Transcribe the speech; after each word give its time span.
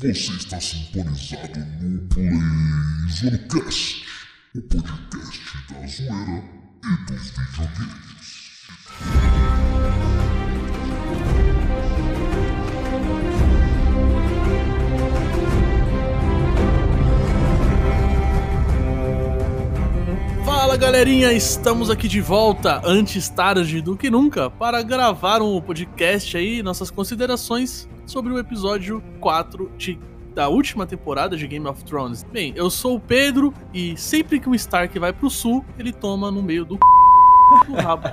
Você 0.00 0.10
está 0.12 0.60
sintonizado 0.60 1.58
no 1.80 2.06
PlayZonecast, 2.06 4.04
o 4.54 4.62
podcast 4.62 5.40
da 5.72 5.86
zoeira 5.88 6.44
e 6.84 6.96
dos 7.10 7.30
videogames. 7.30 8.38
Fala 20.44 20.76
galerinha, 20.76 21.32
estamos 21.32 21.90
aqui 21.90 22.06
de 22.06 22.20
volta, 22.20 22.80
antes 22.84 23.28
tarde 23.28 23.82
do 23.82 23.96
que 23.96 24.08
nunca, 24.08 24.48
para 24.48 24.80
gravar 24.80 25.42
um 25.42 25.60
podcast 25.60 26.36
aí, 26.36 26.62
nossas 26.62 26.88
considerações 26.88 27.88
sobre 28.08 28.32
o 28.32 28.38
episódio 28.38 29.02
4 29.20 29.70
de, 29.76 29.98
da 30.34 30.48
última 30.48 30.86
temporada 30.86 31.36
de 31.36 31.46
Game 31.46 31.66
of 31.68 31.84
Thrones. 31.84 32.24
Bem, 32.24 32.54
eu 32.56 32.70
sou 32.70 32.96
o 32.96 33.00
Pedro 33.00 33.52
e 33.72 33.96
sempre 33.98 34.40
que 34.40 34.48
um 34.48 34.54
Stark 34.54 34.98
vai 34.98 35.12
pro 35.12 35.28
sul, 35.28 35.62
ele 35.78 35.92
toma 35.92 36.30
no 36.30 36.42
meio 36.42 36.64
do 36.64 36.76
c... 37.66 37.72
rabo. 37.82 38.08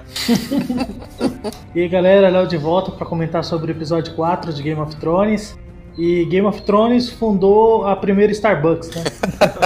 E 1.74 1.82
aí 1.82 1.88
galera, 1.88 2.30
Léo 2.30 2.46
de 2.46 2.58
volta 2.58 2.92
para 2.92 3.06
comentar 3.06 3.44
sobre 3.44 3.72
o 3.72 3.74
episódio 3.74 4.14
4 4.16 4.52
de 4.52 4.62
Game 4.62 4.80
of 4.80 4.96
Thrones. 4.98 5.58
E 5.98 6.26
Game 6.26 6.46
of 6.46 6.62
Thrones 6.64 7.10
fundou 7.10 7.88
a 7.88 7.96
primeira 7.96 8.30
Starbucks, 8.34 8.94
né? 8.94 9.04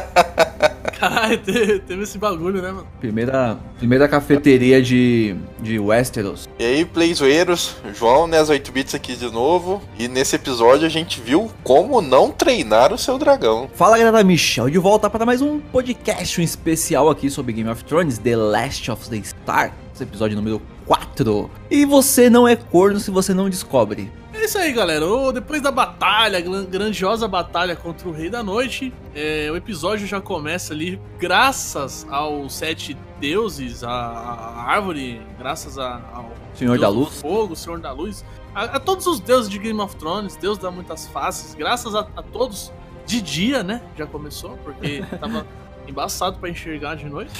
Caralho, 0.99 1.37
teve, 1.39 2.03
esse 2.03 2.17
bagulho, 2.17 2.61
né, 2.61 2.71
mano? 2.71 2.87
Primeira, 2.99 3.57
primeira 3.77 4.07
cafeteria 4.07 4.81
de, 4.81 5.35
de 5.61 5.79
Westeros. 5.79 6.49
E 6.59 6.65
aí, 6.65 6.85
playzoeiros, 6.85 7.75
João, 7.93 8.27
né, 8.27 8.39
as 8.39 8.49
8 8.49 8.71
bits 8.71 8.93
aqui 8.93 9.15
de 9.15 9.31
novo. 9.31 9.81
E 9.97 10.07
nesse 10.07 10.35
episódio 10.35 10.85
a 10.85 10.89
gente 10.89 11.21
viu 11.21 11.49
como 11.63 12.01
não 12.01 12.31
treinar 12.31 12.93
o 12.93 12.97
seu 12.97 13.17
dragão. 13.17 13.69
Fala 13.73 13.97
galera, 13.97 14.23
Michel 14.23 14.69
de 14.69 14.77
volta 14.77 15.09
para 15.09 15.25
mais 15.25 15.41
um 15.41 15.59
podcast 15.59 16.39
um 16.41 16.43
especial 16.43 17.09
aqui 17.09 17.29
sobre 17.29 17.53
Game 17.53 17.69
of 17.69 17.83
Thrones, 17.85 18.17
The 18.17 18.35
Last 18.35 18.91
of 18.91 19.09
the 19.09 19.21
Star, 19.23 19.73
esse 19.93 20.03
episódio 20.03 20.35
número 20.35 20.61
4. 20.85 21.49
E 21.69 21.85
você 21.85 22.29
não 22.29 22.47
é 22.47 22.55
corno 22.55 22.99
se 22.99 23.11
você 23.11 23.33
não 23.33 23.49
descobre. 23.49 24.11
É 24.49 24.51
isso 24.51 24.57
aí, 24.57 24.73
galera. 24.73 25.05
Depois 25.31 25.61
da 25.61 25.69
batalha, 25.69 26.41
gran- 26.41 26.65
grandiosa 26.65 27.27
batalha 27.27 27.75
contra 27.75 28.09
o 28.09 28.11
Rei 28.11 28.31
da 28.31 28.41
Noite, 28.41 28.91
é, 29.13 29.47
o 29.51 29.55
episódio 29.55 30.07
já 30.07 30.19
começa 30.19 30.73
ali, 30.73 30.99
graças 31.19 32.03
aos 32.09 32.55
sete 32.55 32.97
deuses, 33.19 33.83
a, 33.83 33.91
a 33.91 34.63
árvore, 34.71 35.21
graças 35.37 35.77
a- 35.77 36.01
ao 36.11 36.31
Senhor 36.55 36.71
Deus 36.71 36.81
da 36.81 36.89
Luz. 36.89 37.21
Fogo, 37.21 37.55
Senhor 37.55 37.79
da 37.79 37.91
Luz, 37.91 38.25
a, 38.55 38.63
a 38.63 38.79
todos 38.79 39.05
os 39.05 39.19
deuses 39.19 39.51
de 39.51 39.59
Game 39.59 39.79
of 39.79 39.95
Thrones, 39.97 40.35
Deus 40.35 40.57
dá 40.57 40.71
muitas 40.71 41.05
faces, 41.09 41.53
graças 41.53 41.93
a, 41.93 41.99
a 42.15 42.23
todos 42.23 42.73
de 43.05 43.21
dia, 43.21 43.61
né? 43.61 43.83
Já 43.95 44.07
começou, 44.07 44.57
porque 44.63 45.03
tava 45.21 45.45
embaçado 45.87 46.39
pra 46.39 46.49
enxergar 46.49 46.95
de 46.95 47.05
noite. 47.05 47.31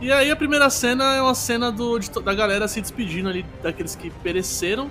E 0.00 0.12
aí 0.12 0.30
a 0.30 0.36
primeira 0.36 0.70
cena 0.70 1.14
é 1.16 1.20
uma 1.20 1.34
cena 1.34 1.72
do, 1.72 1.98
de 1.98 2.08
da 2.20 2.34
galera 2.34 2.68
se 2.68 2.80
despedindo 2.80 3.28
ali 3.28 3.44
daqueles 3.64 3.96
que 3.96 4.10
pereceram 4.10 4.88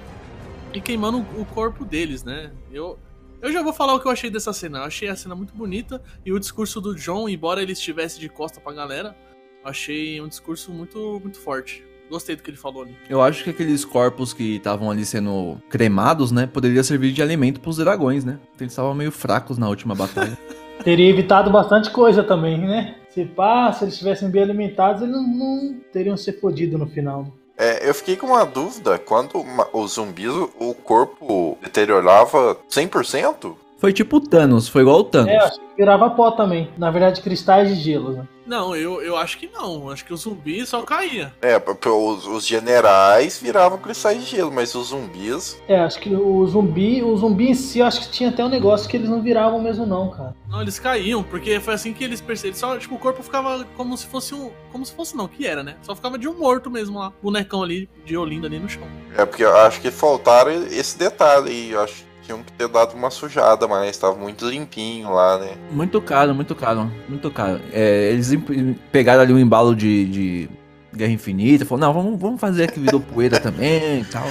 e 0.77 0.81
queimando 0.81 1.19
o 1.19 1.45
corpo 1.45 1.85
deles, 1.85 2.23
né? 2.23 2.51
Eu, 2.71 2.97
eu 3.41 3.51
já 3.51 3.61
vou 3.61 3.73
falar 3.73 3.93
o 3.93 3.99
que 3.99 4.07
eu 4.07 4.11
achei 4.11 4.29
dessa 4.29 4.53
cena. 4.53 4.79
Eu 4.79 4.83
achei 4.83 5.09
a 5.09 5.15
cena 5.15 5.35
muito 5.35 5.53
bonita 5.53 6.01
e 6.25 6.31
o 6.31 6.39
discurso 6.39 6.79
do 6.79 6.95
John, 6.95 7.27
embora 7.27 7.61
ele 7.61 7.73
estivesse 7.73 8.19
de 8.19 8.29
costa 8.29 8.59
pra 8.59 8.73
galera, 8.73 9.15
eu 9.63 9.69
achei 9.69 10.21
um 10.21 10.27
discurso 10.27 10.71
muito, 10.71 11.19
muito 11.21 11.39
forte. 11.39 11.83
Gostei 12.09 12.35
do 12.35 12.43
que 12.43 12.49
ele 12.49 12.57
falou 12.57 12.83
ali. 12.83 12.95
Eu 13.09 13.21
acho 13.21 13.43
que 13.43 13.49
aqueles 13.49 13.83
corpos 13.83 14.33
que 14.33 14.57
estavam 14.57 14.91
ali 14.91 15.05
sendo 15.05 15.57
cremados, 15.69 16.31
né, 16.31 16.45
poderia 16.45 16.83
servir 16.83 17.11
de 17.11 17.21
alimento 17.21 17.59
pros 17.59 17.77
dragões, 17.77 18.23
né? 18.23 18.39
Eles 18.59 18.73
estavam 18.73 18.93
meio 18.93 19.11
fracos 19.11 19.57
na 19.57 19.67
última 19.67 19.95
batalha. 19.95 20.37
Teria 20.83 21.09
evitado 21.09 21.49
bastante 21.49 21.89
coisa 21.89 22.23
também, 22.23 22.59
né? 22.59 22.97
Se 23.09 23.25
pá, 23.25 23.71
se 23.71 23.83
eles 23.83 23.93
estivessem 23.93 24.29
bem 24.29 24.43
alimentados, 24.43 25.01
eles 25.01 25.13
não, 25.13 25.23
não 25.25 25.79
teriam 25.91 26.17
se 26.17 26.33
fodido 26.33 26.77
no 26.77 26.87
final. 26.87 27.31
É, 27.57 27.87
eu 27.87 27.93
fiquei 27.93 28.15
com 28.15 28.27
uma 28.27 28.45
dúvida, 28.45 28.97
quando 28.97 29.43
o- 30.29 30.49
o 30.59 30.73
corpo 30.73 31.57
deteriorava 31.61 32.57
100%? 32.67 33.55
Foi 33.83 33.91
tipo 33.91 34.15
o 34.15 34.21
Thanos, 34.21 34.69
foi 34.69 34.81
igual 34.83 34.99
o 34.99 35.03
Thanos. 35.03 35.29
É, 35.29 35.37
acho 35.39 35.59
que 35.59 35.75
virava 35.75 36.09
pó 36.09 36.31
também. 36.31 36.69
Na 36.77 36.89
verdade, 36.89 37.19
cristais 37.21 37.67
de 37.67 37.75
gelo, 37.75 38.13
né? 38.13 38.25
Não, 38.47 38.73
eu, 38.73 39.01
eu 39.01 39.17
acho 39.17 39.37
que 39.37 39.49
não. 39.53 39.89
Acho 39.89 40.05
que 40.05 40.13
o 40.13 40.15
zumbi 40.15 40.65
só 40.65 40.83
caía. 40.83 41.33
É, 41.41 41.61
os, 41.89 42.25
os 42.25 42.47
generais 42.47 43.41
viravam 43.41 43.77
cristais 43.77 44.23
de 44.23 44.37
gelo, 44.37 44.53
mas 44.53 44.73
os 44.73 44.87
zumbis... 44.87 45.61
É, 45.67 45.81
acho 45.81 45.99
que 45.99 46.15
o 46.15 46.47
zumbi, 46.47 47.03
o 47.03 47.13
zumbi 47.17 47.49
em 47.49 47.53
si, 47.53 47.79
eu 47.79 47.85
acho 47.85 47.99
que 48.03 48.09
tinha 48.09 48.29
até 48.29 48.41
um 48.45 48.47
negócio 48.47 48.87
que 48.87 48.95
eles 48.95 49.09
não 49.09 49.21
viravam 49.21 49.61
mesmo 49.61 49.85
não, 49.85 50.09
cara. 50.11 50.33
Não, 50.47 50.61
eles 50.61 50.79
caíam, 50.79 51.21
porque 51.21 51.59
foi 51.59 51.73
assim 51.73 51.91
que 51.91 52.05
eles 52.05 52.21
perceberam. 52.21 52.57
Só, 52.57 52.77
tipo, 52.77 52.95
o 52.95 52.99
corpo 52.99 53.21
ficava 53.21 53.65
como 53.75 53.97
se 53.97 54.05
fosse 54.05 54.33
um. 54.33 54.49
Como 54.71 54.85
se 54.85 54.93
fosse, 54.93 55.13
não, 55.13 55.27
que 55.27 55.45
era, 55.45 55.61
né? 55.61 55.75
Só 55.81 55.93
ficava 55.93 56.17
de 56.17 56.29
um 56.29 56.39
morto 56.39 56.71
mesmo 56.71 56.99
lá. 56.99 57.11
Bonecão 57.21 57.61
ali, 57.61 57.89
de 58.05 58.15
Olinda 58.15 58.47
ali 58.47 58.59
no 58.59 58.69
chão. 58.69 58.87
É, 59.17 59.25
porque 59.25 59.43
eu 59.43 59.57
acho 59.57 59.81
que 59.81 59.91
faltaram 59.91 60.51
esse 60.51 60.97
detalhe 60.97 61.51
e 61.51 61.71
eu 61.71 61.81
acho 61.81 62.12
tinham 62.23 62.41
que 62.43 62.51
ter 62.53 62.67
dado 62.67 62.93
uma 62.93 63.09
sujada, 63.09 63.67
mas 63.67 63.97
tava 63.97 64.15
muito 64.15 64.47
limpinho 64.49 65.11
lá, 65.13 65.37
né? 65.37 65.51
Muito 65.71 66.01
caro, 66.01 66.33
muito 66.33 66.55
caro, 66.55 66.89
muito 67.07 67.29
caro. 67.31 67.59
É, 67.71 68.11
eles 68.11 68.31
pegaram 68.91 69.21
ali 69.21 69.33
um 69.33 69.39
embalo 69.39 69.75
de, 69.75 70.05
de 70.05 70.49
Guerra 70.95 71.11
Infinita, 71.11 71.65
falaram, 71.65 71.93
não, 71.93 72.03
vamos, 72.03 72.19
vamos 72.19 72.41
fazer 72.41 72.71
que 72.71 72.79
virou 72.79 72.99
poeira 73.01 73.39
também 73.39 74.01
e 74.01 74.05
tal. 74.11 74.27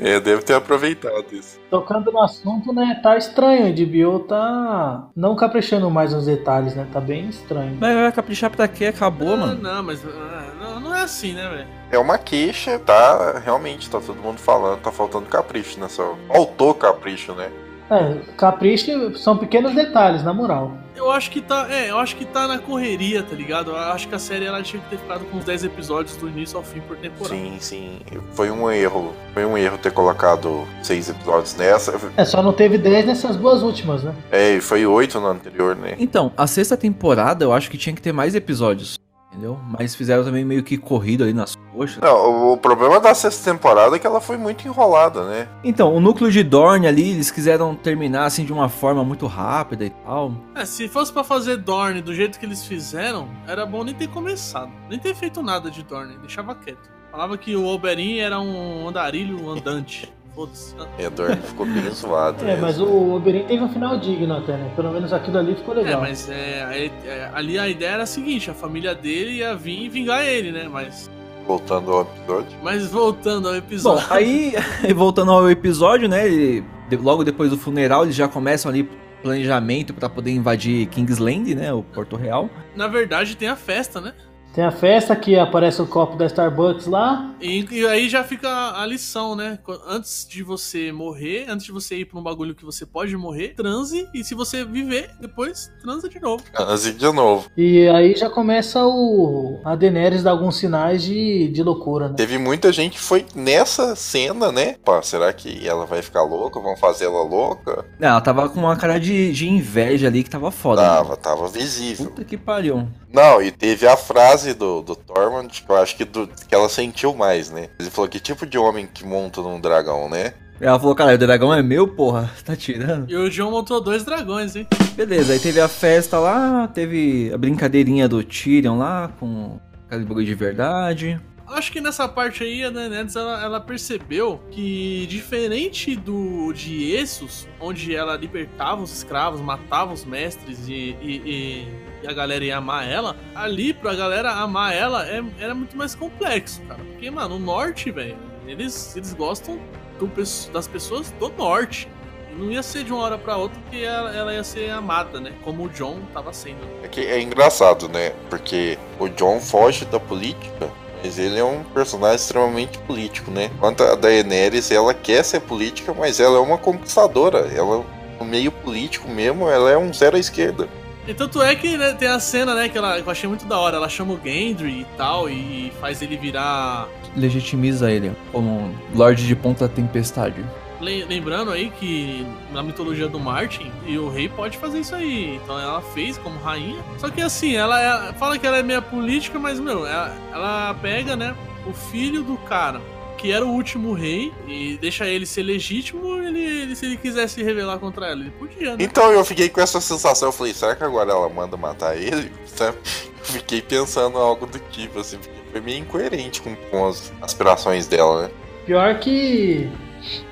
É, 0.00 0.20
deve 0.20 0.42
ter 0.42 0.52
aproveitado 0.52 1.24
isso. 1.32 1.58
Tocando 1.70 2.12
no 2.12 2.22
assunto, 2.22 2.72
né, 2.74 3.00
tá 3.02 3.16
estranho. 3.16 3.66
A 3.66 3.70
HBO 3.70 4.20
tá 4.20 5.08
não 5.16 5.34
caprichando 5.34 5.90
mais 5.90 6.12
nos 6.12 6.26
detalhes, 6.26 6.74
né? 6.74 6.86
Tá 6.92 7.00
bem 7.00 7.28
estranho. 7.28 7.76
Mas 7.80 7.94
vai 7.94 8.12
caprichar 8.12 8.50
pra 8.50 8.68
quê? 8.68 8.86
Acabou, 8.86 9.32
Ah, 9.32 9.36
mano. 9.38 9.62
Não, 9.62 9.82
mas 9.82 10.04
ah, 10.04 10.52
não, 10.60 10.80
não 10.80 10.94
é 10.94 11.02
assim, 11.02 11.32
né, 11.32 11.48
velho? 11.48 11.77
É 11.90 11.98
uma 11.98 12.18
queixa, 12.18 12.78
tá? 12.78 13.40
Realmente, 13.44 13.88
tá 13.88 14.00
todo 14.00 14.20
mundo 14.20 14.38
falando, 14.38 14.80
tá 14.80 14.92
faltando 14.92 15.26
capricho 15.26 15.80
nessa. 15.80 16.04
Faltou 16.26 16.74
capricho, 16.74 17.32
né? 17.32 17.50
É, 17.90 18.16
capricho 18.36 19.16
são 19.16 19.38
pequenos 19.38 19.74
detalhes, 19.74 20.22
na 20.22 20.34
moral. 20.34 20.76
Eu 20.94 21.10
acho 21.10 21.30
que 21.30 21.40
tá. 21.40 21.66
É, 21.70 21.90
eu 21.90 21.98
acho 21.98 22.16
que 22.16 22.24
tá 22.24 22.46
na 22.46 22.58
correria, 22.58 23.22
tá 23.22 23.34
ligado? 23.34 23.70
Eu 23.70 23.76
acho 23.76 24.08
que 24.08 24.14
a 24.14 24.18
série 24.18 24.44
ela 24.44 24.60
tinha 24.62 24.82
que 24.82 24.90
ter 24.90 24.98
ficado 24.98 25.24
com 25.26 25.38
uns 25.38 25.44
10 25.44 25.64
episódios 25.64 26.16
do 26.16 26.28
início 26.28 26.58
ao 26.58 26.64
fim 26.64 26.80
por 26.80 26.96
temporada. 26.96 27.34
Sim, 27.34 27.56
sim. 27.60 28.00
Foi 28.32 28.50
um 28.50 28.70
erro. 28.70 29.14
Foi 29.32 29.46
um 29.46 29.56
erro 29.56 29.78
ter 29.78 29.92
colocado 29.92 30.66
seis 30.82 31.08
episódios 31.08 31.54
nessa. 31.54 31.94
É, 32.16 32.24
só 32.24 32.42
não 32.42 32.52
teve 32.52 32.76
10 32.76 33.06
nessas 33.06 33.36
duas 33.36 33.62
últimas, 33.62 34.02
né? 34.02 34.12
É, 34.30 34.56
e 34.56 34.60
foi 34.60 34.84
oito 34.84 35.20
no 35.20 35.28
anterior, 35.28 35.76
né? 35.76 35.94
Então, 35.98 36.32
a 36.36 36.46
sexta 36.46 36.76
temporada 36.76 37.44
eu 37.44 37.52
acho 37.52 37.70
que 37.70 37.78
tinha 37.78 37.94
que 37.94 38.02
ter 38.02 38.12
mais 38.12 38.34
episódios, 38.34 38.98
entendeu? 39.38 39.58
Mas 39.78 39.94
fizeram 39.94 40.24
também 40.24 40.44
meio 40.44 40.62
que 40.62 40.76
corrido 40.76 41.22
ali 41.22 41.32
nas 41.32 41.54
coxas. 41.72 41.98
Não, 42.02 42.52
o, 42.52 42.56
problema 42.56 43.00
da 43.00 43.14
sexta 43.14 43.52
temporada 43.52 43.94
é 43.96 43.98
que 43.98 44.06
ela 44.06 44.20
foi 44.20 44.36
muito 44.36 44.66
enrolada, 44.66 45.24
né? 45.24 45.48
Então, 45.62 45.94
o 45.94 46.00
núcleo 46.00 46.30
de 46.30 46.42
Dorne 46.42 46.86
ali, 46.86 47.12
eles 47.12 47.30
quiseram 47.30 47.74
terminar 47.74 48.24
assim 48.24 48.44
de 48.44 48.52
uma 48.52 48.68
forma 48.68 49.04
muito 49.04 49.26
rápida 49.26 49.84
e 49.84 49.90
tal. 49.90 50.34
É, 50.54 50.64
se 50.64 50.88
fosse 50.88 51.12
pra 51.12 51.22
fazer 51.22 51.56
Dorne 51.56 52.02
do 52.02 52.12
jeito 52.12 52.38
que 52.38 52.44
eles 52.44 52.64
fizeram, 52.64 53.28
era 53.46 53.64
bom 53.64 53.84
nem 53.84 53.94
ter 53.94 54.08
começado. 54.08 54.70
Nem 54.90 54.98
ter 54.98 55.14
feito 55.14 55.42
nada 55.42 55.70
de 55.70 55.82
Dorne, 55.84 56.18
deixava 56.18 56.54
quieto. 56.54 56.90
Falava 57.10 57.38
que 57.38 57.56
o 57.56 57.64
Oberyn 57.64 58.18
era 58.18 58.38
um 58.38 58.88
andarilho 58.88 59.48
andante. 59.48 60.12
Foda-se. 60.38 60.72
É, 60.98 61.10
Dorne 61.10 61.36
ficou 61.42 61.66
bem 61.66 61.82
zoado. 61.90 62.44
É, 62.46 62.56
mas 62.56 62.78
o 62.80 63.14
Oberyn 63.16 63.42
teve 63.44 63.60
um 63.60 63.68
final 63.68 63.98
digno 63.98 64.36
até, 64.36 64.52
né? 64.52 64.70
Pelo 64.76 64.92
menos 64.92 65.12
aquilo 65.12 65.36
ali 65.36 65.56
ficou 65.56 65.74
É, 65.74 65.78
legal. 65.82 66.00
mas 66.00 66.30
é, 66.30 66.34
é, 66.70 67.08
é, 67.08 67.30
ali 67.34 67.58
a 67.58 67.68
ideia 67.68 67.90
era 67.94 68.02
a 68.04 68.06
seguinte: 68.06 68.48
a 68.48 68.54
família 68.54 68.94
dele 68.94 69.38
ia 69.38 69.56
vir 69.56 69.82
e 69.82 69.88
vingar 69.88 70.24
ele, 70.24 70.52
né? 70.52 70.68
Mas, 70.70 71.10
Voltando 71.44 71.90
ao 71.92 72.02
episódio. 72.02 72.58
mas 72.62 72.86
voltando 72.86 73.48
ao 73.48 73.54
Bom, 73.54 73.58
episódio. 73.58 74.06
aí, 74.10 74.52
voltando 74.94 75.32
ao 75.32 75.50
episódio, 75.50 76.08
né? 76.08 76.26
ele- 76.28 76.62
logo 77.02 77.24
depois 77.24 77.50
do 77.50 77.56
funeral, 77.58 78.04
eles 78.04 78.14
já 78.14 78.28
começam 78.28 78.70
ali 78.70 78.88
planejamento 79.22 79.92
pra 79.92 80.08
poder 80.08 80.30
invadir 80.30 80.86
Kingsland, 80.86 81.52
né? 81.56 81.72
O 81.72 81.82
Porto 81.82 82.14
Real. 82.16 82.48
Na 82.76 82.86
verdade, 82.86 83.36
tem 83.36 83.48
a 83.48 83.56
festa, 83.56 84.00
né? 84.00 84.12
Tem 84.54 84.64
a 84.64 84.72
festa 84.72 85.14
que 85.14 85.38
aparece 85.38 85.80
o 85.80 85.86
copo 85.86 86.16
da 86.16 86.26
Starbucks 86.26 86.86
lá. 86.86 87.32
E, 87.40 87.64
e 87.70 87.86
aí 87.86 88.08
já 88.08 88.24
fica 88.24 88.48
a 88.80 88.84
lição, 88.84 89.36
né? 89.36 89.58
Antes 89.86 90.26
de 90.28 90.42
você 90.42 90.90
morrer, 90.90 91.46
antes 91.48 91.66
de 91.66 91.70
você 91.70 91.96
ir 91.98 92.06
pra 92.06 92.18
um 92.18 92.22
bagulho 92.22 92.54
que 92.56 92.64
você 92.64 92.84
pode 92.84 93.16
morrer, 93.16 93.54
transe. 93.54 94.08
E 94.12 94.24
se 94.24 94.34
você 94.34 94.64
viver, 94.64 95.10
depois 95.20 95.70
transa 95.80 96.08
de 96.08 96.18
novo. 96.18 96.42
Assim 96.56 96.92
de 96.92 97.12
novo. 97.12 97.48
E 97.56 97.86
aí 97.88 98.16
já 98.16 98.28
começa 98.28 98.84
o. 98.84 99.60
A 99.64 99.76
Daenerys 99.76 100.24
dar 100.24 100.32
alguns 100.32 100.56
sinais 100.56 101.02
de, 101.04 101.48
de 101.48 101.62
loucura, 101.62 102.08
né? 102.08 102.14
Teve 102.16 102.36
muita 102.38 102.72
gente 102.72 102.94
que 102.94 103.00
foi 103.00 103.24
nessa 103.36 103.94
cena, 103.94 104.50
né? 104.50 104.74
Pá, 104.84 105.00
será 105.02 105.32
que 105.32 105.68
ela 105.68 105.86
vai 105.86 106.02
ficar 106.02 106.22
louca? 106.24 106.58
Vão 106.58 106.76
fazer 106.76 107.04
ela 107.04 107.22
louca? 107.22 107.84
Não, 108.00 108.08
ela 108.08 108.20
tava 108.20 108.48
com 108.48 108.58
uma 108.58 108.76
cara 108.76 108.98
de, 108.98 109.30
de 109.32 109.48
inveja 109.48 110.08
ali 110.08 110.24
que 110.24 110.30
tava 110.30 110.50
foda. 110.50 110.82
né? 110.82 110.88
Tava, 110.88 111.16
tava 111.16 111.48
visível. 111.48 112.06
Puta 112.06 112.24
que 112.24 112.36
pariu. 112.36 112.88
Não, 113.12 113.40
e 113.40 113.50
teve 113.50 113.86
a 113.86 113.96
frase 113.96 114.52
do, 114.54 114.82
do 114.82 114.94
Tormund 114.94 115.62
que 115.62 115.70
eu 115.70 115.76
acho 115.76 115.96
que, 115.96 116.04
do- 116.04 116.26
que 116.28 116.54
ela 116.54 116.68
sentiu 116.68 117.14
mais, 117.14 117.50
né? 117.50 117.68
Ele 117.78 117.90
falou 117.90 118.08
que 118.08 118.20
tipo 118.20 118.46
de 118.46 118.58
homem 118.58 118.86
que 118.86 119.04
monta 119.04 119.40
num 119.40 119.60
dragão, 119.60 120.08
né? 120.10 120.34
Ela 120.60 120.78
falou, 120.78 120.94
cara, 120.94 121.14
o 121.14 121.18
dragão 121.18 121.54
é 121.54 121.62
meu, 121.62 121.86
porra. 121.88 122.30
Tá 122.44 122.54
tirando? 122.56 123.08
E 123.10 123.16
o 123.16 123.30
John 123.30 123.50
montou 123.50 123.80
dois 123.80 124.04
dragões, 124.04 124.56
hein? 124.56 124.66
Beleza, 124.94 125.32
aí 125.32 125.38
teve 125.38 125.60
a 125.60 125.68
festa 125.68 126.18
lá, 126.18 126.68
teve 126.68 127.30
a 127.32 127.38
brincadeirinha 127.38 128.08
do 128.08 128.22
Tyrion 128.24 128.76
lá, 128.76 129.10
com 129.20 129.58
Calibur 129.88 130.22
de 130.24 130.34
verdade. 130.34 131.18
Acho 131.50 131.72
que 131.72 131.80
nessa 131.80 132.06
parte 132.06 132.44
aí 132.44 132.62
a 132.62 132.70
Daenerys 132.70 133.16
ela, 133.16 133.42
ela 133.42 133.60
percebeu 133.60 134.40
que 134.50 135.06
diferente 135.06 135.96
do 135.96 136.52
de 136.52 136.92
Essos, 136.92 137.48
onde 137.58 137.94
ela 137.94 138.16
libertava 138.16 138.82
os 138.82 138.92
escravos, 138.92 139.40
matava 139.40 139.92
os 139.92 140.04
mestres 140.04 140.68
e, 140.68 140.96
e, 141.00 141.22
e, 141.24 141.68
e 142.02 142.06
a 142.06 142.12
galera 142.12 142.44
ia 142.44 142.58
amar 142.58 142.86
ela, 142.86 143.16
ali 143.34 143.72
pra 143.72 143.94
galera 143.94 144.32
amar 144.32 144.74
ela 144.74 145.08
é, 145.08 145.24
era 145.40 145.54
muito 145.54 145.76
mais 145.76 145.94
complexo, 145.94 146.60
cara. 146.62 146.84
Porque, 146.84 147.10
mano, 147.10 147.36
o 147.36 147.38
norte, 147.38 147.90
velho, 147.90 148.16
eles, 148.46 148.94
eles 148.94 149.14
gostam 149.14 149.58
do, 149.98 150.10
das 150.52 150.68
pessoas 150.68 151.10
do 151.12 151.30
norte. 151.30 151.88
Não 152.36 152.52
ia 152.52 152.62
ser 152.62 152.84
de 152.84 152.92
uma 152.92 153.02
hora 153.02 153.18
pra 153.18 153.36
outra 153.36 153.58
que 153.68 153.82
ela, 153.82 154.14
ela 154.14 154.32
ia 154.32 154.44
ser 154.44 154.70
amada, 154.70 155.18
né? 155.18 155.34
Como 155.42 155.64
o 155.64 155.68
John 155.70 155.98
tava 156.14 156.32
sendo. 156.32 156.60
É 156.84 156.88
que 156.88 157.00
é 157.00 157.20
engraçado, 157.20 157.88
né? 157.88 158.10
Porque 158.30 158.78
o 159.00 159.08
John 159.08 159.40
foge 159.40 159.84
da 159.86 159.98
política 159.98 160.70
mas 161.02 161.18
ele 161.18 161.38
é 161.38 161.44
um 161.44 161.62
personagem 161.62 162.16
extremamente 162.16 162.78
político, 162.78 163.30
né? 163.30 163.50
Enquanto 163.54 163.82
a 163.82 163.94
Daenerys, 163.94 164.70
ela 164.70 164.92
quer 164.92 165.24
ser 165.24 165.40
política, 165.40 165.94
mas 165.94 166.20
ela 166.20 166.36
é 166.36 166.40
uma 166.40 166.58
conquistadora. 166.58 167.50
Ela, 167.54 167.84
no 168.18 168.26
meio 168.26 168.50
político 168.50 169.08
mesmo, 169.08 169.48
ela 169.48 169.70
é 169.70 169.78
um 169.78 169.92
zero 169.92 170.16
à 170.16 170.18
esquerda. 170.18 170.68
E 171.06 171.14
tanto 171.14 171.42
é 171.42 171.54
que 171.54 171.78
né, 171.78 171.94
tem 171.94 172.08
a 172.08 172.20
cena, 172.20 172.54
né, 172.54 172.68
que, 172.68 172.76
ela, 172.76 173.00
que 173.00 173.06
eu 173.06 173.10
achei 173.10 173.28
muito 173.28 173.46
da 173.46 173.58
hora. 173.58 173.76
Ela 173.76 173.88
chama 173.88 174.12
o 174.12 174.20
Gendry 174.22 174.82
e 174.82 174.86
tal, 174.96 175.28
e 175.28 175.72
faz 175.80 176.02
ele 176.02 176.16
virar. 176.16 176.86
Legitimiza 177.16 177.90
ele 177.90 178.12
como 178.30 178.74
Lorde 178.94 179.26
de 179.26 179.34
Ponta 179.34 179.66
Tempestade. 179.68 180.44
Lembrando 180.80 181.50
aí 181.50 181.70
que 181.70 182.24
na 182.52 182.62
mitologia 182.62 183.08
do 183.08 183.18
Martin, 183.18 183.70
e 183.84 183.98
o 183.98 184.08
rei 184.08 184.28
pode 184.28 184.56
fazer 184.58 184.80
isso 184.80 184.94
aí. 184.94 185.36
Então 185.36 185.58
ela 185.58 185.80
fez 185.80 186.16
como 186.18 186.38
rainha. 186.38 186.82
Só 186.98 187.10
que 187.10 187.20
assim, 187.20 187.56
ela, 187.56 187.80
ela 187.80 188.12
fala 188.14 188.38
que 188.38 188.46
ela 188.46 188.58
é 188.58 188.62
meia 188.62 188.80
política, 188.80 189.38
mas, 189.38 189.58
meu, 189.58 189.86
ela, 189.86 190.16
ela 190.32 190.74
pega, 190.74 191.16
né, 191.16 191.34
o 191.66 191.72
filho 191.72 192.22
do 192.22 192.36
cara 192.38 192.80
que 193.18 193.32
era 193.32 193.44
o 193.44 193.48
último 193.48 193.92
rei 193.92 194.32
e 194.46 194.78
deixa 194.80 195.04
ele 195.06 195.26
ser 195.26 195.42
legítimo, 195.42 196.22
ele, 196.22 196.40
ele, 196.40 196.76
se 196.76 196.86
ele 196.86 196.96
quisesse 196.96 197.42
revelar 197.42 197.78
contra 197.78 198.06
ela, 198.06 198.20
ele 198.20 198.30
podia, 198.30 198.76
né? 198.76 198.84
Então 198.84 199.12
eu 199.12 199.24
fiquei 199.24 199.48
com 199.48 199.60
essa 199.60 199.80
sensação, 199.80 200.28
eu 200.28 200.32
falei, 200.32 200.54
será 200.54 200.76
que 200.76 200.84
agora 200.84 201.10
ela 201.10 201.28
manda 201.28 201.56
matar 201.56 201.96
ele? 201.96 202.30
Fiquei 203.22 203.60
pensando 203.60 204.16
algo 204.16 204.46
do 204.46 204.58
tipo, 204.70 205.00
assim, 205.00 205.18
foi 205.50 205.60
meio 205.60 205.80
incoerente 205.80 206.40
com, 206.40 206.54
com 206.70 206.86
as 206.86 207.12
aspirações 207.20 207.86
dela, 207.86 208.22
né? 208.22 208.30
Pior 208.64 208.98
que 209.00 209.68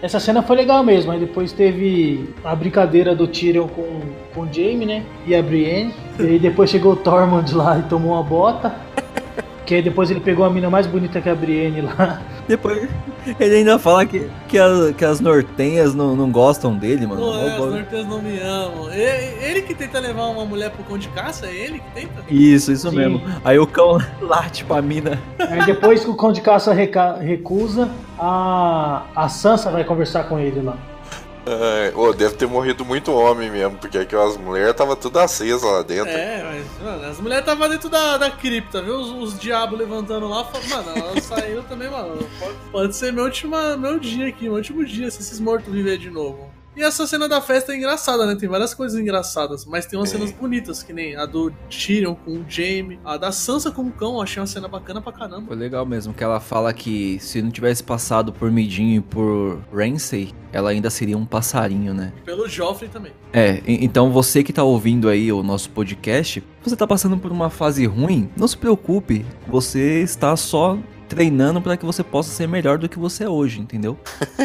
essa 0.02 0.20
cena 0.20 0.42
foi 0.42 0.56
legal 0.56 0.82
mesmo, 0.82 1.12
aí 1.12 1.18
depois 1.18 1.52
teve 1.52 2.28
a 2.44 2.54
brincadeira 2.54 3.14
do 3.14 3.26
Tyrion 3.26 3.68
com, 3.68 4.00
com 4.34 4.40
o 4.42 4.52
Jaime, 4.52 4.86
né? 4.86 5.02
E 5.26 5.34
a 5.34 5.42
Brienne. 5.42 5.94
E 6.18 6.22
aí 6.22 6.38
depois 6.38 6.70
chegou 6.70 6.92
o 6.92 6.96
Tormund 6.96 7.54
lá 7.54 7.78
e 7.78 7.82
tomou 7.82 8.12
uma 8.12 8.22
bota. 8.22 8.74
Que 9.66 9.74
aí 9.74 9.82
depois 9.82 10.08
ele 10.12 10.20
pegou 10.20 10.44
a 10.44 10.50
mina 10.50 10.70
mais 10.70 10.86
bonita 10.86 11.20
que 11.20 11.28
a 11.28 11.34
Brienne 11.34 11.80
lá. 11.80 12.22
Depois 12.48 12.88
ele 13.40 13.56
ainda 13.56 13.78
fala 13.78 14.06
que, 14.06 14.31
que, 14.48 14.58
as, 14.58 14.94
que 14.94 15.04
as 15.04 15.20
nortenhas 15.20 15.94
não, 15.94 16.14
não 16.14 16.31
gostam 16.31 16.76
dele, 16.76 17.06
mano. 17.06 17.20
Pô, 17.20 17.38
é, 17.38 17.52
as 17.52 17.58
nortenhas 17.58 18.06
não 18.06 18.22
me 18.22 18.38
amam. 18.38 18.93
Ele, 18.93 19.44
ele, 19.44 19.62
que 19.62 19.75
tenta 19.75 19.98
levar 19.98 20.26
uma 20.26 20.44
mulher 20.44 20.70
pro 20.70 20.84
cão 20.84 20.96
de 20.96 21.08
caça? 21.08 21.46
É 21.46 21.54
ele 21.54 21.81
que 21.81 21.90
tenta? 22.00 22.25
Isso, 22.31 22.70
isso 22.70 22.90
Sim. 22.90 22.96
mesmo. 22.96 23.22
Aí 23.44 23.58
o 23.58 23.66
cão 23.66 23.98
late 24.20 24.64
pra 24.64 24.81
mina. 24.81 25.20
Aí 25.38 25.64
depois 25.66 26.04
que 26.04 26.10
o 26.10 26.14
cão 26.14 26.32
de 26.32 26.40
caça 26.40 26.72
recusa, 26.72 27.90
a, 28.19 29.02
a 29.14 29.28
Sansa 29.28 29.70
vai 29.70 29.84
conversar 29.84 30.25
com 30.25 30.38
ele 30.38 30.60
lá. 30.60 30.76
Oh, 31.94 32.12
deve 32.12 32.34
ter 32.34 32.46
morrido 32.46 32.84
muito 32.84 33.12
homem 33.12 33.50
mesmo, 33.50 33.78
porque 33.78 33.98
aquelas 33.98 34.37
mulheres 34.37 34.75
tava 34.75 34.96
tudo 34.96 35.19
acesa 35.19 35.66
lá 35.66 35.82
dentro. 35.82 36.10
É, 36.10 36.43
mas, 36.43 36.82
mano, 36.82 37.04
as 37.04 37.20
mulheres 37.20 37.44
tava 37.44 37.69
dentro 37.69 37.88
da, 37.88 38.16
da 38.19 38.31
cripta, 38.31 38.82
viu? 38.82 38.96
Os, 38.96 39.10
os 39.34 39.38
diabos 39.38 39.78
levantando 39.78 40.28
lá, 40.28 40.48
mano, 40.69 40.90
ela 40.94 41.20
saiu 41.22 41.62
também, 41.64 41.90
mano. 41.90 42.19
Pode, 42.38 42.54
pode 42.72 42.96
ser 42.96 43.12
meu, 43.12 43.25
última, 43.25 43.76
meu 43.76 43.98
dia 43.98 44.28
aqui, 44.28 44.44
meu 44.44 44.54
último 44.54 44.84
dia, 44.84 45.10
se 45.10 45.20
esses 45.20 45.38
mortos 45.38 45.72
viver 45.72 45.98
de 45.98 46.10
novo. 46.10 46.56
E 46.76 46.82
essa 46.82 47.06
cena 47.06 47.26
da 47.26 47.40
festa 47.40 47.73
é 47.73 47.76
engraçada, 47.76 48.26
né? 48.26 48.34
Tem 48.34 48.46
várias 48.46 48.75
coisas 48.75 49.00
engraçadas, 49.00 49.64
mas 49.64 49.87
tem 49.87 49.99
umas 49.99 50.12
é. 50.12 50.19
cenas 50.19 50.31
bonitas, 50.31 50.82
que 50.82 50.93
nem 50.93 51.17
a 51.17 51.25
do 51.25 51.50
Tyrion 51.70 52.14
com 52.14 52.32
o 52.32 52.44
Jaime, 52.46 53.00
a 53.02 53.17
da 53.17 53.32
Sansa 53.32 53.70
com 53.70 53.81
o 53.81 53.90
cão, 53.90 54.20
achei 54.20 54.40
uma 54.40 54.46
cena 54.46 54.69
bacana 54.69 55.00
pra 55.00 55.11
caramba. 55.11 55.46
Foi 55.46 55.56
legal 55.56 55.87
mesmo, 55.87 56.12
que 56.12 56.23
ela 56.23 56.38
fala 56.38 56.75
que 56.75 57.19
se 57.19 57.40
não 57.40 57.50
tivesse 57.50 57.82
passado 57.82 58.31
por 58.31 58.50
Midinho 58.52 58.99
e 58.99 59.00
por 59.00 59.58
Ramsay, 59.73 60.34
ela 60.52 60.69
ainda 60.69 60.90
seria 60.90 61.17
um 61.17 61.25
passarinho, 61.25 61.94
né? 61.94 62.12
Pelo 62.26 62.46
Joffrey 62.46 62.90
também. 62.90 63.12
É, 63.32 63.62
então 63.67 64.12
você 64.12 64.43
que 64.43 64.52
tá 64.52 64.62
ouvindo 64.62 65.08
aí 65.08 65.32
o 65.32 65.43
nosso 65.43 65.70
podcast, 65.70 66.44
você 66.62 66.76
tá 66.76 66.87
passando 66.87 67.17
por 67.17 67.32
uma 67.32 67.49
fase 67.49 67.87
ruim, 67.87 68.29
não 68.37 68.46
se 68.46 68.56
preocupe, 68.56 69.25
você 69.49 70.02
está 70.02 70.37
só 70.37 70.79
treinando 71.08 71.61
para 71.61 71.76
que 71.76 71.85
você 71.85 72.03
possa 72.03 72.31
ser 72.31 72.47
melhor 72.47 72.79
do 72.79 72.88
que 72.88 72.99
você 72.99 73.25
é 73.25 73.29
hoje, 73.29 73.61
entendeu? 73.61 73.97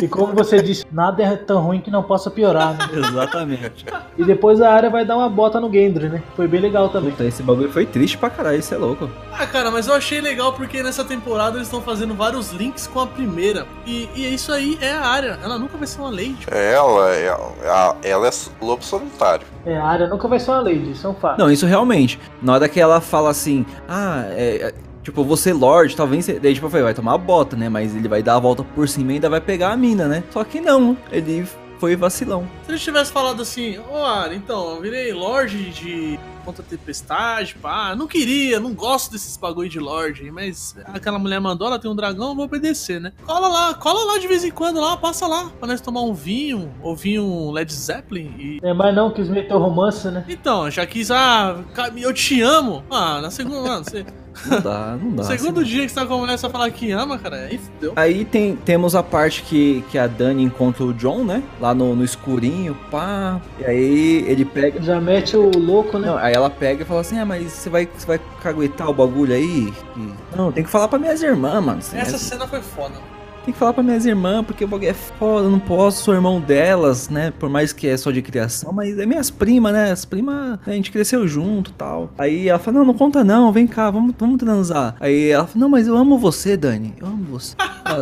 E 0.01 0.07
como 0.07 0.33
você 0.33 0.61
disse, 0.61 0.85
nada 0.91 1.23
é 1.23 1.35
tão 1.35 1.61
ruim 1.61 1.81
que 1.81 1.91
não 1.91 2.03
possa 2.03 2.29
piorar, 2.29 2.77
né? 2.77 2.87
Exatamente. 2.99 3.85
E 4.17 4.23
depois 4.23 4.61
a 4.61 4.71
área 4.71 4.89
vai 4.89 5.05
dar 5.05 5.17
uma 5.17 5.29
bota 5.29 5.59
no 5.59 5.71
Gendry, 5.71 6.09
né? 6.09 6.23
Foi 6.35 6.47
bem 6.47 6.61
legal 6.61 6.89
também. 6.89 7.11
Puta, 7.11 7.25
esse 7.25 7.43
bagulho 7.43 7.71
foi 7.71 7.85
triste 7.85 8.17
pra 8.17 8.29
caralho, 8.29 8.59
isso 8.59 8.73
é 8.73 8.77
louco. 8.77 9.09
Ah, 9.31 9.45
cara, 9.47 9.71
mas 9.71 9.87
eu 9.87 9.93
achei 9.93 10.21
legal 10.21 10.53
porque 10.53 10.83
nessa 10.83 11.03
temporada 11.03 11.57
eles 11.57 11.67
estão 11.67 11.81
fazendo 11.81 12.13
vários 12.13 12.51
links 12.51 12.87
com 12.87 12.99
a 12.99 13.07
primeira. 13.07 13.65
E, 13.85 14.09
e 14.15 14.33
isso 14.33 14.51
aí 14.51 14.77
é 14.81 14.91
a 14.91 15.05
área. 15.05 15.39
Ela 15.43 15.57
nunca 15.57 15.77
vai 15.77 15.87
ser 15.87 15.99
uma 15.99 16.09
lady. 16.09 16.45
Ela, 16.49 17.15
ela, 17.15 17.97
ela 18.03 18.27
é 18.27 18.31
lobo 18.61 18.83
solitário. 18.83 19.45
É, 19.65 19.77
a 19.77 19.85
área 19.85 20.07
nunca 20.07 20.27
vai 20.27 20.39
ser 20.39 20.51
uma 20.51 20.61
lady, 20.61 20.91
isso 20.91 21.05
é 21.05 21.09
um 21.09 21.13
fato. 21.13 21.39
Não, 21.39 21.51
isso 21.51 21.65
realmente. 21.65 22.19
Na 22.41 22.53
hora 22.53 22.69
que 22.69 22.79
ela 22.79 22.99
fala 23.01 23.29
assim, 23.29 23.65
ah, 23.87 24.23
é 24.29 24.73
Tipo, 25.03 25.23
você 25.23 25.51
Lorde, 25.53 25.95
talvez. 25.95 26.27
Daí, 26.27 26.53
tipo, 26.53 26.65
eu 26.65 26.69
falei, 26.69 26.83
vai 26.83 26.93
tomar 26.93 27.15
a 27.15 27.17
bota, 27.17 27.55
né? 27.55 27.69
Mas 27.69 27.95
ele 27.95 28.07
vai 28.07 28.21
dar 28.21 28.35
a 28.35 28.39
volta 28.39 28.63
por 28.63 28.87
cima 28.87 29.11
e 29.11 29.15
ainda 29.15 29.29
vai 29.29 29.41
pegar 29.41 29.71
a 29.71 29.77
mina, 29.77 30.07
né? 30.07 30.23
Só 30.31 30.43
que 30.43 30.61
não, 30.61 30.97
ele 31.11 31.45
foi 31.81 31.95
vacilão. 31.95 32.47
Se 32.63 32.71
ele 32.71 32.79
tivesse 32.79 33.11
falado 33.11 33.41
assim, 33.41 33.79
ô 33.79 33.83
oh, 33.93 34.05
Ari, 34.05 34.35
então, 34.35 34.75
eu 34.75 34.81
virei 34.81 35.11
Lorde 35.11 35.71
de 35.71 36.19
contra 36.45 36.63
tempestade, 36.63 37.55
pá, 37.55 37.95
não 37.95 38.07
queria, 38.07 38.59
não 38.59 38.73
gosto 38.73 39.11
desses 39.11 39.35
bagulho 39.37 39.69
de 39.69 39.79
Lorde, 39.79 40.29
mas 40.31 40.75
aquela 40.87 41.17
mulher 41.17 41.39
mandou, 41.39 41.67
ela 41.67 41.79
tem 41.79 41.89
um 41.89 41.95
dragão, 41.95 42.29
eu 42.29 42.35
vou 42.35 42.45
obedecer, 42.45 42.99
né? 42.99 43.11
Cola 43.25 43.47
lá, 43.47 43.73
cola 43.73 44.03
lá 44.11 44.19
de 44.19 44.27
vez 44.27 44.43
em 44.43 44.51
quando 44.51 44.79
lá, 44.79 44.97
passa 44.97 45.25
lá, 45.25 45.51
pra 45.59 45.67
nós 45.67 45.81
tomar 45.81 46.01
um 46.01 46.13
vinho, 46.13 46.71
ou 46.81 46.95
vinho 46.95 47.51
Led 47.51 47.71
Zeppelin 47.73 48.33
e... 48.37 48.59
É, 48.61 48.73
mas 48.73 48.93
não 48.95 49.11
quis 49.11 49.27
meter 49.27 49.53
o 49.55 49.59
romance, 49.59 50.07
né? 50.07 50.23
Então, 50.27 50.69
já 50.69 50.85
quis, 50.85 51.09
ah, 51.09 51.63
eu 51.97 52.13
te 52.13 52.41
amo. 52.41 52.83
Ah, 52.89 53.21
na 53.21 53.31
segunda, 53.31 53.61
mano, 53.61 53.83
você... 53.83 54.05
Não 54.45 54.61
dá, 54.61 54.97
não 55.01 55.11
dá. 55.11 55.23
Segundo 55.37 55.61
assim, 55.61 55.69
dia 55.69 55.85
que 55.85 55.89
você 55.89 55.99
tá 55.99 56.05
com 56.05 56.13
a 56.13 56.17
mulher 56.17 56.37
só 56.37 56.49
falar 56.49 56.69
que 56.71 56.91
ama, 56.91 57.17
cara, 57.17 57.37
aí 57.37 57.57
fudeu. 57.57 57.93
Aí 57.95 58.25
tem, 58.25 58.55
temos 58.55 58.95
a 58.95 59.03
parte 59.03 59.43
que, 59.43 59.83
que 59.89 59.97
a 59.97 60.07
Dani 60.07 60.43
encontra 60.43 60.83
o 60.83 60.93
John, 60.93 61.23
né? 61.23 61.43
Lá 61.59 61.73
no, 61.73 61.95
no 61.95 62.03
escurinho, 62.03 62.77
pá. 62.89 63.41
E 63.59 63.65
aí 63.65 64.25
ele 64.27 64.45
pega. 64.45 64.81
Já 64.81 64.99
mete 64.99 65.35
o 65.35 65.51
louco, 65.57 65.97
né? 65.97 66.07
Não, 66.07 66.17
aí 66.17 66.33
ela 66.33 66.49
pega 66.49 66.83
e 66.83 66.85
fala 66.85 67.01
assim: 67.01 67.19
Ah, 67.19 67.25
mas 67.25 67.51
você 67.51 67.69
vai, 67.69 67.87
você 67.93 68.05
vai 68.05 68.19
caguetar 68.41 68.89
o 68.89 68.93
bagulho 68.93 69.33
aí? 69.33 69.73
Não, 70.35 70.51
tem 70.51 70.63
que 70.63 70.69
falar 70.69 70.87
pra 70.87 70.97
minhas 70.97 71.21
irmãs, 71.21 71.63
mano. 71.63 71.79
Essa 71.93 72.17
cena 72.17 72.47
foi 72.47 72.61
foda, 72.61 72.95
tem 73.43 73.53
que 73.53 73.59
falar 73.59 73.73
para 73.73 73.83
minhas 73.83 74.05
irmãs, 74.05 74.45
porque 74.45 74.63
o 74.63 74.67
bagulho 74.67 74.89
é 74.89 74.93
foda, 74.93 75.47
eu 75.47 75.51
não 75.51 75.59
posso, 75.59 76.03
sou 76.03 76.13
irmão 76.13 76.39
delas, 76.39 77.09
né? 77.09 77.33
Por 77.39 77.49
mais 77.49 77.73
que 77.73 77.87
é 77.87 77.97
só 77.97 78.11
de 78.11 78.21
criação, 78.21 78.71
mas 78.71 78.97
é 78.99 79.05
minhas 79.05 79.31
primas, 79.31 79.73
né? 79.73 79.91
As 79.91 80.05
primas, 80.05 80.59
a 80.65 80.71
gente 80.71 80.91
cresceu 80.91 81.27
junto 81.27 81.71
tal. 81.71 82.11
Aí 82.17 82.47
ela 82.47 82.59
fala, 82.59 82.79
não, 82.79 82.85
não 82.85 82.93
conta 82.93 83.23
não, 83.23 83.51
vem 83.51 83.65
cá, 83.65 83.89
vamos, 83.89 84.13
vamos 84.17 84.37
transar. 84.37 84.95
Aí 84.99 85.29
ela 85.29 85.47
fala, 85.47 85.59
não, 85.59 85.69
mas 85.69 85.87
eu 85.87 85.97
amo 85.97 86.17
você, 86.17 86.55
Dani, 86.55 86.93
eu 86.99 87.07
amo 87.07 87.23
você. 87.25 87.55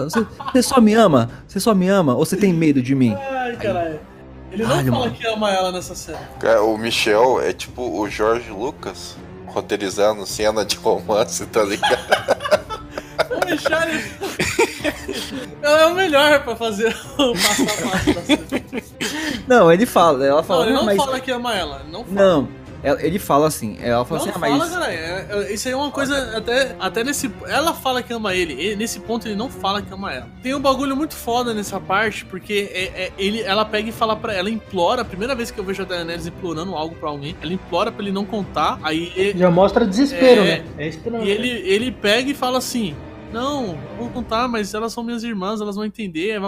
Você, 0.03 0.25
você, 0.51 0.61
só 0.61 0.81
me 0.81 0.93
ama? 0.93 1.29
Você 1.47 1.59
só 1.59 1.73
me 1.73 1.87
ama? 1.87 2.15
Ou 2.15 2.25
você 2.25 2.35
tem 2.35 2.53
medo 2.53 2.81
de 2.81 2.93
mim? 2.93 3.15
Ai, 3.15 3.55
caralho. 3.55 3.99
Ele 4.51 4.63
não 4.63 4.69
fala 4.69 4.91
mano. 4.91 5.11
que 5.11 5.27
ama 5.27 5.51
ela 5.51 5.71
nessa 5.71 5.95
cena. 5.95 6.19
O 6.63 6.77
Michel 6.77 7.39
é 7.41 7.53
tipo 7.53 7.99
o 7.99 8.09
Jorge 8.09 8.49
Lucas 8.49 9.15
roteirizando 9.45 10.25
cena 10.25 10.65
de 10.65 10.75
romance, 10.75 11.45
tá 11.45 11.63
ligado? 11.63 11.97
o 13.31 13.49
Michel 13.49 13.79
ela 15.61 15.81
é 15.81 15.85
o 15.87 15.95
melhor 15.95 16.43
pra 16.43 16.55
fazer 16.55 16.95
o 17.17 17.33
passo 17.33 17.63
a 17.63 17.89
passo 17.89 18.13
da 18.13 18.21
cena. 18.21 18.83
Não, 19.47 19.71
ele 19.71 19.85
fala, 19.85 20.25
ela 20.25 20.43
fala. 20.43 20.61
Não, 20.61 20.69
ele 20.69 20.77
não, 20.77 20.85
mas... 20.85 20.97
fala 20.97 21.19
que 21.19 21.31
ama 21.31 21.55
ela. 21.55 21.83
Não 21.89 22.03
fala. 22.03 22.15
Não. 22.15 22.59
Ele 22.81 23.19
fala 23.19 23.47
assim, 23.47 23.77
ela 23.81 24.05
fala 24.05 24.21
não 24.21 24.29
assim, 24.29 24.37
ah, 24.37 24.39
fala, 24.39 24.57
mas. 24.57 24.71
Cara, 24.71 24.93
é, 24.93 25.27
é, 25.29 25.53
isso 25.53 25.67
aí 25.67 25.73
é 25.73 25.77
uma 25.77 25.91
coisa. 25.91 26.37
Até, 26.37 26.75
até 26.79 27.03
nesse. 27.03 27.29
Ela 27.45 27.73
fala 27.73 28.01
que 28.01 28.13
ama 28.13 28.33
ele. 28.33 28.53
ele. 28.53 28.77
Nesse 28.77 29.01
ponto 29.01 29.27
ele 29.27 29.35
não 29.35 29.49
fala 29.49 29.81
que 29.81 29.93
ama 29.93 30.13
ela. 30.13 30.27
Tem 30.41 30.55
um 30.55 30.61
bagulho 30.61 30.95
muito 30.95 31.13
foda 31.13 31.53
nessa 31.53 31.77
parte, 31.77 32.23
porque 32.23 32.71
é, 32.73 32.83
é, 32.83 33.11
ele, 33.17 33.41
ela 33.41 33.65
pega 33.65 33.89
e 33.89 33.91
fala 33.91 34.15
pra 34.15 34.33
ela, 34.33 34.49
implora. 34.49 35.01
A 35.01 35.05
primeira 35.05 35.35
vez 35.35 35.51
que 35.51 35.59
eu 35.59 35.63
vejo 35.63 35.81
a 35.81 35.85
Daenerys 35.85 36.25
implorando 36.25 36.73
algo 36.73 36.95
pra 36.95 37.09
alguém, 37.09 37.35
ela 37.41 37.51
implora 37.51 37.91
pra 37.91 38.01
ele 38.01 38.13
não 38.13 38.23
contar. 38.23 38.79
Aí. 38.81 39.33
Já 39.35 39.51
mostra 39.51 39.85
desespero, 39.85 40.41
é, 40.41 40.59
né? 40.59 40.65
É 40.77 40.89
E 41.25 41.29
ele, 41.29 41.49
ele 41.49 41.91
pega 41.91 42.31
e 42.31 42.33
fala 42.33 42.59
assim: 42.59 42.95
Não, 43.31 43.77
vou 43.97 44.09
contar, 44.09 44.47
mas 44.47 44.73
elas 44.73 44.91
são 44.91 45.03
minhas 45.03 45.23
irmãs, 45.23 45.61
elas 45.61 45.75
vão 45.75 45.85
entender. 45.85 46.39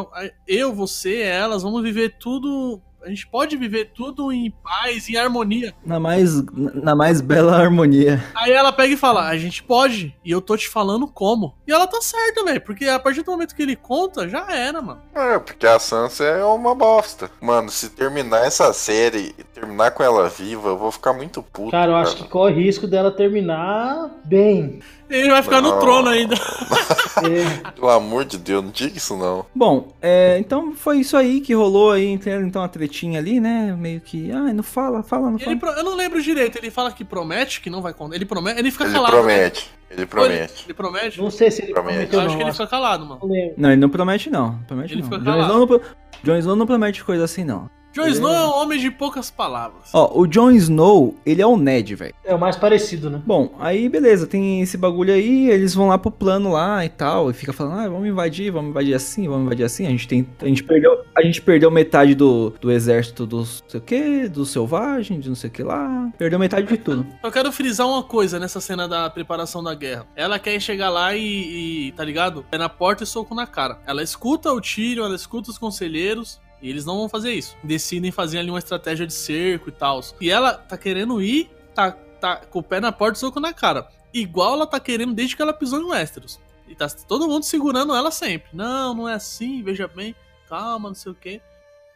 Eu, 0.47 0.73
você, 0.73 1.21
elas, 1.21 1.61
vamos 1.63 1.83
viver 1.83 2.17
tudo 2.17 2.81
a 3.03 3.09
gente 3.09 3.27
pode 3.27 3.57
viver 3.57 3.91
tudo 3.95 4.31
em 4.31 4.51
paz, 4.51 5.09
em 5.09 5.17
harmonia. 5.17 5.73
Na 5.83 5.99
mais, 5.99 6.43
na 6.53 6.95
mais 6.95 7.19
bela 7.19 7.57
harmonia. 7.57 8.23
Aí 8.35 8.51
ela 8.51 8.71
pega 8.71 8.93
e 8.93 8.97
fala: 8.97 9.27
A 9.27 9.37
gente 9.37 9.63
pode, 9.63 10.15
e 10.23 10.29
eu 10.29 10.39
tô 10.39 10.55
te 10.55 10.69
falando 10.69 11.07
como. 11.07 11.55
E 11.67 11.71
ela 11.71 11.87
tá 11.87 11.99
certa, 11.99 12.43
velho, 12.43 12.61
porque 12.61 12.85
a 12.85 12.99
partir 12.99 13.23
do 13.23 13.31
momento 13.31 13.55
que 13.55 13.61
ele 13.63 13.75
conta, 13.75 14.29
já 14.29 14.45
era, 14.51 14.81
mano. 14.81 15.01
É, 15.15 15.39
porque 15.39 15.65
a 15.65 15.79
Sansa 15.79 16.23
é 16.23 16.43
uma 16.43 16.75
bosta. 16.75 17.31
Mano, 17.41 17.71
se 17.71 17.89
terminar 17.89 18.45
essa 18.45 18.71
série 18.71 19.33
terminar 19.61 19.91
com 19.91 20.03
ela 20.03 20.27
viva, 20.27 20.69
eu 20.69 20.77
vou 20.77 20.91
ficar 20.91 21.13
muito 21.13 21.43
puto. 21.43 21.71
Cara, 21.71 21.91
eu 21.91 21.95
cara. 21.95 22.07
acho 22.07 22.15
que 22.15 22.27
corre 22.27 22.63
risco 22.63 22.87
dela 22.87 23.11
terminar 23.11 24.09
bem. 24.23 24.79
Ele 25.07 25.29
vai 25.29 25.43
ficar 25.43 25.61
não. 25.61 25.75
no 25.75 25.79
trono 25.79 26.09
ainda. 26.09 26.35
é. 27.23 27.71
Pelo 27.71 27.89
amor 27.89 28.25
de 28.25 28.37
Deus, 28.37 28.63
não 28.63 28.71
diga 28.71 28.97
isso 28.97 29.15
não. 29.15 29.45
Bom, 29.53 29.93
é, 30.01 30.37
então 30.39 30.73
foi 30.73 30.99
isso 30.99 31.15
aí 31.15 31.41
que 31.41 31.53
rolou 31.53 31.91
aí, 31.91 32.07
então 32.07 32.63
a 32.63 32.67
tretinha 32.67 33.19
ali, 33.19 33.39
né? 33.39 33.75
Meio 33.77 34.01
que, 34.01 34.31
ah, 34.31 34.53
não 34.53 34.63
fala, 34.63 35.03
fala, 35.03 35.29
não 35.29 35.37
fala. 35.37 35.57
Pro, 35.57 35.69
eu 35.69 35.83
não 35.83 35.95
lembro 35.95 36.21
direito, 36.21 36.57
ele 36.57 36.71
fala 36.71 36.91
que 36.91 37.03
promete, 37.03 37.61
que 37.61 37.69
não 37.69 37.81
vai 37.81 37.93
contar. 37.93 38.15
Ele 38.15 38.25
promete, 38.25 38.59
ele 38.59 38.71
fica 38.71 38.85
ele 38.85 38.93
calado. 38.93 39.11
Promete. 39.11 39.69
Né? 39.89 39.97
Ele 39.97 40.05
promete. 40.05 40.33
Ele, 40.33 40.63
ele, 40.67 40.73
promete. 40.73 41.21
Não 41.21 41.29
sei 41.29 41.51
se 41.51 41.63
ele 41.63 41.73
promete. 41.73 42.13
Eu 42.13 42.21
acho 42.21 42.37
que 42.37 42.43
ele 42.43 42.51
fica 42.53 42.67
calado, 42.67 43.05
mano. 43.05 43.21
Não, 43.57 43.69
ele 43.69 43.81
não 43.81 43.89
promete 43.89 44.29
não. 44.29 44.57
Promete 44.65 44.93
ele 44.93 45.01
não. 45.01 45.09
fica 45.09 45.21
calado. 45.21 45.47
John 45.47 45.53
Snow 45.53 45.67
não, 45.67 45.81
Jon 46.23 46.37
Snow 46.37 46.55
não 46.55 46.65
promete 46.65 47.03
coisa 47.03 47.25
assim 47.25 47.43
não. 47.43 47.69
Jon 47.93 48.07
Snow 48.07 48.33
é 48.33 48.45
um 48.45 48.61
homem 48.61 48.79
de 48.79 48.89
poucas 48.89 49.29
palavras. 49.29 49.89
Ó, 49.93 50.19
o 50.19 50.25
Jon 50.25 50.51
Snow, 50.51 51.15
ele 51.25 51.41
é 51.41 51.45
o 51.45 51.57
Ned, 51.57 51.93
velho. 51.95 52.13
É 52.23 52.33
o 52.33 52.39
mais 52.39 52.55
parecido, 52.55 53.09
né? 53.09 53.21
Bom, 53.25 53.53
aí 53.59 53.89
beleza, 53.89 54.25
tem 54.25 54.61
esse 54.61 54.77
bagulho 54.77 55.13
aí, 55.13 55.49
eles 55.49 55.73
vão 55.73 55.89
lá 55.89 55.97
pro 55.97 56.09
plano 56.09 56.51
lá 56.51 56.85
e 56.85 56.89
tal, 56.89 57.29
e 57.29 57.33
fica 57.33 57.51
falando, 57.51 57.79
ah, 57.79 57.89
vamos 57.89 58.07
invadir, 58.07 58.49
vamos 58.49 58.69
invadir 58.69 58.93
assim, 58.93 59.27
vamos 59.27 59.45
invadir 59.45 59.65
assim. 59.65 59.85
A 59.85 59.89
gente 59.89 60.07
tem. 60.07 60.25
A 60.41 60.45
gente 60.45 60.63
perdeu, 60.63 61.03
a 61.13 61.21
gente 61.21 61.41
perdeu 61.41 61.69
metade 61.69 62.15
do, 62.15 62.53
do 62.61 62.71
exército 62.71 63.25
dos 63.25 63.61
sei 63.67 63.79
o 63.79 63.83
que, 63.83 64.27
do 64.29 64.45
selvagem, 64.45 65.19
de 65.19 65.27
não 65.27 65.35
sei 65.35 65.49
o 65.49 65.53
que 65.53 65.63
lá. 65.63 66.09
Perdeu 66.17 66.39
metade 66.39 66.67
de 66.67 66.77
tudo. 66.77 67.05
Eu 67.21 67.31
quero 67.31 67.51
frisar 67.51 67.87
uma 67.87 68.03
coisa 68.03 68.39
nessa 68.39 68.61
cena 68.61 68.87
da 68.87 69.09
preparação 69.09 69.61
da 69.61 69.73
guerra. 69.75 70.07
Ela 70.15 70.39
quer 70.39 70.59
chegar 70.59 70.89
lá 70.89 71.15
e, 71.15 71.87
e 71.87 71.91
tá 71.91 72.03
ligado? 72.03 72.45
É 72.51 72.57
na 72.57 72.69
porta 72.69 73.03
e 73.03 73.07
soco 73.07 73.35
na 73.35 73.45
cara. 73.45 73.79
Ela 73.85 74.01
escuta 74.01 74.51
o 74.51 74.61
tiro, 74.61 75.03
ela 75.03 75.15
escuta 75.15 75.49
os 75.49 75.57
conselheiros. 75.57 76.39
E 76.61 76.69
eles 76.69 76.85
não 76.85 76.97
vão 76.97 77.09
fazer 77.09 77.33
isso. 77.33 77.57
Decidem 77.63 78.11
fazer 78.11 78.39
ali 78.39 78.49
uma 78.49 78.59
estratégia 78.59 79.07
de 79.07 79.13
cerco 79.13 79.69
e 79.69 79.71
tal. 79.71 80.01
E 80.19 80.29
ela 80.29 80.53
tá 80.53 80.77
querendo 80.77 81.21
ir, 81.21 81.49
tá, 81.73 81.91
tá 81.91 82.37
com 82.37 82.59
o 82.59 82.63
pé 82.63 82.79
na 82.79 82.91
porta 82.91 83.17
e 83.17 83.19
soco 83.19 83.39
na 83.39 83.53
cara. 83.53 83.89
Igual 84.13 84.53
ela 84.53 84.67
tá 84.67 84.79
querendo 84.79 85.13
desde 85.13 85.35
que 85.35 85.41
ela 85.41 85.53
pisou 85.53 85.81
em 85.81 85.85
Westeros. 85.85 86.39
E 86.67 86.75
tá 86.75 86.87
todo 86.89 87.27
mundo 87.27 87.43
segurando 87.43 87.95
ela 87.95 88.11
sempre. 88.11 88.49
Não, 88.53 88.93
não 88.93 89.09
é 89.09 89.15
assim, 89.15 89.63
veja 89.63 89.87
bem, 89.87 90.15
calma, 90.47 90.89
não 90.89 90.95
sei 90.95 91.11
o 91.11 91.15
que. 91.15 91.41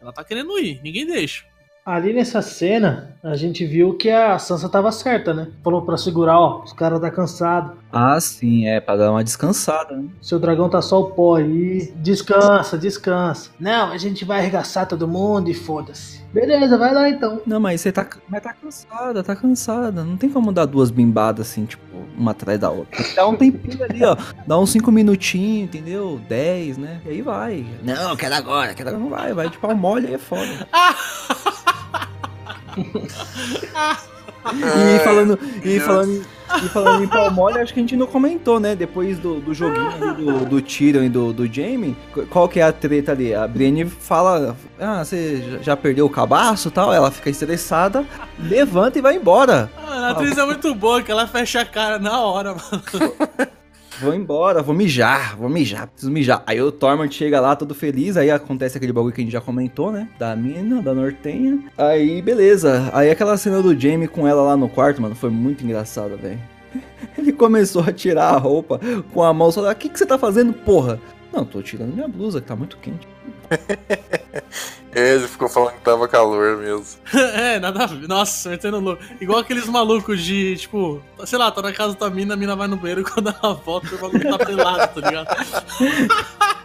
Ela 0.01 0.11
tá 0.11 0.23
querendo 0.23 0.57
ir, 0.59 0.81
ninguém 0.81 1.05
deixa. 1.05 1.45
Ali 1.85 2.13
nessa 2.13 2.41
cena, 2.41 3.15
a 3.21 3.35
gente 3.35 3.63
viu 3.63 3.93
que 3.93 4.09
a 4.09 4.39
Sansa 4.39 4.67
tava 4.67 4.91
certa, 4.91 5.35
né? 5.35 5.49
Falou 5.63 5.83
para 5.83 5.97
segurar, 5.97 6.39
ó, 6.39 6.63
os 6.63 6.73
caras 6.73 6.99
tá 6.99 7.11
cansado. 7.11 7.77
Ah, 7.93 8.19
sim, 8.19 8.67
é, 8.67 8.79
pra 8.79 8.95
dar 8.95 9.11
uma 9.11 9.23
descansada, 9.23 9.95
né? 9.95 10.09
Seu 10.19 10.39
dragão 10.39 10.67
tá 10.67 10.81
só 10.81 10.99
o 10.99 11.11
pó 11.11 11.35
aí. 11.35 11.93
Descansa, 11.97 12.75
descansa. 12.75 13.51
Não, 13.59 13.91
a 13.91 13.99
gente 13.99 14.25
vai 14.25 14.39
arregaçar 14.39 14.87
todo 14.87 15.07
mundo 15.07 15.47
e 15.47 15.53
foda-se. 15.53 16.24
Beleza, 16.35 16.77
vai 16.77 16.93
lá 16.93 17.07
então. 17.07 17.41
Não, 17.45 17.61
mas 17.61 17.79
você 17.79 17.93
tá, 17.93 18.05
mas 18.27 18.43
tá 18.43 18.51
cansada, 18.51 19.23
tá 19.23 19.33
cansada. 19.37 20.03
Não 20.03 20.17
tem 20.17 20.29
como 20.29 20.51
dar 20.51 20.65
duas 20.65 20.91
bimbadas 20.91 21.47
assim, 21.47 21.63
tipo, 21.63 21.81
uma 22.17 22.31
atrás 22.31 22.59
da 22.59 22.69
outra. 22.69 23.05
Dá 23.15 23.25
um 23.25 23.37
tempinho 23.37 23.81
ali, 23.81 24.03
ó. 24.03 24.17
Dá 24.45 24.59
uns 24.59 24.71
cinco 24.71 24.91
minutinhos, 24.91 25.69
entendeu? 25.69 26.19
Dez, 26.27 26.77
né? 26.77 26.99
E 27.05 27.09
aí 27.09 27.21
vai. 27.21 27.65
Não, 27.81 28.17
quero 28.17 28.35
agora, 28.35 28.73
quero 28.73 28.89
agora. 28.89 29.01
Não 29.01 29.09
vai, 29.09 29.33
vai 29.33 29.49
de 29.49 29.57
pau 29.57 29.73
mole 29.73 30.07
aí 30.07 30.15
é 30.15 30.17
foda. 30.17 30.67
e 34.53 34.99
falando, 35.05 35.39
e 35.63 35.79
falando, 35.79 36.25
e 36.63 36.69
falando 36.69 37.03
em 37.03 37.07
pau 37.07 37.31
mole, 37.31 37.59
acho 37.59 37.73
que 37.73 37.79
a 37.79 37.83
gente 37.83 37.95
não 37.95 38.07
comentou, 38.07 38.59
né? 38.59 38.75
Depois 38.75 39.17
do, 39.17 39.39
do 39.39 39.53
joguinho 39.53 40.13
do, 40.13 40.45
do 40.45 40.61
Tyrion 40.61 41.03
e 41.03 41.09
do, 41.09 41.33
do 41.33 41.51
Jaime, 41.51 41.95
qual 42.29 42.47
que 42.47 42.59
é 42.59 42.63
a 42.63 42.71
treta 42.71 43.11
ali? 43.11 43.33
A 43.33 43.47
Brienne 43.47 43.85
fala, 43.85 44.55
ah, 44.79 45.03
você 45.03 45.59
já 45.61 45.75
perdeu 45.75 46.05
o 46.05 46.09
cabaço 46.09 46.69
tal, 46.71 46.93
ela 46.93 47.11
fica 47.11 47.29
estressada, 47.29 48.05
levanta 48.39 48.99
e 48.99 49.01
vai 49.01 49.15
embora. 49.15 49.69
Ah, 49.77 50.07
a 50.07 50.09
atriz 50.11 50.37
é 50.37 50.45
muito 50.45 50.73
boa, 50.75 51.01
que 51.01 51.11
ela 51.11 51.27
fecha 51.27 51.61
a 51.61 51.65
cara 51.65 51.99
na 51.99 52.21
hora, 52.21 52.55
mano. 52.55 53.13
vou 53.99 54.13
embora, 54.13 54.61
vou 54.61 54.75
mijar, 54.75 55.35
vou 55.37 55.49
mijar, 55.49 55.87
preciso 55.87 56.11
mijar. 56.11 56.43
Aí 56.45 56.61
o 56.61 56.71
Tormund 56.71 57.13
chega 57.13 57.39
lá 57.39 57.55
todo 57.55 57.73
feliz, 57.73 58.17
aí 58.17 58.29
acontece 58.29 58.77
aquele 58.77 58.93
bagulho 58.93 59.13
que 59.13 59.21
a 59.21 59.23
gente 59.23 59.33
já 59.33 59.41
comentou, 59.41 59.91
né? 59.91 60.07
Da 60.19 60.35
mina, 60.35 60.81
da 60.81 60.93
Nortenha. 60.93 61.59
Aí, 61.77 62.21
beleza. 62.21 62.89
Aí 62.93 63.09
aquela 63.09 63.37
cena 63.37 63.61
do 63.61 63.79
Jamie 63.79 64.07
com 64.07 64.27
ela 64.27 64.41
lá 64.41 64.57
no 64.57 64.69
quarto, 64.69 65.01
mano, 65.01 65.15
foi 65.15 65.29
muito 65.29 65.63
engraçada, 65.63 66.15
velho. 66.15 66.39
Ele 67.17 67.31
começou 67.31 67.83
a 67.83 67.91
tirar 67.91 68.29
a 68.29 68.37
roupa 68.37 68.79
com 69.13 69.23
a 69.23 69.33
mão 69.33 69.51
só. 69.51 69.69
O 69.69 69.75
que, 69.75 69.89
que 69.89 69.97
você 69.97 70.05
tá 70.05 70.17
fazendo, 70.17 70.53
porra? 70.53 70.99
Não, 71.33 71.45
tô 71.45 71.61
tirando 71.61 71.93
minha 71.93 72.07
blusa, 72.07 72.39
que 72.39 72.47
tá 72.47 72.55
muito 72.55 72.77
quente. 72.77 73.07
Ele 74.95 75.27
ficou 75.27 75.49
falando 75.49 75.73
que 75.73 75.81
tava 75.81 76.07
calor 76.07 76.57
mesmo. 76.57 76.85
é, 77.35 77.59
nada 77.59 77.83
a 77.83 77.85
ver. 77.85 78.07
Nossa, 78.07 78.47
metendo 78.49 78.79
louco. 78.79 79.03
Igual 79.19 79.39
aqueles 79.39 79.67
malucos 79.67 80.23
de, 80.23 80.55
tipo, 80.55 81.01
sei 81.25 81.37
lá, 81.37 81.51
tá 81.51 81.61
na 81.61 81.73
casa 81.73 81.97
da 81.97 82.09
mina, 82.09 82.33
a 82.33 82.37
mina 82.37 82.55
vai 82.55 82.69
no 82.69 82.77
banheiro 82.77 83.01
e 83.01 83.03
quando 83.11 83.27
ela 83.27 83.53
volta, 83.55 83.93
o 83.93 83.97
bagulho 83.97 84.37
tá 84.37 84.45
pelado, 84.45 85.01
tá 85.01 85.09
ligado? 85.09 85.27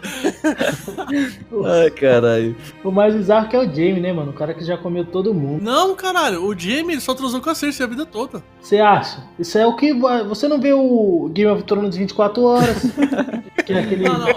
Ai, 1.67 1.91
caralho. 1.91 2.57
O 2.85 2.93
mais 2.93 3.17
bizarro 3.17 3.49
que 3.49 3.57
é 3.57 3.59
o 3.59 3.65
Jamie, 3.65 4.01
né, 4.01 4.13
mano? 4.13 4.31
O 4.31 4.35
cara 4.35 4.55
que 4.55 4.65
já 4.65 4.79
comeu 4.79 5.05
todo 5.05 5.35
mundo. 5.35 5.61
Não, 5.61 5.97
caralho, 5.97 6.45
o 6.45 6.57
Jamie 6.57 7.01
só 7.01 7.15
transou 7.15 7.41
com 7.41 7.51
a 7.51 7.55
Cersei 7.55 7.85
a 7.85 7.89
vida 7.89 8.07
toda. 8.07 8.45
Você 8.61 8.79
acha? 8.79 9.25
Isso 9.41 9.59
é 9.59 9.67
o 9.67 9.75
que. 9.75 9.93
Você 9.93 10.47
não 10.47 10.61
vê 10.61 10.73
o 10.73 11.29
Game 11.35 11.51
of 11.51 11.65
Thrones 11.65 11.97
24 11.97 12.43
horas. 12.45 12.83
que 13.67 13.73
é 13.73 13.81
aquele 13.81 14.05
não, 14.09 14.19
não. 14.19 14.29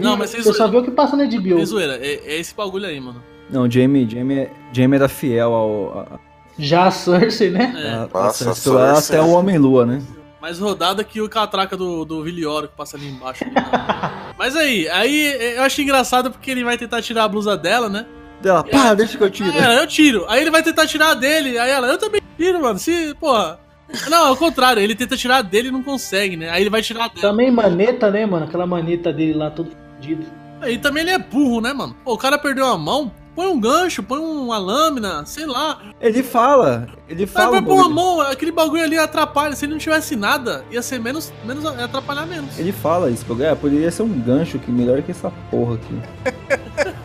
Não, 0.00 0.16
mas 0.16 0.30
você 0.30 0.52
só 0.52 0.68
vê 0.68 0.76
o 0.76 0.84
que 0.84 0.92
passa 0.92 1.16
na 1.16 1.24
HBO. 1.24 1.58
É, 1.80 2.06
é 2.06 2.38
esse 2.38 2.54
bagulho 2.54 2.86
aí, 2.86 3.00
mano. 3.00 3.31
Não, 3.52 3.70
Jamie, 3.70 4.08
Jamie, 4.08 4.48
Jamie 4.72 4.96
era 4.96 5.08
fiel 5.08 5.52
ao. 5.52 5.98
A... 6.00 6.18
Já 6.58 6.86
a 6.86 6.90
Cersei, 6.90 7.50
né? 7.50 7.74
É. 7.76 7.88
A, 7.90 8.08
Nossa, 8.12 8.50
a 8.50 8.54
Cersei, 8.54 8.72
Cersei. 8.72 9.18
até 9.18 9.26
o 9.26 9.32
Homem-Lua, 9.32 9.84
né? 9.84 10.02
Mais 10.40 10.58
rodada 10.58 11.04
que 11.04 11.20
o 11.20 11.28
catraca 11.28 11.76
do, 11.76 12.04
do 12.04 12.22
Vilioro 12.24 12.66
que 12.66 12.74
passa 12.74 12.96
ali 12.96 13.08
embaixo. 13.08 13.44
Ali, 13.44 13.54
né? 13.54 14.34
Mas 14.36 14.56
aí, 14.56 14.88
aí 14.88 15.54
eu 15.56 15.62
acho 15.62 15.80
engraçado 15.82 16.30
porque 16.30 16.50
ele 16.50 16.64
vai 16.64 16.76
tentar 16.76 17.02
tirar 17.02 17.24
a 17.24 17.28
blusa 17.28 17.56
dela, 17.56 17.88
né? 17.88 18.06
Dela, 18.40 18.64
pá, 18.64 18.92
deixa 18.94 19.16
que 19.16 19.22
eu 19.22 19.30
tiro. 19.30 19.50
É, 19.50 19.78
eu 19.80 19.86
tiro. 19.86 20.24
Aí 20.28 20.40
ele 20.40 20.50
vai 20.50 20.62
tentar 20.62 20.86
tirar 20.86 21.14
dele, 21.14 21.58
aí 21.58 21.70
ela, 21.70 21.86
eu 21.86 21.98
também 21.98 22.20
tiro, 22.36 22.60
mano. 22.60 22.78
Se, 22.78 23.14
porra. 23.20 23.60
Não, 24.08 24.28
ao 24.28 24.36
contrário, 24.36 24.82
ele 24.82 24.94
tenta 24.94 25.16
tirar 25.16 25.42
dele 25.42 25.68
e 25.68 25.70
não 25.70 25.82
consegue, 25.82 26.36
né? 26.36 26.48
Aí 26.50 26.62
ele 26.62 26.70
vai 26.70 26.80
tirar 26.82 27.08
dela. 27.08 27.20
Também 27.20 27.50
maneta, 27.50 28.10
né, 28.10 28.24
mano? 28.24 28.46
Aquela 28.46 28.66
maneta 28.66 29.12
dele 29.12 29.34
lá 29.34 29.50
todo 29.50 29.70
fodido. 29.94 30.24
E 30.66 30.78
também 30.78 31.02
ele 31.02 31.10
é 31.10 31.18
burro, 31.18 31.60
né, 31.60 31.72
mano? 31.72 31.94
Pô, 32.02 32.14
o 32.14 32.18
cara 32.18 32.38
perdeu 32.38 32.66
a 32.66 32.78
mão, 32.78 33.12
Põe 33.34 33.46
um 33.46 33.58
gancho, 33.58 34.02
põe 34.02 34.18
uma 34.18 34.58
lâmina, 34.58 35.24
sei 35.24 35.46
lá. 35.46 35.80
Ele 36.00 36.22
fala, 36.22 36.86
ele 37.08 37.26
fala. 37.26 37.52
Vai 37.52 37.62
pôr 37.62 37.74
uma 37.74 37.88
mão, 37.88 38.20
aquele 38.20 38.52
bagulho 38.52 38.82
ali 38.82 38.98
atrapalha. 38.98 39.56
Se 39.56 39.64
ele 39.64 39.72
não 39.72 39.78
tivesse 39.78 40.14
nada, 40.14 40.64
ia 40.70 40.82
ser 40.82 41.00
menos, 41.00 41.32
menos 41.44 41.64
atrapalhar 41.64 42.26
menos. 42.26 42.58
Ele 42.58 42.72
fala 42.72 43.10
isso, 43.10 43.24
é, 43.42 43.54
poderia 43.54 43.90
ser 43.90 44.02
um 44.02 44.20
gancho 44.20 44.58
que 44.58 44.70
melhor 44.70 45.00
que 45.02 45.12
essa 45.12 45.32
porra 45.50 45.76
aqui. 45.76 46.02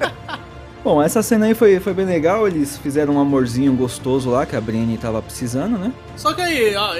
Bom, 0.83 1.01
essa 1.01 1.21
cena 1.21 1.47
aí 1.47 1.53
foi, 1.53 1.79
foi 1.79 1.93
bem 1.93 2.05
legal, 2.05 2.47
eles 2.47 2.77
fizeram 2.77 3.15
um 3.15 3.19
amorzinho 3.19 3.73
gostoso 3.73 4.29
lá 4.29 4.45
que 4.45 4.55
a 4.55 4.61
Brienne 4.61 4.97
tava 4.97 5.21
precisando, 5.21 5.77
né? 5.77 5.91
Só 6.15 6.33
que 6.33 6.41
aí, 6.41 6.75
ó, 6.75 6.95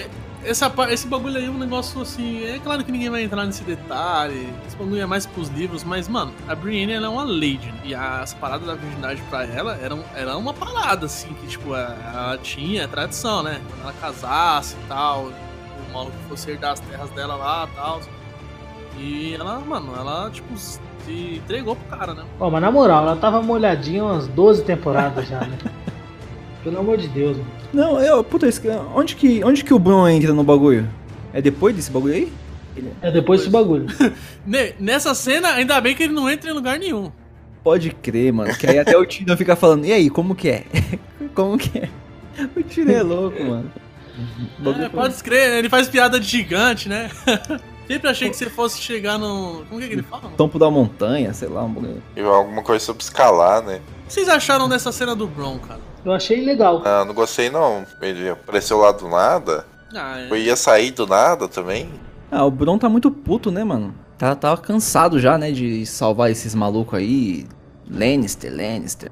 essa, 0.47 0.73
esse 0.89 1.07
bagulho 1.07 1.37
aí 1.37 1.45
é 1.45 1.49
um 1.49 1.57
negócio 1.57 2.01
assim. 2.01 2.43
É 2.45 2.57
claro 2.59 2.83
que 2.83 2.91
ninguém 2.91 3.09
vai 3.09 3.23
entrar 3.23 3.45
nesse 3.45 3.63
detalhe. 3.63 4.53
Esse 4.65 4.77
bagulho 4.77 5.01
é 5.01 5.05
mais 5.05 5.25
pros 5.25 5.49
livros, 5.49 5.83
mas, 5.83 6.07
mano, 6.07 6.33
a 6.47 6.55
Brienne 6.55 6.93
ela 6.93 7.07
é 7.07 7.09
uma 7.09 7.23
lady. 7.23 7.71
Né? 7.71 7.81
E 7.85 7.95
as 7.95 8.33
paradas 8.33 8.65
da 8.65 8.75
virgindade 8.75 9.21
pra 9.29 9.45
ela 9.45 9.77
eram, 9.81 10.03
era 10.15 10.37
uma 10.37 10.53
parada, 10.53 11.05
assim, 11.05 11.33
que, 11.33 11.47
tipo, 11.47 11.75
ela 11.75 12.37
tinha 12.41 12.83
é 12.83 12.87
tradição, 12.87 13.43
né? 13.43 13.61
Quando 13.67 13.81
ela 13.81 13.93
casasse 13.93 14.75
e 14.75 14.87
tal, 14.87 15.25
o 15.89 15.93
maluco 15.93 16.15
fosse 16.29 16.51
herdar 16.51 16.73
as 16.73 16.79
terras 16.79 17.09
dela 17.11 17.35
lá 17.35 17.67
e 17.71 17.75
tal. 17.75 18.01
E 18.97 19.33
ela, 19.33 19.59
mano, 19.59 19.93
ela, 19.95 20.29
tipo, 20.31 20.57
se 20.57 20.79
entregou 21.07 21.75
pro 21.75 21.97
cara, 21.97 22.13
né? 22.13 22.23
Ó, 22.39 22.49
mas 22.49 22.61
na 22.61 22.71
moral, 22.71 23.03
ela 23.03 23.15
tava 23.15 23.41
molhadinha 23.41 24.03
umas 24.03 24.27
12 24.27 24.63
temporadas 24.63 25.27
já, 25.27 25.41
né? 25.41 25.57
Pelo 26.67 26.79
amor 26.79 26.97
de 26.97 27.07
Deus, 27.07 27.37
mano. 27.37 27.49
Não, 27.73 27.97
eu, 28.01 28.21
puta, 28.21 28.45
onde 28.93 29.15
que, 29.15 29.41
onde 29.41 29.63
que 29.63 29.73
o 29.73 29.79
Bruno 29.79 30.05
entra 30.09 30.33
no 30.33 30.43
bagulho? 30.43 30.85
É 31.31 31.41
depois 31.41 31.73
desse 31.73 31.89
bagulho 31.89 32.13
aí? 32.13 32.33
É 33.01 33.09
depois 33.09 33.39
desse 33.39 33.49
bagulho. 33.49 33.85
Nessa 34.77 35.15
cena, 35.15 35.53
ainda 35.53 35.79
bem 35.79 35.95
que 35.95 36.03
ele 36.03 36.11
não 36.11 36.29
entra 36.29 36.49
em 36.49 36.53
lugar 36.53 36.77
nenhum. 36.77 37.09
Pode 37.63 37.91
crer, 37.91 38.33
mano. 38.33 38.53
Que 38.53 38.67
aí 38.67 38.79
até 38.79 38.97
o 38.97 39.05
Tino 39.05 39.37
fica 39.37 39.55
falando, 39.55 39.85
e 39.85 39.93
aí, 39.93 40.09
como 40.09 40.35
que 40.35 40.49
é? 40.49 40.65
como 41.33 41.57
que 41.57 41.79
é? 41.79 41.89
O 42.53 42.61
Tino 42.63 42.91
é 42.91 43.01
louco, 43.01 43.41
mano. 43.41 43.71
É, 44.83 44.89
pode 44.89 45.23
crer, 45.23 45.59
ele 45.59 45.69
faz 45.69 45.87
piada 45.87 46.19
de 46.19 46.27
gigante, 46.27 46.89
né? 46.89 47.09
Sempre 47.87 48.09
achei 48.09 48.29
que 48.29 48.35
você 48.35 48.49
fosse 48.49 48.81
chegar 48.81 49.17
no. 49.17 49.63
Como 49.69 49.79
que, 49.79 49.85
é 49.85 49.87
que 49.87 49.93
ele 49.95 50.03
fala? 50.03 50.31
Topo 50.35 50.59
da 50.59 50.69
montanha, 50.69 51.33
sei 51.33 51.47
lá, 51.47 51.63
um 51.63 51.71
bagulho. 51.71 52.03
E 52.13 52.19
alguma 52.19 52.61
coisa 52.61 52.83
sobre 52.83 53.03
escalar, 53.03 53.63
né? 53.63 53.79
O 54.03 54.07
que 54.07 54.13
vocês 54.13 54.27
acharam 54.27 54.67
dessa 54.67 54.91
cena 54.91 55.15
do 55.15 55.27
Bron, 55.27 55.57
cara? 55.59 55.86
Eu 56.05 56.13
achei 56.13 56.43
legal. 56.43 56.81
Ah, 56.85 57.03
não 57.05 57.13
gostei 57.13 57.49
não. 57.49 57.85
Ele 58.01 58.29
apareceu 58.29 58.77
lá 58.77 58.91
do 58.91 59.07
nada. 59.07 59.65
Ah, 59.95 60.19
é. 60.19 60.29
Eu 60.29 60.37
ia 60.37 60.55
sair 60.55 60.91
do 60.91 61.05
nada 61.05 61.47
também. 61.47 61.89
Ah, 62.31 62.45
o 62.45 62.51
Bron 62.51 62.77
tá 62.77 62.89
muito 62.89 63.09
puto, 63.09 63.51
né, 63.51 63.63
mano? 63.63 63.93
Tá, 64.17 64.35
tava 64.35 64.59
cansado 64.59 65.19
já, 65.19 65.37
né, 65.37 65.51
de 65.51 65.85
salvar 65.85 66.31
esses 66.31 66.55
malucos 66.55 66.97
aí. 66.97 67.45
Lannister, 67.89 68.51
Lannister. 68.51 69.11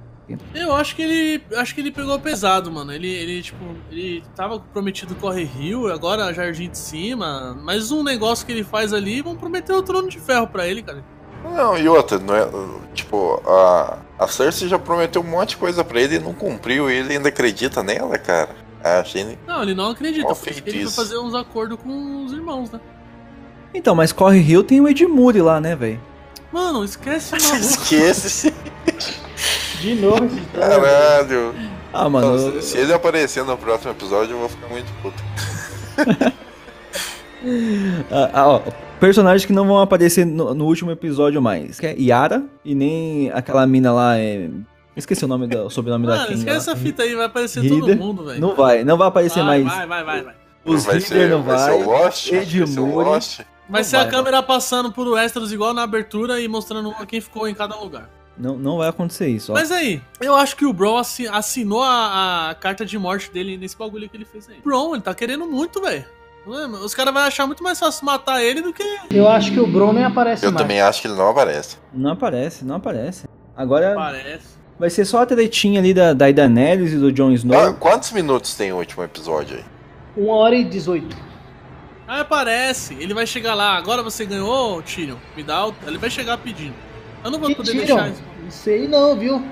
Eu 0.53 0.73
acho 0.73 0.95
que 0.95 1.03
ele. 1.03 1.43
Acho 1.55 1.75
que 1.75 1.81
ele 1.81 1.91
pegou 1.91 2.19
pesado, 2.19 2.71
mano. 2.71 2.91
Ele, 2.91 3.07
ele 3.07 3.43
tipo, 3.43 3.63
ele 3.91 4.23
tava 4.35 4.59
prometido 4.59 5.13
correr 5.15 5.43
rio, 5.43 5.87
agora 5.91 6.33
Jardim 6.33 6.69
de 6.69 6.77
Cima. 6.77 7.55
Mas 7.63 7.91
um 7.91 8.03
negócio 8.03 8.45
que 8.45 8.51
ele 8.51 8.63
faz 8.63 8.91
ali, 8.91 9.21
vão 9.21 9.35
prometer 9.35 9.73
o 9.73 9.83
trono 9.83 10.09
de 10.09 10.19
ferro 10.19 10.47
pra 10.47 10.67
ele, 10.67 10.81
cara. 10.81 11.03
Não, 11.53 11.77
e 11.77 11.87
outra, 11.87 12.17
não 12.19 12.35
é, 12.35 12.47
tipo, 12.93 13.41
a, 13.47 13.97
a 14.19 14.27
Cersei 14.27 14.67
já 14.67 14.79
prometeu 14.79 15.21
um 15.21 15.25
monte 15.25 15.49
de 15.49 15.57
coisa 15.57 15.83
pra 15.83 15.99
ele 16.01 16.15
e 16.15 16.19
não 16.19 16.33
cumpriu, 16.33 16.89
e 16.89 16.93
ele 16.95 17.13
ainda 17.13 17.29
acredita 17.29 17.81
nela, 17.83 18.17
cara. 18.17 18.49
Ah, 18.83 18.99
achei. 18.99 19.37
Não, 19.47 19.63
ele 19.63 19.73
não 19.73 19.89
acredita. 19.91 20.27
Por 20.27 20.47
isso 20.49 20.61
ele 20.65 20.83
foi 20.83 20.91
fazer 20.91 21.17
uns 21.17 21.33
acordos 21.33 21.79
com 21.81 22.25
os 22.25 22.31
irmãos, 22.33 22.69
né? 22.71 22.79
Então, 23.73 23.95
mas 23.95 24.11
Corre 24.11 24.39
Rio 24.39 24.63
tem 24.63 24.79
o 24.79 24.87
Edmure 24.87 25.41
lá, 25.41 25.59
né, 25.59 25.75
velho? 25.75 25.99
Mano, 26.51 26.83
esquece 26.85 27.35
o 27.35 27.41
maluco. 27.41 27.57
Esquece, 27.65 28.53
De 29.81 29.95
novo 29.95 30.25
esse 30.25 30.39
trailer. 30.53 30.81
caralho. 30.81 31.55
Ah, 31.91 32.07
mano. 32.09 32.27
Não, 32.27 32.47
eu- 32.55 32.61
se, 32.61 32.69
se 32.71 32.77
ele 32.77 32.93
aparecer 32.93 33.43
no 33.43 33.57
próximo 33.57 33.91
episódio, 33.91 34.33
eu 34.35 34.39
vou 34.39 34.49
ficar 34.49 34.67
muito 34.67 34.91
puto. 35.01 35.23
Ah, 38.11 38.29
ah, 38.33 38.47
ó, 38.47 38.61
personagens 38.99 39.45
que 39.45 39.53
não 39.53 39.65
vão 39.67 39.79
aparecer 39.79 40.25
no, 40.25 40.53
no 40.53 40.65
último 40.65 40.91
episódio 40.91 41.41
mais. 41.41 41.79
Que 41.79 41.87
é 41.87 41.95
Yara 41.99 42.43
e 42.63 42.73
nem 42.75 43.31
aquela 43.31 43.65
mina 43.67 43.91
lá, 43.91 44.17
é... 44.17 44.49
Esqueci 44.95 45.25
o 45.25 45.27
nome 45.27 45.47
da, 45.47 45.65
o 45.65 45.69
sobrenome 45.69 46.07
da 46.07 46.15
Mano, 46.15 46.27
King. 46.27 46.39
esquece 46.39 46.67
lá. 46.67 46.73
essa 46.73 46.75
fita 46.81 47.03
aí, 47.03 47.13
vai 47.15 47.25
aparecer 47.25 47.61
Reader. 47.61 47.79
todo 47.79 47.97
mundo, 47.97 48.23
velho. 48.25 48.39
Não 48.39 48.55
vai, 48.55 48.83
não 48.83 48.97
vai 48.97 49.07
aparecer 49.09 49.43
vai, 49.43 49.61
mais. 49.61 49.77
Vai, 49.77 49.87
vai, 49.87 50.03
vai, 50.05 50.23
vai. 50.23 50.35
Os 50.63 50.85
vai, 50.85 50.99
Reader 50.99 51.29
não 51.31 51.43
vai 51.43 51.57
vai. 51.57 51.65
ser 51.65 51.71
o 51.71 51.85
Lost? 51.85 52.31
Vai 52.31 52.45
ser 52.45 52.59
o 52.59 52.63
Edmure. 52.63 53.05
Lost. 53.05 53.41
Vai 53.69 53.83
ser 53.83 53.97
vai, 53.97 54.05
a 54.05 54.09
câmera 54.09 54.41
passando 54.41 54.91
por 54.91 55.05
Westeros 55.07 55.51
igual 55.51 55.73
na 55.73 55.83
abertura 55.83 56.39
e 56.39 56.47
mostrando 56.47 56.93
quem 57.07 57.19
ficou 57.19 57.47
em 57.47 57.53
cada 57.53 57.75
lugar. 57.75 58.09
Não, 58.37 58.57
não 58.57 58.77
vai 58.77 58.87
acontecer 58.89 59.27
isso, 59.27 59.51
ó. 59.51 59.55
Mas 59.55 59.71
aí, 59.71 60.01
eu 60.21 60.35
acho 60.35 60.55
que 60.55 60.65
o 60.65 60.71
Bron 60.73 60.97
assi- 60.97 61.27
assinou 61.27 61.81
a, 61.83 62.49
a 62.51 62.55
carta 62.55 62.85
de 62.85 62.97
morte 62.97 63.31
dele 63.31 63.57
nesse 63.57 63.77
bagulho 63.77 64.07
que 64.09 64.15
ele 64.15 64.25
fez 64.25 64.47
aí. 64.49 64.57
Bron, 64.63 64.93
ele 64.93 65.01
tá 65.01 65.13
querendo 65.13 65.45
muito, 65.45 65.81
velho. 65.81 66.05
Os 66.45 66.93
caras 66.93 67.13
vão 67.13 67.23
achar 67.23 67.47
muito 67.47 67.63
mais 67.63 67.79
fácil 67.79 68.05
matar 68.05 68.43
ele 68.43 68.61
do 68.61 68.71
que. 68.71 68.83
Eu 69.09 69.27
acho 69.27 69.51
que 69.51 69.59
o 69.59 69.65
Bron 69.65 69.93
nem 69.93 70.03
aparece 70.03 70.45
Eu 70.45 70.51
mais. 70.51 70.61
também 70.61 70.79
acho 70.81 71.01
que 71.01 71.07
ele 71.07 71.15
não 71.15 71.29
aparece. 71.29 71.77
Não 71.93 72.11
aparece, 72.11 72.63
não 72.65 72.75
aparece. 72.75 73.27
Agora 73.57 73.93
Parece. 73.95 74.47
vai 74.77 74.89
ser 74.89 75.05
só 75.05 75.21
a 75.21 75.25
tretinha 75.25 75.79
ali 75.79 75.93
da, 75.93 76.13
da 76.13 76.29
Daenerys 76.29 76.93
e 76.93 76.97
do 76.97 77.11
Jon 77.11 77.31
Snow. 77.31 77.57
Ah, 77.59 77.73
quantos 77.73 78.11
minutos 78.11 78.53
tem 78.55 78.71
o 78.71 78.77
último 78.77 79.03
episódio 79.03 79.57
aí? 79.57 79.63
Uma 80.15 80.35
hora 80.35 80.55
e 80.55 80.63
18. 80.63 81.15
Ah, 82.07 82.23
parece. 82.23 82.93
Ele 82.99 83.13
vai 83.13 83.25
chegar 83.25 83.55
lá. 83.55 83.75
Agora 83.77 84.03
você 84.03 84.25
ganhou, 84.25 84.81
Tyrion. 84.83 85.15
Me 85.35 85.41
dá 85.41 85.67
o... 85.67 85.73
Ele 85.87 85.97
vai 85.97 86.09
chegar 86.09 86.37
pedindo. 86.37 86.75
Eu 87.23 87.31
não 87.31 87.39
vou 87.39 87.49
Que 87.49 87.55
poder 87.55 87.71
Tyrion? 87.71 87.85
deixar 87.87 88.09
isso. 88.09 88.21
Não 88.43 88.51
sei 88.51 88.87
não, 88.87 89.17
viu? 89.17 89.43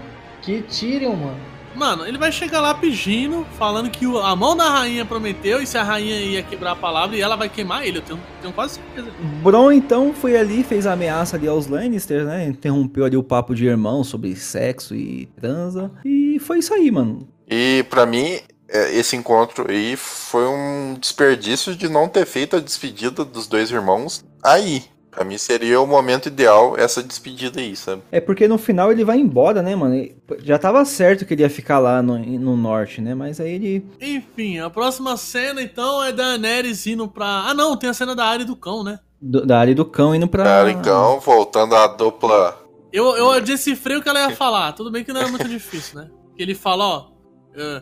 Que 0.42 0.62
Tyrion, 0.62 1.16
mano. 1.16 1.38
Mano, 1.75 2.06
ele 2.06 2.18
vai 2.18 2.32
chegar 2.32 2.62
lá 2.62 2.74
pedindo, 2.74 3.46
falando 3.58 3.89
que 3.89 4.06
o- 4.06 4.20
a 4.20 4.36
mão 4.36 4.56
da 4.56 4.70
rainha 4.70 5.03
prometeu 5.06 5.62
e 5.62 5.65
se 5.68 5.77
a 5.77 5.84
rainha 5.84 6.15
ia 6.20 6.44
quebrar 6.44 6.72
a 6.72 6.75
palavra 6.75 7.15
e 7.15 7.22
ela 7.22 7.36
vai 7.36 7.50
queimar 7.50 7.86
ele. 7.86 7.98
Eu 7.98 8.01
tenho, 8.03 8.20
tenho 8.42 8.53
quase 8.53 8.75
certeza. 8.75 9.08
Bron 9.42 9.72
então 9.72 10.13
foi 10.13 10.38
ali, 10.38 10.63
fez 10.63 10.86
a 10.86 10.94
ameaça 10.94 11.36
ali 11.36 11.48
aos 11.48 11.68
Lannisters, 11.68 12.25
né? 12.25 12.46
Interrompeu 12.48 13.06
ali 13.06 13.18
o 13.18 13.24
papo 13.24 13.56
de 13.56 13.65
irmão 13.65 14.03
sobre 14.03 14.36
sexo 14.36 14.96
e 14.96 15.25
transa. 15.39 15.92
E 16.06 16.39
foi 16.39 16.60
isso 16.60 16.74
aí, 16.74 16.92
mano. 16.92 17.27
E 17.50 17.84
pra 17.89 18.06
mim, 18.06 18.39
é, 18.70 18.96
esse 18.96 19.15
encontro 19.15 19.65
aí 19.70 19.96
foi 19.96 20.46
um 20.48 20.96
desperdício 21.00 21.75
de 21.75 21.89
não 21.89 22.08
ter 22.08 22.25
feito 22.25 22.56
a 22.56 22.60
despedida 22.60 23.26
dos 23.26 23.48
dois 23.48 23.71
irmãos 23.71 24.24
aí. 24.43 24.84
Pra 25.13 25.23
mim 25.23 25.38
seria 25.38 25.80
o 25.80 25.86
momento 25.88 26.28
ideal 26.28 26.76
essa 26.78 27.04
despedida 27.04 27.60
aí, 27.60 27.76
sabe? 27.76 28.02
É 28.12 28.19
porque 28.19 28.47
no 28.47 28.58
final 28.58 28.91
ele 28.91 29.04
vai 29.06 29.17
embora, 29.19 29.62
né, 29.62 29.76
mano? 29.76 30.10
Já 30.39 30.58
tava 30.58 30.84
certo 30.86 31.26
que 31.26 31.34
ele 31.34 31.43
ia 31.43 31.49
ficar 31.49 31.78
lá 31.80 32.02
no, 32.02 32.17
no 32.17 32.58
norte, 32.58 32.99
né? 33.02 33.13
Mas 33.13 33.39
aí 33.39 33.54
ele. 33.54 33.86
Enfim, 34.02 34.60
a 34.60 34.69
próxima 34.69 35.15
cena 35.17 35.62
então 35.62 36.04
é 36.04 36.12
da 36.12 36.23
Daenerys 36.38 36.88
indo 36.88 37.08
pra. 37.08 37.26
Ah, 37.47 37.54
não, 37.54 37.78
tem 37.78 37.89
a 37.89 37.93
cena 37.93 38.15
da 38.15 38.26
área 38.26 38.45
do 38.45 38.56
cão, 38.56 38.84
né? 38.84 38.99
do- 39.21 39.45
da 39.45 39.60
área 39.60 39.73
do 39.76 39.86
cão 39.86 40.13
indo 40.15 40.28
pra. 40.28 40.43
Cara, 40.43 40.71
então, 40.71 41.19
voltando 41.19 41.76
à 41.76 41.88
dupla. 41.88 42.60
Eu, 42.91 43.15
eu 43.15 43.39
decifrei 43.41 43.97
o 43.97 44.02
que 44.02 44.10
ela 44.10 44.19
ia 44.30 44.36
falar. 44.36 44.73
Tudo 44.73 44.91
bem 44.91 45.04
que 45.04 45.13
não 45.13 45.21
é 45.21 45.28
muito 45.28 45.47
difícil, 45.47 45.99
né? 45.99 46.10
Que 46.36 46.43
ele 46.43 46.54
fala, 46.56 46.84
ó. 46.86 47.08
é, 47.56 47.82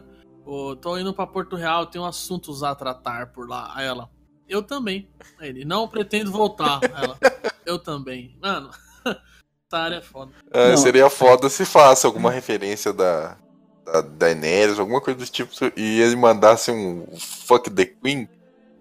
tô 0.82 0.98
indo 0.98 1.14
pra 1.14 1.26
Porto 1.28 1.56
Real, 1.56 1.86
tenho 1.86 2.06
assuntos 2.06 2.64
a 2.64 2.76
tratar 2.76 3.28
por 3.32 3.48
lá. 3.48 3.72
Aí 3.76 3.86
ela. 3.88 4.10
Eu 4.52 4.62
também. 4.62 5.08
Ele, 5.40 5.64
não 5.64 5.88
pretendo 5.88 6.30
voltar. 6.30 6.82
Ela. 6.84 7.18
Eu 7.66 7.80
também. 7.80 8.36
Mano, 8.42 8.70
essa 9.06 9.78
área 9.82 9.96
é 9.96 10.02
foda. 10.02 10.34
Não. 10.54 10.76
seria 10.76 11.10
foda 11.10 11.50
se 11.50 11.64
faça 11.64 12.06
alguma 12.06 12.30
referência 12.30 12.92
da, 12.92 13.38
da 13.86 14.02
Daenerys, 14.02 14.78
alguma 14.78 15.00
coisa 15.00 15.18
do 15.18 15.26
tipo, 15.26 15.50
e 15.78 16.02
ele 16.02 16.18
mandasse 16.18 16.70
um 16.70 17.08
fuck 17.18 17.70
the 17.70 17.86
Queen. 17.86 18.28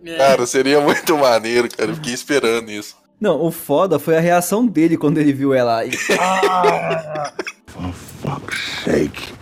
É, 0.05 0.17
Cara, 0.17 0.45
seria 0.45 0.81
muito 0.83 1.17
maneiro, 1.17 1.69
cara. 1.71 1.93
Eu 1.93 1.95
fiquei 1.95 2.15
esperando 2.15 2.69
isso. 2.69 2.97
Não, 3.21 3.41
o 3.41 3.53
foda 3.53 4.01
foi 4.01 4.17
a 4.17 4.21
reação 4.21 4.67
dele 4.67 4.97
quando 4.97 5.19
ele 5.19 5.33
viu 5.33 5.55
ela. 5.55 5.85
E- 5.85 5.93
For 7.69 7.93
fuck's 7.93 8.59
sake. 8.85 9.35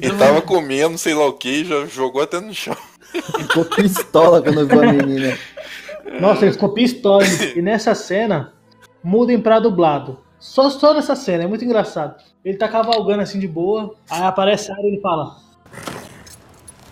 Ele 0.00 0.16
tava 0.18 0.42
comendo, 0.42 0.98
sei 0.98 1.14
lá 1.14 1.24
o 1.26 1.32
que, 1.32 1.64
já 1.64 1.86
jogou 1.86 2.20
até 2.20 2.38
no 2.40 2.52
chão. 2.52 2.76
Ficou 3.12 3.64
pistola 3.64 4.42
quando 4.42 4.66
viu 4.66 4.82
a 4.82 4.92
menina. 4.92 5.38
Nossa, 6.20 6.44
ele 6.44 6.52
ficou 6.52 6.70
pistola. 6.70 7.24
e 7.54 7.62
nessa 7.62 7.94
cena, 7.94 8.52
mudem 9.02 9.40
pra 9.40 9.60
dublado. 9.60 10.20
Só, 10.38 10.70
só 10.70 10.94
nessa 10.94 11.16
cena, 11.16 11.44
é 11.44 11.46
muito 11.46 11.64
engraçado. 11.64 12.22
Ele 12.44 12.56
tá 12.56 12.68
cavalgando 12.68 13.22
assim 13.22 13.38
de 13.38 13.48
boa, 13.48 13.94
aí 14.08 14.22
aparece 14.22 14.70
a 14.70 14.74
área 14.74 14.84
e 14.84 14.92
ele 14.92 15.00
fala: 15.00 15.36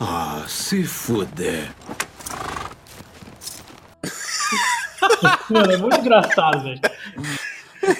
Ah, 0.01 0.45
se 0.49 0.83
fuder. 0.83 1.71
Mano, 5.49 5.73
é 5.73 5.77
muito 5.77 5.99
engraçado, 5.99 6.65
velho. 6.65 6.81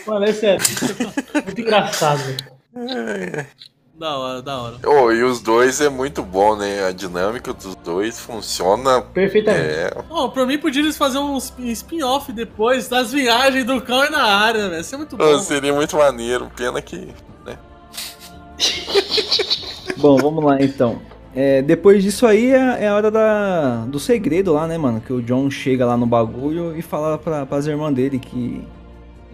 Mano, 0.07 0.25
é 0.25 0.33
sério. 0.33 0.65
Muito 1.45 1.61
engraçado, 1.61 2.19
velho. 2.19 3.47
Da 3.99 4.19
hora, 4.19 4.43
da 4.43 4.61
hora. 4.61 4.75
Oh, 4.85 5.11
e 5.11 5.23
os 5.23 5.41
dois 5.41 5.81
é 5.81 5.89
muito 5.89 6.23
bom, 6.23 6.55
né? 6.55 6.85
A 6.87 6.93
dinâmica 6.93 7.55
dos 7.55 7.75
dois 7.77 8.21
funciona. 8.21 9.01
Perfeitamente. 9.01 9.65
É, 9.65 9.91
Bom, 10.07 10.29
pra 10.29 10.45
mim 10.45 10.59
podia 10.59 10.83
eles 10.83 10.99
fazer 10.99 11.17
um 11.19 11.37
spin- 11.39 11.71
spin-off 11.71 12.31
depois 12.31 12.89
das 12.89 13.11
viagens 13.13 13.65
do 13.65 13.81
cão 13.81 14.05
e 14.05 14.11
na 14.11 14.23
área, 14.23 14.69
velho. 14.69 14.81
Isso 14.83 14.95
é 14.95 14.99
muito 14.99 15.17
bom. 15.17 15.25
oh, 15.25 15.39
seria 15.39 15.73
muito 15.73 15.97
maneiro. 15.97 16.51
Pena 16.55 16.83
que. 16.83 17.09
Bom, 19.97 20.17
vamos 20.19 20.45
lá 20.45 20.61
então. 20.61 21.01
É, 21.35 21.63
depois 21.63 22.03
disso 22.03 22.27
aí 22.27 22.53
é, 22.53 22.85
é 22.85 22.89
a 22.89 22.95
hora 22.95 23.11
da, 23.11 23.85
do 23.87 23.99
segredo 23.99 24.53
lá, 24.53 24.67
né, 24.67 24.77
mano? 24.77 25.01
Que 25.01 25.13
o 25.13 25.23
John 25.23 25.51
chega 25.51 25.87
lá 25.87 25.97
no 25.97 26.07
bagulho 26.07 26.77
e 26.77 26.83
fala 26.83 27.17
pra, 27.17 27.47
pras 27.47 27.67
irmãs 27.67 27.95
dele 27.95 28.19
que, 28.19 28.63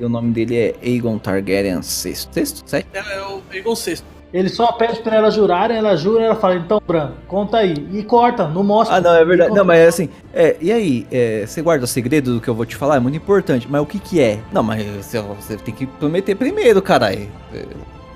o 0.01 0.09
nome 0.09 0.31
dele 0.33 0.57
é 0.57 0.75
Aegon 0.83 1.19
Targaryen 1.19 1.81
VI. 1.81 1.83
Sexto? 1.85 2.63
Sete? 2.65 2.87
É, 2.93 2.99
é 3.17 3.23
o 3.27 3.41
Egon 3.53 3.75
Sexto. 3.75 4.07
Ele 4.33 4.49
só 4.49 4.73
pede 4.73 5.01
pra 5.01 5.17
elas 5.17 5.35
jurarem, 5.35 5.77
ela 5.77 5.95
jura, 5.95 6.25
ela 6.25 6.35
fala, 6.35 6.57
então, 6.57 6.81
Bran, 6.87 7.13
conta 7.29 7.59
aí. 7.59 7.75
E 7.93 8.03
corta, 8.03 8.49
não 8.49 8.63
mostra. 8.63 8.97
Ah, 8.97 9.01
não, 9.01 9.15
é 9.15 9.25
verdade. 9.25 9.55
Não, 9.55 9.65
mas 9.65 9.79
é 9.79 9.87
assim. 9.87 10.09
É, 10.33 10.57
e 10.61 10.73
aí, 10.73 11.07
é, 11.13 11.45
você 11.47 11.61
guarda 11.61 11.85
o 11.85 11.89
segredo 11.89 12.35
do 12.35 12.41
que 12.41 12.49
eu 12.49 12.55
vou 12.55 12.65
te 12.65 12.75
falar? 12.75 12.97
É 12.97 13.01
muito 13.01 13.17
importante. 13.17 13.67
Mas 13.71 13.83
o 13.83 13.87
que 13.87 13.99
que 13.99 14.21
é? 14.21 14.41
Não, 14.51 14.63
mas 14.63 14.85
você, 14.87 15.21
você 15.21 15.57
tem 15.57 15.75
que 15.75 15.87
prometer 15.87 16.35
primeiro, 16.35 16.81
caralho. 16.81 17.29
É, 17.53 17.67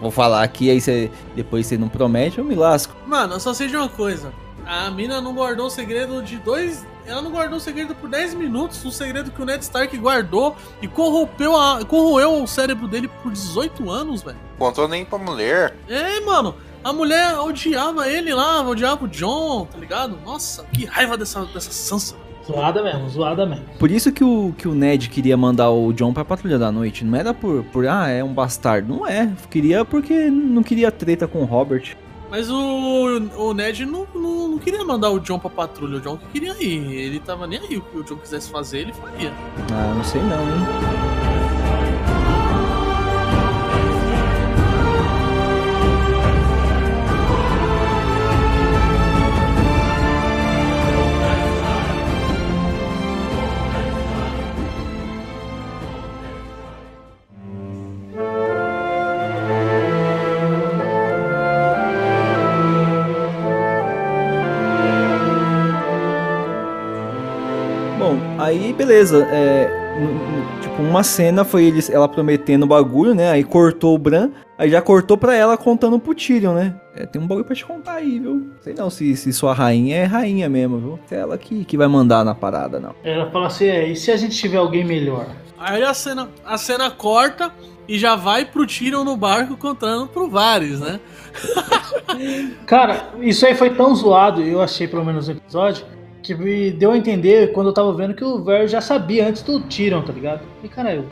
Vou 0.00 0.10
falar 0.10 0.42
aqui, 0.42 0.70
aí 0.70 0.80
você, 0.80 1.10
depois 1.34 1.66
você 1.66 1.78
não 1.78 1.88
promete, 1.88 2.38
eu 2.38 2.44
me 2.44 2.54
lasco. 2.54 2.94
Mano, 3.06 3.34
eu 3.34 3.40
só 3.40 3.54
sei 3.54 3.68
de 3.68 3.76
uma 3.76 3.88
coisa. 3.88 4.32
A 4.66 4.90
mina 4.90 5.20
não 5.20 5.34
guardou 5.34 5.66
o 5.66 5.70
segredo 5.70 6.22
de 6.22 6.36
dois. 6.38 6.84
Ela 7.06 7.22
não 7.22 7.30
guardou 7.30 7.58
o 7.58 7.60
segredo 7.60 7.94
por 7.94 8.08
10 8.10 8.34
minutos. 8.34 8.84
Um 8.84 8.90
segredo 8.90 9.30
que 9.30 9.40
o 9.40 9.44
Ned 9.44 9.62
Stark 9.62 9.96
guardou 9.96 10.56
e 10.82 10.88
corrompeu 10.88 11.56
a, 11.56 11.84
corroeu 11.84 12.42
o 12.42 12.46
cérebro 12.46 12.88
dele 12.88 13.08
por 13.22 13.32
18 13.32 13.90
anos, 13.90 14.22
velho. 14.22 14.38
Contou 14.58 14.88
nem 14.88 15.04
pra 15.04 15.18
mulher. 15.18 15.76
É, 15.88 16.20
mano. 16.20 16.54
A 16.82 16.92
mulher 16.92 17.36
odiava 17.38 18.08
ele 18.08 18.32
lá, 18.32 18.62
odiava 18.62 19.06
o 19.06 19.08
John, 19.08 19.66
tá 19.66 19.76
ligado? 19.76 20.16
Nossa, 20.24 20.64
que 20.72 20.84
raiva 20.84 21.16
dessa, 21.16 21.44
dessa 21.46 21.72
Sansa. 21.72 22.14
Zoada 22.46 22.80
mesmo, 22.80 23.08
zoada 23.08 23.44
mesmo. 23.44 23.64
Por 23.76 23.90
isso 23.90 24.12
que 24.12 24.22
o, 24.22 24.54
que 24.56 24.68
o 24.68 24.74
Ned 24.74 25.10
queria 25.10 25.36
mandar 25.36 25.70
o 25.70 25.92
John 25.92 26.12
pra 26.12 26.24
Patrulha 26.24 26.58
da 26.58 26.70
Noite. 26.70 27.04
Não 27.04 27.18
era 27.18 27.34
por, 27.34 27.64
por, 27.64 27.88
ah, 27.88 28.08
é 28.08 28.22
um 28.22 28.32
bastardo. 28.32 28.94
Não 28.94 29.04
é. 29.06 29.28
Queria 29.50 29.84
porque 29.84 30.30
não 30.30 30.62
queria 30.62 30.92
treta 30.92 31.26
com 31.26 31.40
o 31.40 31.44
Robert. 31.44 31.96
Mas 32.30 32.50
o, 32.50 33.20
o 33.36 33.54
Ned 33.54 33.86
não, 33.86 34.06
não, 34.14 34.48
não 34.48 34.58
queria 34.58 34.84
mandar 34.84 35.10
o 35.10 35.20
John 35.20 35.38
pra 35.38 35.50
patrulha, 35.50 35.98
o 35.98 36.00
John 36.00 36.16
que 36.16 36.26
queria 36.26 36.56
ir. 36.62 36.92
Ele 36.92 37.20
tava 37.20 37.46
nem 37.46 37.58
aí, 37.60 37.76
o 37.76 37.82
que 37.82 37.98
o 37.98 38.02
John 38.02 38.16
quisesse 38.16 38.50
fazer, 38.50 38.80
ele 38.80 38.92
faria. 38.92 39.32
Ah, 39.72 39.94
não 39.94 40.04
sei 40.04 40.20
não, 40.22 40.40
hein? 40.42 41.25
Beleza. 68.76 69.26
É, 69.30 69.68
tipo, 70.60 70.82
uma 70.82 71.02
cena 71.02 71.44
foi 71.44 71.64
eles, 71.64 71.90
ela 71.90 72.08
prometendo 72.08 72.64
o 72.64 72.66
bagulho, 72.66 73.14
né? 73.14 73.30
Aí 73.30 73.42
cortou 73.42 73.94
o 73.94 73.98
Bran, 73.98 74.30
aí 74.58 74.70
já 74.70 74.82
cortou 74.82 75.16
pra 75.16 75.34
ela 75.34 75.56
contando 75.56 75.98
pro 75.98 76.14
Tyrion, 76.14 76.54
né? 76.54 76.74
É, 76.94 77.06
tem 77.06 77.20
um 77.20 77.26
bagulho 77.26 77.44
pra 77.44 77.54
te 77.54 77.64
contar 77.64 77.94
aí, 77.94 78.18
viu? 78.18 78.50
Sei 78.60 78.74
não 78.74 78.90
se, 78.90 79.16
se 79.16 79.32
sua 79.32 79.52
rainha 79.52 79.96
é 79.96 80.04
rainha 80.04 80.48
mesmo, 80.48 80.78
viu? 80.78 80.98
É 81.10 81.16
ela 81.16 81.36
que, 81.36 81.64
que 81.64 81.76
vai 81.76 81.88
mandar 81.88 82.24
na 82.24 82.34
parada, 82.34 82.78
não. 82.78 82.94
Ela 83.02 83.30
fala 83.30 83.46
assim: 83.46 83.66
é, 83.66 83.88
e 83.88 83.96
se 83.96 84.10
a 84.10 84.16
gente 84.16 84.36
tiver 84.36 84.58
alguém 84.58 84.84
melhor? 84.84 85.26
Aí 85.58 85.82
a 85.82 85.94
cena, 85.94 86.28
a 86.44 86.58
cena 86.58 86.90
corta 86.90 87.50
e 87.88 87.98
já 87.98 88.16
vai 88.16 88.44
pro 88.44 88.66
Tyrion 88.66 89.04
no 89.04 89.16
barco 89.16 89.56
contando 89.56 90.06
pro 90.06 90.28
Varys, 90.28 90.80
né? 90.80 91.00
Cara, 92.66 93.10
isso 93.20 93.46
aí 93.46 93.54
foi 93.54 93.70
tão 93.70 93.94
zoado, 93.94 94.42
eu 94.42 94.60
achei 94.60 94.88
pelo 94.88 95.04
menos 95.04 95.28
no 95.28 95.34
episódio, 95.34 95.86
que 96.26 96.34
me 96.34 96.72
deu 96.72 96.90
a 96.90 96.98
entender 96.98 97.52
quando 97.52 97.68
eu 97.68 97.72
tava 97.72 97.92
vendo 97.94 98.14
que 98.14 98.24
o 98.24 98.42
Ver 98.42 98.66
já 98.66 98.80
sabia 98.80 99.28
antes 99.28 99.42
do 99.42 99.60
Tyrion, 99.60 100.02
tá 100.02 100.12
ligado? 100.12 100.40
E 100.62 100.68
caralho, 100.68 101.06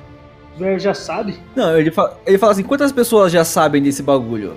o 0.56 0.58
Ver 0.58 0.80
já 0.80 0.92
sabe? 0.92 1.38
Não, 1.54 1.78
ele 1.78 1.92
fala, 1.92 2.18
ele 2.26 2.36
fala 2.36 2.52
assim, 2.52 2.64
quantas 2.64 2.90
pessoas 2.90 3.30
já 3.30 3.44
sabem 3.44 3.80
desse 3.80 4.02
bagulho? 4.02 4.54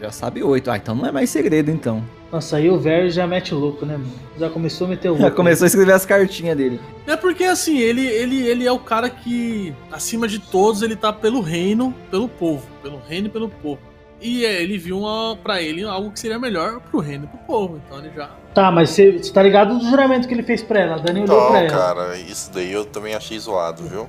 Já 0.00 0.10
sabe 0.10 0.42
oito. 0.42 0.70
Ah, 0.70 0.78
então 0.78 0.94
não 0.94 1.04
é 1.04 1.12
mais 1.12 1.28
segredo, 1.28 1.70
então. 1.70 2.02
Nossa, 2.32 2.56
aí 2.56 2.70
o 2.70 2.78
Ver 2.78 3.10
já 3.10 3.26
mete 3.26 3.54
o 3.54 3.58
louco, 3.58 3.84
né, 3.84 3.98
mano? 3.98 4.10
Já 4.38 4.48
começou 4.48 4.86
a 4.86 4.90
meter 4.90 5.08
o 5.08 5.12
louco. 5.12 5.24
Já 5.24 5.30
começou 5.30 5.64
a 5.64 5.66
escrever 5.66 5.92
as 5.92 6.06
cartinhas 6.06 6.56
dele. 6.56 6.80
É 7.06 7.16
porque 7.16 7.44
assim, 7.44 7.78
ele, 7.78 8.06
ele, 8.06 8.40
ele 8.40 8.66
é 8.66 8.72
o 8.72 8.78
cara 8.78 9.10
que, 9.10 9.74
acima 9.92 10.26
de 10.26 10.38
todos, 10.38 10.80
ele 10.80 10.96
tá 10.96 11.12
pelo 11.12 11.42
reino, 11.42 11.94
pelo 12.10 12.26
povo. 12.26 12.66
Pelo 12.82 12.98
reino 13.06 13.26
e 13.26 13.30
pelo 13.30 13.50
povo. 13.50 13.89
E 14.20 14.44
é, 14.44 14.62
ele 14.62 14.76
viu 14.76 14.98
uma, 15.00 15.36
pra 15.42 15.62
ele 15.62 15.82
algo 15.82 16.10
que 16.10 16.20
seria 16.20 16.38
melhor 16.38 16.80
pro 16.80 17.00
reino 17.00 17.24
e 17.24 17.26
pro 17.28 17.38
povo. 17.46 17.80
Então 17.86 17.98
ele 17.98 18.10
já. 18.14 18.28
Tá, 18.54 18.70
mas 18.70 18.90
você 18.90 19.12
tá 19.32 19.42
ligado 19.42 19.78
do 19.78 19.84
juramento 19.88 20.28
que 20.28 20.34
ele 20.34 20.42
fez 20.42 20.62
pra 20.62 20.80
ela? 20.80 20.94
A 20.96 20.98
Dani 20.98 21.22
olhou 21.22 21.46
pra 21.50 21.64
Então, 21.64 21.78
ela. 21.78 21.94
cara, 21.94 22.16
isso 22.18 22.52
daí 22.52 22.72
eu 22.72 22.84
também 22.84 23.14
achei 23.14 23.38
zoado, 23.38 23.82
viu? 23.84 24.08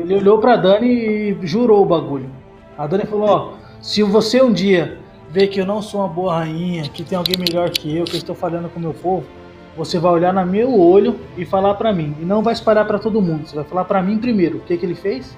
Ele 0.00 0.14
olhou 0.16 0.38
pra 0.38 0.56
Dani 0.56 0.86
e 0.86 1.38
jurou 1.46 1.82
o 1.82 1.86
bagulho. 1.86 2.30
A 2.76 2.86
Dani 2.86 3.04
falou, 3.04 3.28
ó, 3.28 3.52
se 3.82 4.02
você 4.02 4.40
um 4.42 4.52
dia 4.52 4.98
ver 5.30 5.48
que 5.48 5.60
eu 5.60 5.66
não 5.66 5.82
sou 5.82 6.00
uma 6.00 6.08
boa 6.08 6.38
rainha, 6.38 6.82
que 6.88 7.02
tem 7.02 7.16
alguém 7.18 7.36
melhor 7.38 7.70
que 7.70 7.96
eu, 7.96 8.04
que 8.04 8.12
eu 8.14 8.18
estou 8.18 8.34
falando 8.36 8.68
com 8.68 8.78
o 8.78 8.82
meu 8.82 8.94
povo, 8.94 9.24
você 9.76 9.98
vai 9.98 10.12
olhar 10.12 10.32
no 10.32 10.44
meu 10.46 10.78
olho 10.78 11.18
e 11.36 11.44
falar 11.44 11.74
pra 11.74 11.92
mim. 11.92 12.14
E 12.20 12.24
não 12.24 12.42
vai 12.42 12.52
espalhar 12.52 12.86
pra 12.86 12.98
todo 12.98 13.20
mundo. 13.22 13.46
Você 13.48 13.56
vai 13.56 13.64
falar 13.64 13.84
pra 13.84 14.02
mim 14.02 14.18
primeiro. 14.18 14.58
O 14.58 14.60
que 14.60 14.76
que 14.76 14.84
ele 14.86 14.94
fez? 14.94 15.36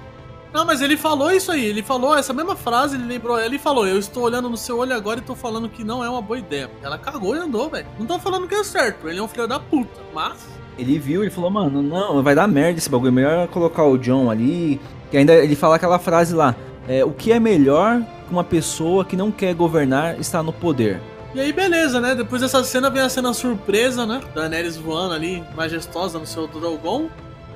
Não, 0.53 0.65
mas 0.65 0.81
ele 0.81 0.97
falou 0.97 1.31
isso 1.31 1.51
aí. 1.51 1.65
Ele 1.65 1.81
falou 1.81 2.17
essa 2.17 2.33
mesma 2.33 2.55
frase, 2.55 2.95
ele 2.95 3.05
lembrou 3.05 3.39
ela 3.39 3.55
e 3.55 3.59
falou: 3.59 3.87
Eu 3.87 3.97
estou 3.97 4.23
olhando 4.23 4.49
no 4.49 4.57
seu 4.57 4.77
olho 4.77 4.93
agora 4.93 5.19
e 5.19 5.23
tô 5.23 5.35
falando 5.35 5.69
que 5.69 5.83
não 5.83 6.03
é 6.03 6.09
uma 6.09 6.21
boa 6.21 6.39
ideia. 6.39 6.69
Ela 6.81 6.97
cagou 6.97 7.35
e 7.35 7.39
andou, 7.39 7.69
velho. 7.69 7.87
Não 7.97 8.05
tô 8.05 8.19
falando 8.19 8.47
que 8.47 8.55
é 8.55 8.63
certo, 8.63 9.07
ele 9.07 9.19
é 9.19 9.23
um 9.23 9.27
filho 9.27 9.47
da 9.47 9.59
puta. 9.59 10.01
Mas. 10.13 10.45
Ele 10.77 10.97
viu, 10.97 11.21
ele 11.21 11.29
falou, 11.29 11.49
mano, 11.49 11.81
não, 11.81 12.23
vai 12.23 12.33
dar 12.33 12.47
merda 12.47 12.79
esse 12.79 12.89
bagulho. 12.89 13.11
Melhor 13.11 13.47
colocar 13.49 13.83
o 13.83 13.97
John 13.97 14.29
ali. 14.29 14.79
E 15.11 15.17
ainda 15.17 15.33
ele 15.33 15.55
fala 15.55 15.75
aquela 15.75 15.99
frase 15.99 16.33
lá. 16.33 16.55
É, 16.87 17.05
o 17.05 17.11
que 17.11 17.31
é 17.31 17.39
melhor 17.39 18.01
que 18.27 18.31
uma 18.31 18.43
pessoa 18.43 19.05
que 19.05 19.15
não 19.15 19.31
quer 19.31 19.53
governar 19.53 20.19
está 20.19 20.41
no 20.41 20.51
poder? 20.51 20.99
E 21.33 21.39
aí, 21.39 21.53
beleza, 21.53 22.01
né? 22.01 22.13
Depois 22.15 22.41
dessa 22.41 22.61
cena 22.63 22.89
vem 22.89 23.01
a 23.01 23.07
cena 23.07 23.33
surpresa, 23.33 24.05
né? 24.05 24.21
Da 24.33 24.41
Daenerys 24.41 24.75
voando 24.75 25.13
ali, 25.13 25.43
majestosa 25.55 26.19
no 26.19 26.25
seu 26.25 26.47
Drogon. 26.47 27.07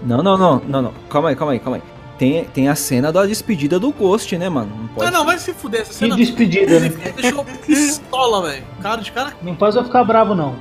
Não, 0.03 0.21
não, 0.21 0.37
não, 0.37 0.61
não, 0.65 0.81
não. 0.83 0.93
Calma 1.09 1.29
aí, 1.29 1.35
calma 1.35 1.53
aí, 1.53 1.59
calma 1.59 1.77
aí. 1.77 1.94
Tem, 2.17 2.45
tem 2.45 2.69
a 2.69 2.75
cena 2.75 3.11
da 3.11 3.25
despedida 3.25 3.79
do 3.79 3.91
Ghost, 3.91 4.37
né, 4.37 4.47
mano? 4.47 4.71
Não 4.75 4.87
pode 4.87 5.07
Ah, 5.07 5.11
não, 5.11 5.25
vai 5.25 5.37
se 5.37 5.53
fuder 5.53 5.81
essa 5.81 5.91
Que 5.91 5.95
cena. 5.97 6.15
despedida, 6.15 6.79
né? 6.79 6.87
Ele 6.87 7.11
deixou 7.21 7.45
pistola, 7.65 8.41
velho. 8.49 8.63
Cara 8.81 9.01
de 9.01 9.11
cara. 9.11 9.33
Não 9.41 9.55
faz 9.55 9.75
eu 9.75 9.83
ficar 9.83 10.03
bravo, 10.03 10.33
não. 10.33 10.55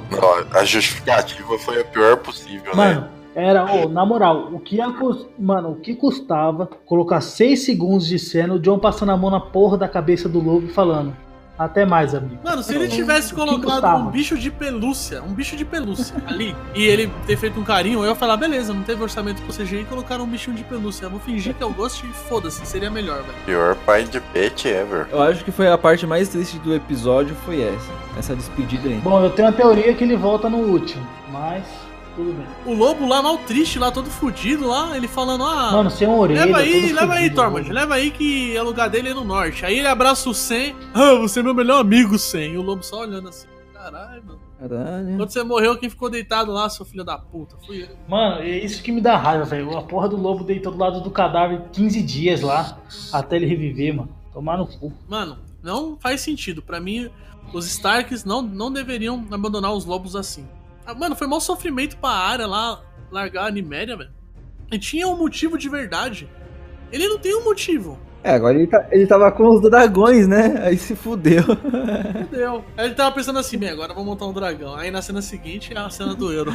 A 0.52 0.64
justificativa 0.64 1.58
foi 1.58 1.80
a 1.80 1.84
pior 1.84 2.16
possível, 2.16 2.74
né? 2.74 2.94
Mano, 2.94 3.08
era, 3.34 3.64
ô, 3.64 3.88
na 3.88 4.04
moral, 4.06 4.48
o 4.52 4.60
que 4.60 4.78
Mano, 5.38 5.70
o 5.72 5.76
que 5.76 5.94
custava 5.94 6.68
colocar 6.86 7.20
6 7.20 7.64
segundos 7.64 8.06
de 8.06 8.18
cena, 8.18 8.54
o 8.54 8.60
John 8.60 8.78
passando 8.78 9.12
a 9.12 9.16
mão 9.16 9.30
na 9.30 9.40
porra 9.40 9.76
da 9.76 9.88
cabeça 9.88 10.28
do 10.28 10.40
lobo 10.40 10.66
e 10.66 10.72
falando. 10.72 11.16
Até 11.58 11.86
mais, 11.86 12.14
amigo. 12.14 12.38
Mano, 12.42 12.62
se 12.62 12.74
ele 12.74 12.88
tivesse 12.88 13.32
colocado 13.32 13.86
um 13.96 14.10
bicho 14.10 14.36
de 14.36 14.50
pelúcia, 14.50 15.22
um 15.22 15.32
bicho 15.32 15.56
de 15.56 15.64
pelúcia 15.64 16.16
ali, 16.26 16.54
e 16.74 16.84
ele 16.84 17.10
ter 17.26 17.36
feito 17.36 17.60
um 17.60 17.64
carinho, 17.64 18.00
eu 18.00 18.08
ia 18.08 18.14
falar, 18.14 18.36
beleza, 18.36 18.74
não 18.74 18.82
teve 18.82 19.02
orçamento 19.02 19.40
pro 19.42 19.52
CGI 19.52 19.82
e 19.82 19.84
colocaram 19.84 20.24
um 20.24 20.26
bichinho 20.26 20.56
de 20.56 20.64
pelúcia. 20.64 21.06
Eu 21.06 21.10
vou 21.10 21.20
fingir 21.20 21.54
que 21.54 21.62
é 21.62 21.66
o 21.66 21.70
Ghost 21.70 22.04
e 22.04 22.12
foda-se, 22.12 22.66
seria 22.66 22.90
melhor, 22.90 23.22
velho. 23.22 23.34
Pior 23.46 23.76
pai 23.86 24.04
de 24.04 24.20
pet 24.20 24.66
ever. 24.66 25.06
Eu 25.10 25.22
acho 25.22 25.44
que 25.44 25.52
foi 25.52 25.68
a 25.68 25.78
parte 25.78 26.06
mais 26.06 26.28
triste 26.28 26.58
do 26.58 26.74
episódio, 26.74 27.36
foi 27.44 27.62
essa. 27.62 27.92
Essa 28.18 28.34
despedida 28.34 28.88
aí. 28.88 28.96
Bom, 28.96 29.22
eu 29.22 29.30
tenho 29.30 29.48
uma 29.48 29.54
teoria 29.54 29.94
que 29.94 30.02
ele 30.02 30.16
volta 30.16 30.48
no 30.48 30.58
último, 30.58 31.06
mas 31.30 31.64
tudo 32.14 32.32
bem. 32.32 32.46
O 32.66 32.74
lobo 32.76 33.06
lá, 33.06 33.22
mal 33.22 33.38
triste, 33.38 33.78
lá, 33.78 33.90
todo 33.90 34.08
fudido 34.10 34.66
lá, 34.68 34.96
ele 34.96 35.08
falando, 35.08 35.44
ah. 35.44 35.72
Mano, 35.72 35.90
sem 35.90 36.08
orelha. 36.08 36.44
Leva 36.46 36.58
aí, 36.58 36.82
todo 36.82 36.94
leva 36.94 37.12
aí, 37.14 37.18
fudido, 37.22 37.34
Tormund, 37.36 37.62
mano. 37.62 37.74
leva 37.74 37.94
aí 37.94 38.10
que 38.10 38.58
o 38.58 38.64
lugar 38.64 38.88
dele 38.90 39.08
é 39.10 39.14
no 39.14 39.24
norte. 39.24 39.64
Aí 39.64 39.78
ele 39.78 39.88
abraça 39.88 40.28
o 40.28 40.34
Sen. 40.34 40.74
Ah, 40.94 41.14
você 41.14 41.40
é 41.40 41.42
meu 41.42 41.54
melhor 41.54 41.80
amigo, 41.80 42.18
Sen. 42.18 42.52
E 42.54 42.58
o 42.58 42.62
lobo 42.62 42.82
só 42.82 43.00
olhando 43.00 43.28
assim. 43.28 43.46
Caralho, 43.72 44.22
mano. 44.24 44.40
Caralho. 44.58 45.16
Quando 45.18 45.28
você 45.30 45.42
morreu, 45.42 45.76
quem 45.76 45.90
ficou 45.90 46.08
deitado 46.08 46.50
lá, 46.50 46.70
seu 46.70 46.86
filho 46.86 47.04
da 47.04 47.18
puta? 47.18 47.56
Fui 47.66 47.82
eu. 47.82 47.88
Mano, 48.08 48.40
é 48.40 48.58
isso 48.58 48.82
que 48.82 48.90
me 48.90 49.00
dá 49.00 49.16
raiva, 49.16 49.44
velho. 49.44 49.76
A 49.76 49.82
porra 49.82 50.08
do 50.08 50.16
lobo 50.16 50.42
deitou 50.42 50.72
do 50.72 50.78
lado 50.78 51.02
do 51.02 51.10
cadáver 51.10 51.60
15 51.72 52.02
dias 52.02 52.40
lá, 52.40 52.78
até 53.12 53.36
ele 53.36 53.44
reviver, 53.46 53.94
mano. 53.94 54.08
Tomar 54.32 54.56
no 54.56 54.66
cu. 54.66 54.90
Mano, 55.06 55.36
não 55.62 55.98
faz 56.00 56.22
sentido. 56.22 56.62
Pra 56.62 56.80
mim, 56.80 57.10
os 57.52 57.66
Starks 57.66 58.24
não, 58.24 58.40
não 58.40 58.72
deveriam 58.72 59.24
abandonar 59.30 59.72
os 59.74 59.84
lobos 59.84 60.16
assim. 60.16 60.46
Ah, 60.86 60.94
Mano, 60.94 61.16
foi 61.16 61.26
mau 61.26 61.40
sofrimento 61.40 61.96
pra 61.96 62.10
área 62.10 62.46
lá 62.46 62.80
largar 63.10 63.46
a 63.46 63.50
Niméria, 63.50 63.96
velho. 63.96 64.10
E 64.70 64.78
tinha 64.78 65.06
um 65.08 65.16
motivo 65.16 65.56
de 65.56 65.68
verdade. 65.68 66.28
Ele 66.90 67.08
não 67.08 67.18
tem 67.18 67.34
um 67.34 67.44
motivo. 67.44 67.98
É, 68.22 68.32
agora 68.32 68.56
ele, 68.56 68.66
tá, 68.66 68.86
ele 68.90 69.06
tava 69.06 69.30
com 69.30 69.46
os 69.50 69.60
dragões, 69.60 70.26
né? 70.26 70.62
Aí 70.64 70.78
se 70.78 70.96
fudeu. 70.96 71.42
Fudeu. 71.42 72.64
Aí 72.74 72.86
ele 72.86 72.94
tava 72.94 73.14
pensando 73.14 73.38
assim, 73.38 73.58
bem, 73.58 73.68
agora 73.68 73.92
eu 73.92 73.94
vou 73.94 74.04
montar 74.04 74.24
um 74.24 74.32
dragão. 74.32 74.74
Aí 74.74 74.90
na 74.90 75.02
cena 75.02 75.20
seguinte 75.20 75.74
é 75.74 75.78
a 75.78 75.90
cena 75.90 76.14
do 76.14 76.32
Euro. 76.32 76.50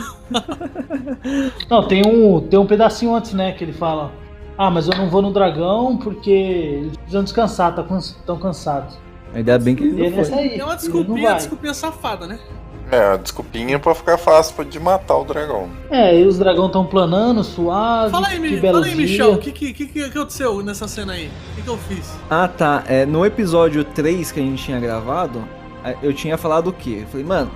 Não, 1.69 1.87
tem 1.87 2.01
um, 2.05 2.41
tem 2.41 2.57
um 2.57 2.65
pedacinho 2.65 3.13
antes, 3.13 3.33
né, 3.33 3.51
que 3.51 3.63
ele 3.63 3.73
fala: 3.73 4.11
Ah, 4.57 4.71
mas 4.71 4.87
eu 4.87 4.97
não 4.97 5.09
vou 5.09 5.21
no 5.21 5.31
dragão 5.31 5.95
porque 5.97 6.31
eles 6.31 6.97
precisam 6.97 7.23
descansar, 7.23 7.75
estão 7.99 8.39
cansados. 8.39 8.97
Ainda 9.33 9.59
bem 9.59 9.75
que 9.75 9.83
ele 9.83 10.09
não 10.09 10.19
é 10.19 10.25
foi. 10.25 10.39
aí. 10.39 10.59
É 10.59 10.65
uma 10.65 10.75
desculpinha, 10.75 11.33
desculpinha 11.35 11.73
safada, 11.73 12.25
né? 12.25 12.39
É, 12.91 13.13
a 13.13 13.17
desculpinha 13.17 13.77
pra 13.77 13.93
ficar 13.93 14.17
fácil 14.17 14.65
de 14.65 14.79
matar 14.79 15.17
o 15.17 15.23
dragão. 15.23 15.69
É, 15.91 16.19
e 16.19 16.25
os 16.25 16.39
dragões 16.39 16.67
estão 16.67 16.85
planando, 16.85 17.43
suave. 17.43 18.11
Fala 18.11 18.27
aí, 18.27 18.39
que 18.39 18.59
fala 18.59 18.85
aí. 18.85 18.95
Michel, 18.95 19.33
o 19.33 19.37
que, 19.37 19.51
que, 19.51 19.73
que, 19.73 19.85
que 19.85 20.03
aconteceu 20.03 20.63
nessa 20.63 20.87
cena 20.87 21.13
aí? 21.13 21.27
O 21.51 21.55
que, 21.55 21.61
que 21.61 21.67
eu 21.67 21.77
fiz? 21.77 22.11
Ah, 22.29 22.47
tá. 22.47 22.83
É, 22.87 23.05
no 23.05 23.23
episódio 23.23 23.83
3 23.83 24.31
que 24.31 24.39
a 24.39 24.43
gente 24.43 24.63
tinha 24.63 24.79
gravado, 24.79 25.47
é, 25.83 25.95
eu 26.01 26.11
tinha 26.13 26.35
falado 26.35 26.67
o 26.67 26.73
quê? 26.73 26.99
Eu 27.03 27.07
falei, 27.07 27.25
mano, 27.25 27.51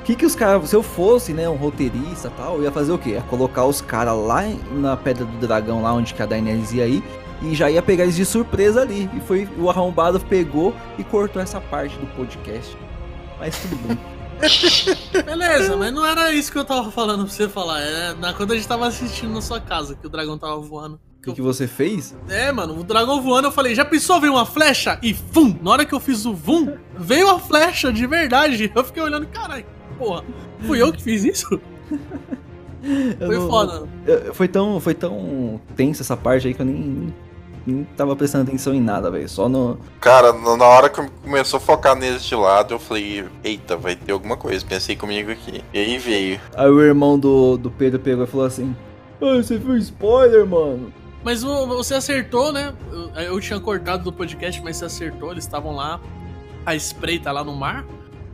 o 0.00 0.02
que 0.02 0.16
que 0.16 0.26
os 0.26 0.34
caras... 0.34 0.68
Se 0.68 0.74
eu 0.74 0.82
fosse, 0.82 1.32
né, 1.32 1.48
um 1.48 1.54
roteirista 1.56 2.26
e 2.26 2.30
tal, 2.32 2.56
eu 2.56 2.64
ia 2.64 2.72
fazer 2.72 2.90
o 2.90 2.98
quê? 2.98 3.10
Ia 3.10 3.22
colocar 3.22 3.64
os 3.64 3.80
caras 3.80 4.16
lá 4.16 4.42
na 4.72 4.96
Pedra 4.96 5.24
do 5.24 5.46
Dragão, 5.46 5.82
lá 5.82 5.92
onde 5.92 6.14
que 6.14 6.22
a 6.22 6.26
Daenerys 6.26 6.72
ia 6.72 6.86
ir, 6.86 7.04
e 7.42 7.54
já 7.54 7.70
ia 7.70 7.80
pegar 7.80 8.02
eles 8.02 8.16
de 8.16 8.24
surpresa 8.24 8.80
ali. 8.80 9.08
E 9.14 9.20
foi 9.20 9.48
o 9.56 9.70
arrombado 9.70 10.18
pegou 10.18 10.74
e 10.98 11.04
cortou 11.04 11.40
essa 11.40 11.60
parte 11.60 11.96
do 11.96 12.06
podcast. 12.16 12.76
Mas 13.38 13.56
tudo 13.56 13.76
bem. 13.86 13.98
Beleza, 15.24 15.76
mas 15.76 15.92
não 15.92 16.04
era 16.06 16.32
isso 16.32 16.50
que 16.52 16.58
eu 16.58 16.64
tava 16.64 16.90
falando 16.90 17.24
pra 17.24 17.32
você 17.32 17.48
falar. 17.48 17.80
É 17.80 18.14
na, 18.14 18.32
quando 18.32 18.52
a 18.52 18.56
gente 18.56 18.68
tava 18.68 18.86
assistindo 18.86 19.32
na 19.32 19.40
sua 19.40 19.60
casa, 19.60 19.94
que 19.94 20.06
o 20.06 20.10
dragão 20.10 20.38
tava 20.38 20.58
voando. 20.60 21.00
O 21.18 21.22
que, 21.22 21.32
que 21.34 21.42
você 21.42 21.66
fez? 21.66 22.16
É, 22.28 22.50
mano, 22.52 22.78
o 22.78 22.84
dragão 22.84 23.20
voando, 23.20 23.48
eu 23.48 23.52
falei, 23.52 23.74
já 23.74 23.84
pensou 23.84 24.20
veio 24.20 24.32
uma 24.34 24.46
flecha? 24.46 24.98
E 25.02 25.12
fum! 25.12 25.58
Na 25.60 25.72
hora 25.72 25.84
que 25.84 25.92
eu 25.92 26.00
fiz 26.00 26.24
o 26.24 26.32
vum, 26.32 26.74
veio 26.96 27.28
a 27.28 27.38
flecha 27.38 27.92
de 27.92 28.06
verdade. 28.06 28.70
Eu 28.74 28.84
fiquei 28.84 29.02
olhando, 29.02 29.26
caralho, 29.26 29.66
porra, 29.98 30.24
fui 30.66 30.80
eu 30.80 30.92
que 30.92 31.02
fiz 31.02 31.24
isso? 31.24 31.60
Foi 33.18 33.36
não- 33.36 33.48
foda. 33.48 33.88
eu- 34.06 34.32
foi 34.32 34.46
tão, 34.46 34.78
foi 34.80 34.94
tão 34.94 35.60
tensa 35.74 36.02
essa 36.02 36.16
parte 36.16 36.46
aí 36.46 36.54
que 36.54 36.62
eu 36.62 36.66
nem, 36.66 37.12
nem, 37.68 37.76
nem 37.76 37.84
tava 37.96 38.16
prestando 38.16 38.48
atenção 38.48 38.74
em 38.74 38.80
nada, 38.80 39.10
velho. 39.10 39.28
Só 39.28 39.48
no. 39.48 39.78
Cara, 40.00 40.32
na 40.32 40.56
na 40.56 40.64
hora 40.64 40.88
que 40.88 41.00
começou 41.22 41.58
a 41.58 41.60
focar 41.60 41.96
neles 41.96 42.24
de 42.24 42.34
lado, 42.34 42.74
eu 42.74 42.78
falei, 42.78 43.24
eita, 43.44 43.76
vai 43.76 43.94
ter 43.96 44.12
alguma 44.12 44.36
coisa. 44.36 44.64
Pensei 44.64 44.96
comigo 44.96 45.30
aqui. 45.30 45.62
E 45.72 45.78
aí 45.78 45.98
veio. 45.98 46.40
Aí 46.54 46.68
o 46.68 46.80
irmão 46.80 47.18
do, 47.18 47.56
do 47.56 47.70
Pedro 47.70 47.98
pegou 47.98 48.24
e 48.24 48.26
falou 48.26 48.46
assim: 48.46 48.74
Ah, 49.20 49.36
você 49.36 49.58
viu 49.58 49.76
spoiler, 49.76 50.46
mano? 50.46 50.92
Mas 51.24 51.42
você 51.42 51.94
acertou, 51.94 52.52
né? 52.52 52.72
Eu, 52.90 53.22
eu 53.22 53.40
tinha 53.40 53.60
cortado 53.60 54.04
do 54.04 54.12
podcast, 54.12 54.62
mas 54.62 54.76
você 54.76 54.84
acertou. 54.84 55.32
Eles 55.32 55.44
estavam 55.44 55.74
lá, 55.74 56.00
a 56.64 56.74
espreita 56.74 57.30
lá 57.32 57.42
no 57.42 57.54
mar. 57.54 57.84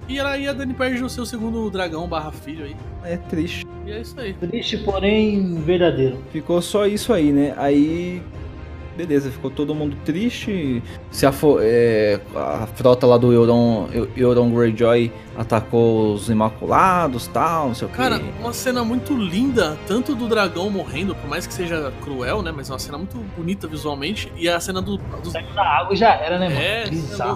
E 0.06 0.20
aí 0.20 0.46
a 0.46 0.52
Dani 0.52 0.74
perde 0.74 1.02
o 1.02 1.08
seu 1.08 1.24
segundo 1.24 1.70
dragão 1.70 2.06
barra 2.06 2.30
filho 2.30 2.66
aí. 2.66 2.76
É 3.02 3.16
triste. 3.16 3.66
E 3.86 3.90
é 3.90 4.00
isso 4.00 4.18
aí. 4.20 4.34
Triste, 4.34 4.78
porém 4.78 5.54
verdadeiro. 5.60 6.18
Ficou 6.30 6.60
só 6.60 6.86
isso 6.86 7.12
aí, 7.12 7.32
né? 7.32 7.54
Aí. 7.56 8.22
Beleza, 8.96 9.30
ficou 9.30 9.50
todo 9.50 9.74
mundo 9.74 9.96
triste. 10.04 10.82
Se 11.10 11.26
a, 11.26 11.32
é, 11.60 12.20
a 12.36 12.66
frota 12.74 13.06
lá 13.06 13.16
do 13.16 13.32
Euron, 13.32 13.88
Eu- 13.92 14.08
Euron 14.16 14.50
Greyjoy 14.50 15.10
atacou 15.36 16.14
os 16.14 16.28
Imaculados 16.30 17.26
tal, 17.26 17.68
não 17.68 17.74
sei 17.74 17.88
o 17.88 17.90
que. 17.90 17.96
Cara, 17.96 18.20
uma 18.40 18.52
cena 18.52 18.84
muito 18.84 19.16
linda, 19.16 19.76
tanto 19.88 20.14
do 20.14 20.28
dragão 20.28 20.70
morrendo, 20.70 21.12
por 21.14 21.28
mais 21.28 21.44
que 21.46 21.52
seja 21.52 21.92
cruel, 22.04 22.40
né? 22.40 22.52
Mas 22.54 22.70
é 22.70 22.72
uma 22.72 22.78
cena 22.78 22.96
muito 22.98 23.16
bonita 23.36 23.66
visualmente. 23.66 24.32
E 24.36 24.48
a 24.48 24.60
cena 24.60 24.80
do, 24.80 24.96
dos 25.22 25.32
da 25.32 25.62
água 25.62 25.92
e 25.92 25.96
já 25.96 26.14
era, 26.14 26.38
né, 26.38 26.48
mano? 26.48 26.60
É, 26.60 26.84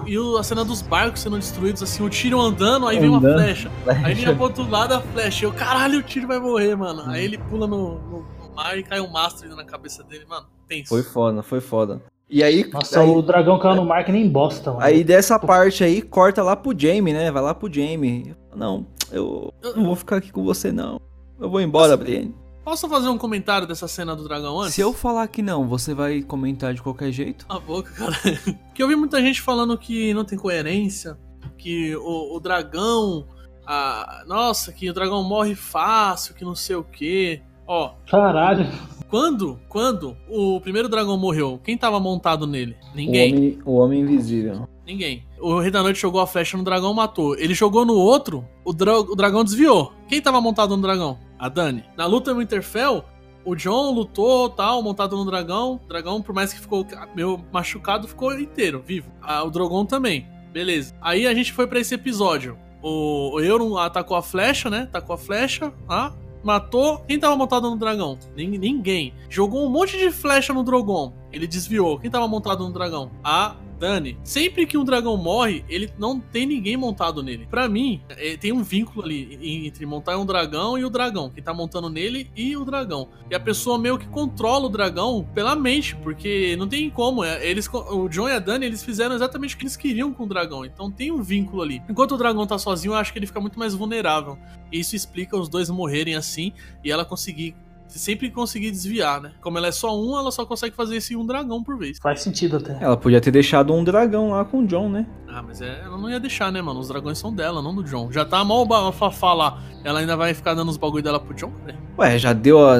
e 0.07 0.39
a 0.39 0.43
cena 0.45 0.65
dos 0.65 0.81
barcos 0.81 1.21
sendo 1.23 1.37
destruídos, 1.39 1.83
assim, 1.83 2.05
o 2.05 2.09
tiro 2.09 2.41
andando, 2.41 2.87
aí 2.87 3.01
vem 3.01 3.09
uma 3.09 3.19
Andando. 3.19 3.43
flecha. 3.43 3.71
Aí 4.05 4.15
vinha 4.15 4.33
pro 4.33 4.45
outro 4.45 4.71
lado 4.71 4.95
a 4.95 5.01
flecha. 5.01 5.45
Eu, 5.45 5.53
caralho, 5.53 5.99
o 5.99 6.03
tiro 6.03 6.29
vai 6.29 6.39
morrer, 6.39 6.77
mano. 6.77 7.03
Aí 7.11 7.25
ele 7.25 7.37
pula 7.39 7.67
no- 7.67 7.95
no 7.99 8.38
mar 8.59 8.77
e 8.79 8.83
cai 8.83 9.01
um 9.01 9.09
mastro 9.09 9.55
na 9.55 9.65
cabeça 9.65 10.03
dele, 10.03 10.25
mano. 10.29 10.47
Tenso. 10.67 10.89
Foi 10.89 11.03
foda, 11.03 11.43
foi 11.43 11.61
foda. 11.61 12.03
E 12.29 12.43
aí, 12.43 12.69
Nossa, 12.71 13.01
aí, 13.01 13.09
o 13.09 13.23
dragão 13.23 13.59
caiu 13.59 13.77
no 13.77 13.85
mar 13.87 14.05
que 14.05 14.13
nem 14.13 14.29
bosta, 14.29 14.71
mano. 14.73 14.85
aí 14.85 15.03
dessa 15.03 15.39
parte 15.39 15.83
aí, 15.83 16.03
corta 16.03 16.43
lá 16.43 16.55
pro 16.55 16.79
Jamie, 16.79 17.15
né? 17.15 17.31
Vai 17.31 17.43
lá 17.43 17.55
pro 17.55 17.73
Jamie. 17.73 18.35
Não, 18.55 18.87
eu 19.11 19.53
não 19.75 19.87
vou 19.87 19.97
ficar 19.97 20.17
aqui 20.17 20.31
com 20.31 20.45
você, 20.45 20.71
não. 20.71 21.01
Eu 21.41 21.49
vou 21.49 21.61
embora, 21.61 21.97
Brienne. 21.97 22.35
Posso 22.65 22.87
fazer 22.87 23.09
um 23.09 23.17
comentário 23.17 23.67
dessa 23.67 23.89
cena 23.89 24.15
do 24.15 24.25
dragão 24.25 24.61
antes? 24.61 24.75
Se 24.75 24.83
eu 24.83 24.93
falar 24.93 25.27
que 25.29 25.41
não, 25.41 25.67
você 25.67 25.95
vai 25.95 26.21
comentar 26.21 26.75
de 26.75 26.83
qualquer 26.83 27.11
jeito? 27.13 27.47
a 27.49 27.59
boca, 27.59 27.91
cara. 27.93 28.13
Porque 28.69 28.83
eu 28.83 28.89
vi 28.89 28.95
muita 28.97 29.23
gente 29.23 29.41
falando 29.41 29.79
que 29.79 30.13
não 30.13 30.23
tem 30.25 30.37
coerência, 30.39 31.17
que 31.57 31.97
o, 31.97 32.37
o 32.37 32.41
dragão. 32.41 33.27
a- 33.67 34.23
nossa, 34.27 34.71
que 34.71 34.91
o 34.91 34.93
dragão 34.93 35.23
morre 35.25 35.55
fácil, 35.55 36.35
que 36.35 36.45
não 36.45 36.55
sei 36.55 36.77
o 36.77 36.85
quê. 36.85 37.41
Ó, 37.69 37.93
Caralho. 38.11 38.67
quando, 39.11 39.61
quando 39.69 40.17
o 40.29 40.59
primeiro 40.61 40.89
dragão 40.89 41.17
morreu, 41.19 41.61
quem 41.63 41.77
tava 41.77 42.01
montado 42.01 42.47
nele? 42.47 42.75
O 42.93 42.97
Ninguém. 42.97 43.35
homem, 43.37 43.59
o 43.65 43.73
homem 43.77 44.01
invisível. 44.01 44.67
Ninguém. 44.87 45.23
O 45.39 45.59
Rei 45.61 45.71
da 45.71 45.83
Noite 45.83 46.01
jogou 46.01 46.21
a 46.21 46.27
flecha 46.27 46.57
no 46.57 46.65
dragão, 46.65 46.95
matou. 46.95 47.37
Ele 47.37 47.53
jogou 47.55 47.85
no 47.85 47.95
outro, 47.95 48.43
o, 48.65 48.73
dra- 48.73 48.99
o 48.99 49.15
dragão 49.15 49.45
desviou. 49.45 49.93
Quem 50.09 50.21
tava 50.21 50.41
montado 50.41 50.75
no 50.75 50.83
dragão? 50.83 51.19
A 51.39 51.49
Dani. 51.51 51.85
Na 51.97 52.07
luta 52.07 52.33
no 52.33 52.41
Winterfell, 52.41 53.05
o 53.45 53.55
John 53.55 53.93
lutou, 53.93 54.49
tal, 54.49 54.83
montado 54.83 55.15
no 55.17 55.27
dragão. 55.27 55.79
O 55.85 55.89
dragão, 55.89 56.23
por 56.23 56.35
mais 56.35 56.53
que 56.55 56.59
ficou 56.61 56.87
meio 57.15 57.39
machucado, 57.53 58.09
ficou 58.09 58.33
inteiro, 58.41 58.83
vivo. 58.85 59.11
Ah, 59.23 59.45
o 59.45 59.51
Drogon 59.51 59.85
também. 59.85 60.27
Beleza. 60.53 60.95
Aí 61.03 61.27
a 61.27 61.35
gente 61.35 61.53
foi 61.53 61.67
pra 61.67 61.79
esse 61.79 61.95
episódio. 61.95 62.57
O, 62.83 63.35
o 63.35 63.41
Euron 63.41 63.77
atacou 63.77 64.17
a 64.17 64.23
flecha, 64.23 64.71
né? 64.71 64.83
Atacou 64.89 65.15
a 65.15 65.19
flecha, 65.19 65.73
ah, 65.89 66.13
matou. 66.43 66.99
Quem 67.07 67.19
tava 67.19 67.37
montado 67.37 67.69
no 67.71 67.77
dragão? 67.77 68.19
Nin- 68.37 68.59
Ninguém. 68.59 69.15
Jogou 69.29 69.67
um 69.67 69.71
monte 69.71 69.97
de 69.99 70.11
flecha 70.11 70.53
no 70.53 70.63
Drogon. 70.63 71.13
Ele 71.33 71.47
desviou. 71.47 71.99
Quem 71.99 72.11
tava 72.11 72.27
montado 72.29 72.65
no 72.67 72.73
dragão? 72.73 73.11
A 73.23 73.55
Dani. 73.79 74.19
Sempre 74.25 74.67
que 74.67 74.77
um 74.77 74.85
dragão 74.85 75.17
morre, 75.17 75.65
ele 75.69 75.91
não 75.99 76.19
tem 76.19 76.47
ninguém 76.47 76.77
montado 76.77 77.23
nele. 77.23 77.47
Pra 77.49 77.69
mim, 77.69 78.03
é, 78.11 78.37
tem 78.37 78.53
um 78.53 78.63
vínculo 78.63 79.05
ali 79.05 79.39
entre 79.65 79.87
montar 79.87 80.19
um 80.19 80.27
dragão 80.27 80.77
e 80.77 80.85
o 80.85 80.91
dragão. 80.91 81.31
Quem 81.31 81.43
tá 81.43 81.55
montando 81.55 81.89
nele 81.89 82.31
e 82.37 82.57
o 82.57 82.65
dragão. 82.65 83.09
E 83.31 83.35
a 83.35 83.41
pessoa 83.41 83.79
meio 83.79 83.99
que 83.99 84.07
controla 84.09 84.67
o 84.67 84.69
dragão 84.69 85.27
pela 85.35 85.55
mente, 85.55 85.95
porque 85.97 86.57
não 86.57 86.69
tem 86.69 86.91
como. 86.91 87.23
é, 87.25 87.47
Eles, 87.47 87.69
o 87.73 88.09
John 88.09 88.29
e 88.29 88.33
a 88.33 88.39
Dani, 88.39 88.67
eles 88.67 88.83
fizeram 88.83 89.15
exatamente 89.15 89.55
o 89.55 89.59
que 89.59 89.65
eles 89.65 89.77
queriam 89.77 90.13
com 90.13 90.25
o 90.25 90.29
dragão. 90.29 90.65
Então 90.65 90.91
tem 90.91 91.13
um 91.13 91.23
vínculo 91.23 91.63
ali. 91.63 91.83
Enquanto 91.89 92.13
o 92.13 92.19
dragão 92.19 92.47
tá 92.47 92.59
sozinho, 92.59 92.93
eu 92.93 92.97
acho 92.97 93.13
que 93.13 93.19
ele 93.19 93.27
fica 93.27 93.41
muito 93.41 93.59
mais 93.59 93.75
vulnerável. 93.75 94.39
E 94.73 94.81
isso 94.81 94.97
explica 94.97 95.37
os 95.37 95.49
dois 95.49 95.71
morrerem 95.71 96.15
assim 96.15 96.53
e 96.85 96.91
ela 96.91 97.05
conseguir 97.05 97.55
sempre 97.97 98.31
conseguir 98.31 98.71
desviar, 98.71 99.21
né? 99.21 99.31
Como 99.41 99.57
ela 99.57 99.69
é 99.69 99.73
só 99.73 99.97
um, 99.97 100.19
ela 100.19 100.31
só 100.33 100.45
consegue 100.45 100.75
fazer 100.75 100.97
esse 100.97 101.15
um 101.15 101.25
dragão 101.25 101.63
por 101.63 101.79
vez. 101.79 101.99
Faz 102.03 102.21
sentido 102.23 102.57
até. 102.57 102.77
Ela 102.81 102.97
podia 102.97 103.21
ter 103.21 103.31
deixado 103.31 103.73
um 103.73 103.85
dragão 103.85 104.31
lá 104.31 104.45
com 104.45 104.61
o 104.61 104.67
John, 104.67 104.89
né? 104.89 105.07
Ah, 105.29 105.43
mas 105.43 105.61
é, 105.61 105.83
ela 105.85 105.97
não 105.97 106.11
ia 106.11 106.19
deixar, 106.19 106.51
né, 106.51 106.61
mano? 106.61 106.81
Os 106.81 106.89
dragões 106.89 107.19
são 107.19 107.33
dela, 107.33 107.63
não 107.63 107.75
do 107.75 107.85
John. 107.85 108.11
Já 108.11 108.25
tá 108.25 108.43
mal 108.45 108.67
ba- 108.67 108.91
fafá 108.93 109.33
lá. 109.33 109.63
Ela 109.85 110.01
ainda 110.01 110.17
vai 110.17 110.35
ficar 110.35 110.55
dando 110.55 110.69
os 110.71 110.77
bagulho 110.77 111.03
dela 111.03 111.21
pro 111.21 111.35
John, 111.35 111.53
velho. 111.65 111.79
Ué, 111.99 112.19
já 112.19 112.33
deu 112.33 112.69
a. 112.69 112.77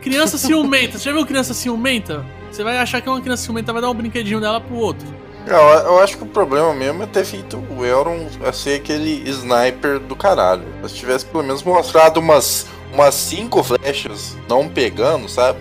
Criança 0.00 0.36
ciumenta. 0.36 0.98
Você 0.98 1.04
já 1.06 1.12
viu 1.12 1.24
criança 1.26 1.54
ciumenta? 1.54 2.24
Você 2.50 2.62
vai 2.62 2.78
achar 2.78 3.00
que 3.00 3.08
uma 3.08 3.20
criança 3.20 3.42
ciumenta 3.44 3.72
vai 3.72 3.80
dar 3.82 3.90
um 3.90 3.94
brinquedinho 3.94 4.40
dela 4.40 4.60
pro 4.60 4.76
outro. 4.76 5.06
Eu, 5.46 5.54
eu 5.54 6.00
acho 6.00 6.16
que 6.18 6.24
o 6.24 6.26
problema 6.26 6.74
mesmo 6.74 7.04
é 7.04 7.06
ter 7.06 7.24
feito 7.24 7.56
o 7.78 7.84
Elron 7.84 8.26
a 8.44 8.52
ser 8.52 8.80
aquele 8.80 9.28
sniper 9.30 10.00
do 10.00 10.16
caralho. 10.16 10.64
Se 10.88 10.94
tivesse 10.94 11.24
pelo 11.24 11.44
menos 11.44 11.62
mostrado 11.62 12.18
umas, 12.18 12.66
umas 12.92 13.14
cinco 13.14 13.62
flechas 13.62 14.36
não 14.48 14.68
pegando, 14.68 15.28
sabe? 15.28 15.58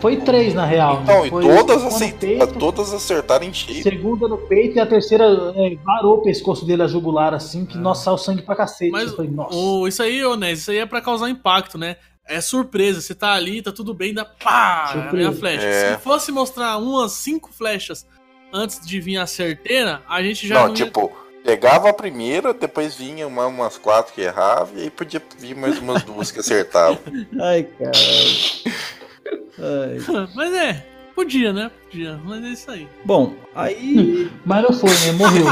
Foi 0.00 0.16
três, 0.16 0.54
na 0.54 0.64
real. 0.64 1.00
Então, 1.02 1.22
né? 1.22 1.26
e 1.26 1.30
Foi 1.30 1.42
todas, 1.44 1.82
aceit- 1.84 2.14
peito, 2.18 2.46
todas 2.58 2.92
acertarem 2.94 3.52
cheio. 3.52 3.82
Segunda 3.82 4.28
no 4.28 4.38
peito 4.38 4.76
e 4.76 4.80
a 4.80 4.86
terceira 4.86 5.24
é, 5.56 5.74
varou 5.84 6.18
o 6.18 6.22
pescoço 6.22 6.64
dele 6.64 6.82
a 6.84 6.86
jugular, 6.86 7.34
assim, 7.34 7.66
que 7.66 7.76
nossa, 7.76 8.04
saiu 8.04 8.16
sangue 8.18 8.42
pra 8.42 8.54
cacete. 8.54 8.92
Mas 8.92 9.12
falei, 9.12 9.28
nossa. 9.30 9.56
o, 9.56 9.88
isso 9.88 10.00
aí, 10.00 10.24
ô 10.24 10.36
Nes, 10.36 10.60
isso 10.60 10.70
aí 10.70 10.78
é 10.78 10.86
pra 10.86 11.00
causar 11.00 11.28
impacto, 11.28 11.76
né? 11.76 11.96
É 12.28 12.40
surpresa. 12.40 13.00
Você 13.00 13.12
tá 13.12 13.32
ali, 13.32 13.60
tá 13.60 13.72
tudo 13.72 13.92
bem, 13.92 14.14
dá 14.14 14.24
pá! 14.24 14.90
Surpresa. 14.92 15.16
Vem 15.16 15.26
a 15.26 15.32
flecha. 15.32 15.66
É. 15.66 15.94
Se 15.96 16.00
fosse 16.02 16.30
mostrar 16.30 16.76
umas 16.76 17.10
cinco 17.12 17.50
flechas 17.52 18.06
antes 18.52 18.86
de 18.86 19.00
vir 19.00 19.16
a 19.16 19.26
certeira, 19.26 20.02
a 20.08 20.22
gente 20.22 20.46
já 20.46 20.60
Não, 20.60 20.68
ia- 20.68 20.74
tipo, 20.74 21.10
pegava 21.44 21.88
a 21.88 21.92
primeira, 21.92 22.52
depois 22.52 22.94
vinha 22.94 23.26
uma, 23.26 23.46
umas 23.46 23.78
quatro 23.78 24.12
que 24.12 24.20
errava, 24.20 24.70
e 24.76 24.82
aí 24.82 24.90
podia 24.90 25.22
vir 25.38 25.56
mais 25.56 25.78
umas 25.78 26.02
duas 26.02 26.30
que 26.30 26.40
acertavam. 26.40 26.98
Ai, 27.40 27.66
caralho. 27.78 28.78
Ai. 29.58 30.28
Mas 30.34 30.54
é, 30.54 30.86
podia, 31.14 31.52
né? 31.52 31.70
Podia, 31.84 32.20
mas 32.24 32.44
é 32.44 32.48
isso 32.48 32.70
aí. 32.70 32.88
Bom, 33.04 33.34
aí. 33.54 34.30
Mas 34.44 34.62
não 34.62 34.72
foi, 34.72 34.90
né? 34.90 35.12
Morreu. 35.12 35.46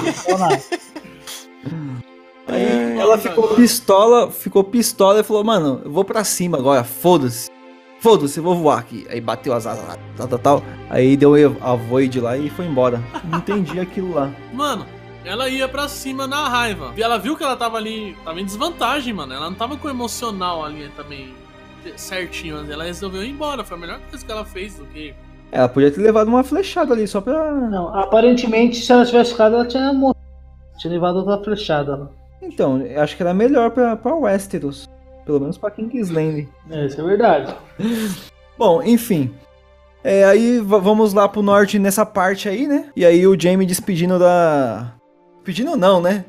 Aí 2.47 2.99
ela 2.99 3.19
ficou 3.19 3.49
pistola, 3.55 4.31
ficou 4.31 4.63
pistola 4.63 5.21
e 5.21 5.25
falou, 5.25 5.43
mano, 5.43 5.83
eu 5.85 5.91
vou 5.91 6.05
pra 6.05 6.23
cima 6.23 6.59
agora, 6.59 6.85
foda-se. 6.85 7.51
Foda-se, 7.99 8.39
eu 8.39 8.45
vou 8.45 8.55
voar 8.55 8.79
aqui. 8.79 9.05
Aí 9.11 9.21
bateu 9.21 9.53
as 9.53 9.67
asas 9.67 9.99
tal, 10.17 10.29
tal, 10.29 10.39
tal. 10.39 10.63
Aí 10.89 11.17
deu 11.17 11.35
a 11.61 11.75
void 11.75 12.21
lá 12.21 12.37
e 12.37 12.49
foi 12.51 12.67
embora. 12.67 13.03
Não 13.25 13.39
entendi 13.39 13.81
aquilo 13.81 14.15
lá. 14.15 14.31
Mano, 14.53 14.87
ela 15.27 15.49
ia 15.49 15.69
pra 15.69 15.89
cima 15.89 16.27
na 16.27 16.49
raiva. 16.49 16.93
E 16.97 17.03
ela 17.03 17.19
viu 17.19 17.37
que 17.37 17.43
ela 17.43 17.57
tava 17.57 17.77
ali, 17.77 18.17
tava 18.25 18.41
em 18.41 18.45
desvantagem, 18.45 19.13
mano. 19.13 19.35
Ela 19.35 19.51
não 19.51 19.57
tava 19.57 19.77
com 19.77 19.89
o 19.89 19.91
emocional 19.91 20.65
ali 20.65 20.89
também 20.97 21.35
certinho. 21.97 22.65
Ela 22.71 22.85
resolveu 22.85 23.23
ir 23.23 23.31
embora. 23.31 23.65
Foi 23.65 23.77
a 23.77 23.81
melhor 23.81 24.01
coisa 24.09 24.25
que 24.25 24.33
ela 24.33 24.45
fez 24.45 24.77
do 24.77 24.85
que. 24.87 25.15
Ela 25.51 25.69
podia 25.69 25.91
ter 25.91 26.01
levado 26.01 26.29
uma 26.29 26.45
flechada 26.45 26.95
ali 26.95 27.07
só 27.07 27.21
pra. 27.21 27.53
Não, 27.53 27.95
aparentemente, 27.95 28.77
se 28.77 28.91
ela 28.93 29.05
tivesse 29.05 29.33
ficado, 29.33 29.57
ela 29.57 29.67
tinha 29.67 29.93
morrido. 29.93 30.17
Tinha 30.79 30.93
levado 30.93 31.17
outra 31.17 31.43
flechada 31.43 31.97
lá. 31.97 32.09
Então, 32.41 32.81
eu 32.83 33.01
acho 33.01 33.17
que 33.17 33.23
era 33.23 33.35
melhor 33.35 33.71
pra, 33.71 33.97
pra 33.97 34.15
Westeros. 34.15 34.89
Pelo 35.25 35.41
menos 35.41 35.59
pra 35.59 35.71
Kingsland. 35.71 36.49
É, 36.71 36.87
isso 36.87 37.01
é 37.01 37.05
verdade. 37.05 37.55
Bom, 38.57 38.83
enfim. 38.83 39.35
É, 40.05 40.25
aí 40.25 40.61
vamos 40.61 41.13
lá 41.13 41.29
pro 41.29 41.43
norte 41.43 41.81
nessa 41.81 42.07
parte 42.07 42.49
aí, 42.49 42.69
né? 42.69 42.91
E 42.95 43.05
aí 43.05 43.27
o 43.27 43.39
Jaime 43.39 43.67
despedindo 43.67 44.21
da. 44.21 44.93
Pedindo 45.47 45.77
não, 45.77 46.01
né? 46.01 46.25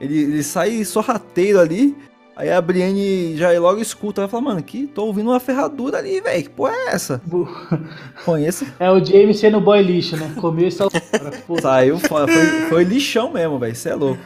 Ele, 0.00 0.22
ele 0.22 0.42
sai 0.42 0.82
sorrateiro 0.84 1.60
ali. 1.60 1.94
Aí 2.34 2.50
a 2.50 2.60
Brienne 2.60 3.36
já 3.36 3.50
logo 3.60 3.78
escuta. 3.78 4.22
Ela 4.22 4.28
fala, 4.28 4.42
mano, 4.42 4.62
que 4.62 4.86
tô 4.86 5.04
ouvindo 5.04 5.30
uma 5.30 5.38
ferradura 5.38 5.98
ali, 5.98 6.20
velho. 6.22 6.42
Que 6.42 6.48
porra 6.48 6.72
é 6.72 6.88
essa? 6.88 7.20
Conheço. 8.24 8.66
É 8.80 8.90
o 8.90 9.04
James 9.04 9.38
sendo 9.38 9.60
boy 9.60 9.82
lixo, 9.82 10.16
né? 10.16 10.32
Comeu 10.40 10.66
e 10.66 10.72
saiu 10.72 10.90
fora. 10.90 11.60
Saiu 11.60 11.98
fora. 11.98 12.26
Foi, 12.26 12.46
foi 12.70 12.84
lixão 12.84 13.30
mesmo, 13.30 13.58
velho. 13.58 13.76
Cê 13.76 13.90
é 13.90 13.94
louco. 13.94 14.20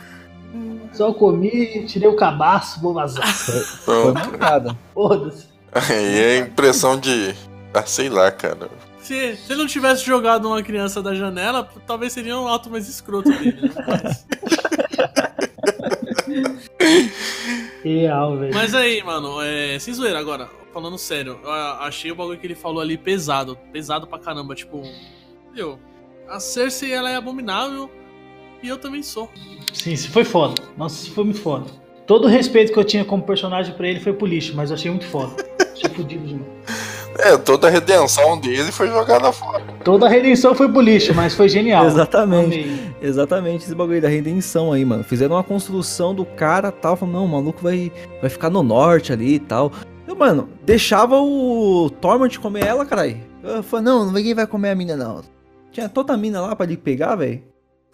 Só 0.93 1.13
comi, 1.13 1.85
tirei 1.87 2.09
o 2.09 2.17
cabaço, 2.17 2.81
vou 2.81 2.95
vazar. 2.95 3.27
Foi 3.85 4.13
Pronto. 4.13 4.15
mancada. 4.15 4.77
Foda-se. 4.95 5.47
Aí 5.71 6.19
é 6.19 6.31
a 6.31 6.39
impressão 6.39 6.99
de. 6.99 7.35
Ah, 7.75 7.85
sei 7.85 8.09
lá, 8.09 8.31
cara. 8.33 8.69
Se, 9.09 9.37
se 9.37 9.53
ele 9.53 9.61
não 9.61 9.67
tivesse 9.67 10.05
jogado 10.05 10.49
uma 10.49 10.63
criança 10.63 11.03
da 11.03 11.15
janela, 11.15 11.67
talvez 11.87 12.13
seria 12.13 12.39
um 12.39 12.47
alto 12.47 12.69
mais 12.69 12.87
escroto 12.87 13.31
dele, 13.31 13.59
né? 13.63 13.71
Mas, 13.87 14.27
Real, 17.83 18.37
velho. 18.37 18.55
mas 18.55 18.75
aí, 18.75 19.03
mano, 19.03 19.41
é, 19.41 19.79
sem 19.79 19.95
zoeira 19.95 20.19
agora, 20.19 20.47
falando 20.75 20.99
sério, 20.99 21.41
eu 21.43 21.51
achei 21.51 22.13
o 22.13 22.15
bagulho 22.15 22.39
que 22.39 22.47
ele 22.47 22.55
falou 22.55 22.83
ali 22.83 22.99
pesado. 22.99 23.57
Pesado 23.73 24.07
pra 24.07 24.19
caramba, 24.19 24.55
tipo. 24.55 24.83
entendeu? 25.47 25.79
A 26.29 26.39
Cersei, 26.39 26.93
ela 26.93 27.11
é 27.11 27.17
abominável 27.17 27.91
e 28.63 28.69
eu 28.69 28.77
também 28.77 29.03
sou. 29.03 29.31
Sim, 29.73 29.95
isso 29.95 30.11
foi 30.11 30.25
foda. 30.25 30.63
Nossa, 30.77 31.03
isso 31.03 31.15
foi 31.15 31.25
muito 31.25 31.41
foda. 31.41 31.65
Todo 32.07 32.27
o 32.27 32.29
respeito 32.29 32.75
que 32.75 32.79
eu 32.79 32.85
tinha 32.85 33.07
como 33.07 33.23
personagem 33.23 33.75
pra 33.75 33.89
ele 33.89 34.01
foi 34.01 34.13
pro 34.13 34.27
lixo, 34.27 34.55
mas 34.55 34.69
eu 34.69 34.75
achei 34.75 34.91
muito 34.91 35.07
foda. 35.07 35.35
achei 35.73 35.89
fodido 35.89 36.27
demais. 36.27 36.98
É, 37.17 37.37
toda 37.37 37.67
a 37.67 37.71
redenção 37.71 38.39
dele 38.39 38.71
foi 38.71 38.89
jogada 38.89 39.33
fora. 39.33 39.65
Toda 39.85 40.07
a 40.07 40.09
redenção 40.09 40.55
foi 40.55 40.69
pro 40.71 40.81
lixo, 40.81 41.15
mas 41.15 41.35
foi 41.35 41.49
genial. 41.49 41.87
Exatamente. 41.87 42.61
Amei. 42.61 42.95
Exatamente 43.01 43.65
esse 43.65 43.75
bagulho 43.75 44.01
da 44.01 44.09
redenção 44.09 44.73
aí, 44.73 44.85
mano. 44.85 45.03
Fizeram 45.03 45.35
uma 45.37 45.43
construção 45.43 46.15
do 46.15 46.25
cara 46.25 46.71
tal. 46.71 46.97
Falaram, 46.97 47.19
não, 47.21 47.25
o 47.27 47.29
maluco 47.29 47.61
vai, 47.63 47.91
vai 48.21 48.31
ficar 48.31 48.51
no 48.51 48.63
norte 48.63 49.13
ali 49.13 49.35
e 49.35 49.39
tal. 49.41 49.73
Eu, 50.07 50.15
mano, 50.15 50.49
deixava 50.65 51.17
o 51.21 51.91
Tormund 52.01 52.39
comer 52.39 52.65
ela, 52.65 52.87
caralho. 52.87 53.21
Eu 53.43 53.63
falei, 53.63 53.85
não, 53.85 54.11
ninguém 54.13 54.35
vai 54.35 54.47
comer 54.47 54.71
a 54.71 54.75
mina, 54.75 54.97
não. 54.97 55.23
Tinha 55.73 55.89
toda 55.89 56.13
a 56.15 56.17
mina 56.17 56.41
lá 56.41 56.55
pra 56.57 56.67
ele 56.67 56.77
pegar, 56.77 57.15
velho. 57.17 57.43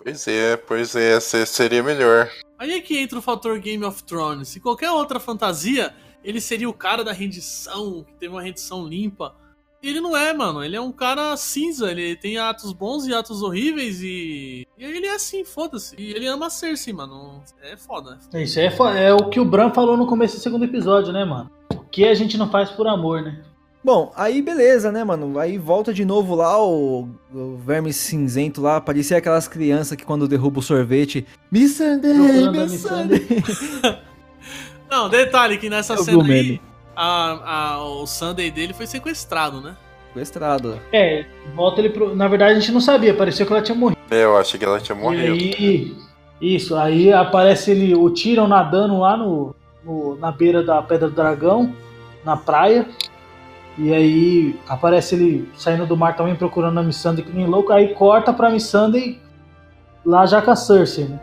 Pois 0.02 0.28
é, 0.28 0.56
pois 0.56 0.94
é, 0.94 1.18
se- 1.18 1.46
seria 1.46 1.82
melhor. 1.82 2.28
Aí 2.58 2.72
é 2.72 2.80
que 2.80 2.98
entra 2.98 3.18
o 3.18 3.22
fator 3.22 3.58
Game 3.58 3.84
of 3.84 4.02
Thrones. 4.04 4.48
Se 4.48 4.60
qualquer 4.60 4.90
outra 4.90 5.18
fantasia, 5.18 5.92
ele 6.24 6.40
seria 6.40 6.68
o 6.68 6.72
cara 6.74 7.04
da 7.04 7.12
rendição, 7.12 8.02
que 8.06 8.14
teve 8.14 8.32
uma 8.34 8.42
rendição 8.42 8.86
limpa. 8.86 9.34
Ele 9.82 10.00
não 10.00 10.16
é, 10.16 10.32
mano. 10.32 10.64
Ele 10.64 10.74
é 10.76 10.80
um 10.80 10.90
cara 10.90 11.36
cinza. 11.36 11.90
Ele 11.90 12.16
tem 12.16 12.38
atos 12.38 12.72
bons 12.72 13.06
e 13.06 13.12
atos 13.12 13.42
horríveis 13.42 14.00
e. 14.02 14.66
E 14.78 14.82
ele 14.84 15.06
é 15.06 15.14
assim, 15.14 15.44
foda-se. 15.44 15.94
E 15.98 16.10
ele 16.12 16.26
ama 16.26 16.46
a 16.46 16.50
Cersei, 16.50 16.94
mano. 16.94 17.42
É 17.62 17.76
foda. 17.76 18.18
Isso 18.34 18.58
é, 18.58 18.70
fo- 18.70 18.88
é 18.88 19.12
o 19.12 19.28
que 19.28 19.38
o 19.38 19.44
Bran 19.44 19.70
falou 19.74 19.94
no 19.96 20.06
começo 20.06 20.36
do 20.36 20.42
segundo 20.42 20.64
episódio, 20.64 21.12
né, 21.12 21.22
mano? 21.26 21.50
O 21.70 21.80
que 21.80 22.06
a 22.06 22.14
gente 22.14 22.38
não 22.38 22.50
faz 22.50 22.70
por 22.70 22.86
amor, 22.86 23.20
né? 23.20 23.42
Bom, 23.84 24.10
aí 24.16 24.40
beleza, 24.40 24.90
né, 24.90 25.04
mano? 25.04 25.38
Aí 25.38 25.58
volta 25.58 25.92
de 25.92 26.06
novo 26.06 26.34
lá 26.34 26.58
o, 26.58 27.06
o 27.34 27.56
verme 27.58 27.92
cinzento 27.92 28.62
lá. 28.62 28.80
Parecia 28.80 29.18
aquelas 29.18 29.46
crianças 29.46 29.94
que 29.98 30.04
quando 30.06 30.26
derruba 30.26 30.60
o 30.60 30.62
sorvete. 30.62 31.26
Missandei, 31.52 32.14
Procurando 32.14 32.60
a 32.60 32.66
Missandei. 32.66 33.26
Não, 34.90 35.08
detalhe 35.08 35.58
que 35.58 35.68
nessa 35.70 35.94
Eu 35.94 36.04
cena 36.04 36.18
o 36.18 36.22
aí, 36.22 36.60
a, 36.94 37.72
a- 37.74 37.84
o 37.84 38.06
Sunday 38.06 38.50
dele 38.50 38.72
foi 38.72 38.86
sequestrado, 38.86 39.60
né? 39.60 39.76
Sequestrado. 40.08 40.78
É, 40.92 41.24
volta 41.54 41.80
ele 41.80 41.90
pro. 41.90 42.14
Na 42.14 42.28
verdade 42.28 42.52
a 42.52 42.60
gente 42.60 42.70
não 42.72 42.80
sabia, 42.80 43.12
parecia 43.14 43.44
que 43.44 43.52
ela 43.52 43.62
tinha 43.62 43.76
morrido. 43.76 44.00
É, 44.10 44.24
eu 44.24 44.36
achei 44.36 44.58
que 44.58 44.64
ela 44.64 44.78
tinha 44.80 44.96
E 44.96 45.00
morrido. 45.00 45.32
aí. 45.32 45.96
Isso, 46.40 46.76
aí 46.76 47.12
aparece 47.12 47.70
ele, 47.70 47.94
o 47.94 48.10
Tyrion 48.10 48.46
nadando 48.46 48.98
lá 49.00 49.16
no, 49.16 49.54
no- 49.84 50.16
na 50.16 50.30
beira 50.30 50.62
da 50.62 50.80
Pedra 50.82 51.08
do 51.08 51.14
Dragão, 51.14 51.74
na 52.24 52.36
praia. 52.36 52.86
E 53.76 53.92
aí 53.92 54.56
aparece 54.68 55.16
ele 55.16 55.48
saindo 55.56 55.84
do 55.84 55.96
mar 55.96 56.14
também 56.14 56.36
procurando 56.36 56.78
a 56.78 56.82
Missandei 56.82 57.24
que 57.24 57.32
nem 57.32 57.46
louco. 57.46 57.72
Aí 57.72 57.92
corta 57.94 58.32
pra 58.32 58.50
Missandei 58.50 59.20
lá 60.06 60.26
já 60.26 60.40
com 60.40 60.50
a 60.52 60.56
Cersei, 60.56 61.06
né? 61.06 61.18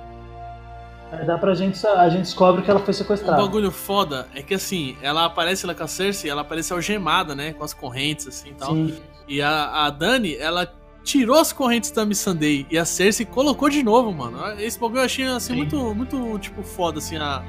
Aí 1.12 1.26
dá 1.26 1.38
pra 1.38 1.54
gente, 1.54 1.86
a 1.86 2.08
gente 2.10 2.22
descobre 2.22 2.62
que 2.62 2.72
ela 2.72 2.80
foi 2.80 2.92
O 2.92 2.94
sequestrada. 2.94 3.42
bagulho 3.42 3.70
foda 3.70 4.28
é 4.34 4.42
que 4.42 4.54
assim, 4.54 4.96
ela 5.02 5.26
aparece 5.26 5.68
lá 5.68 5.76
com 5.76 5.84
a 5.84 5.88
Cersei, 5.88 6.30
ela 6.32 6.42
aparece 6.42 6.72
algemada, 6.72 7.36
né? 7.36 7.52
Com 7.54 7.64
as 7.64 7.74
correntes, 7.74 8.28
assim 8.28 8.50
e 8.50 8.54
tal. 8.54 8.74
Sim. 8.74 8.98
E 9.28 9.42
a, 9.42 9.86
a 9.86 9.90
Dani, 9.90 10.36
ela 10.38 10.72
tirou 11.04 11.38
as 11.38 11.52
correntes 11.52 11.92
da 11.92 12.06
Missandei 12.06 12.66
e 12.72 12.78
a 12.78 12.86
Cersei 12.86 13.26
colocou 13.26 13.70
de 13.70 13.84
novo, 13.84 14.12
mano. 14.14 14.40
Esse 14.60 14.80
bagulho 14.80 15.00
eu 15.02 15.06
achei 15.06 15.26
assim 15.28 15.54
Sim. 15.54 15.58
muito, 15.58 15.96
muito, 15.96 16.40
tipo, 16.40 16.64
foda, 16.64 17.00
assim, 17.00 17.18
a. 17.18 17.44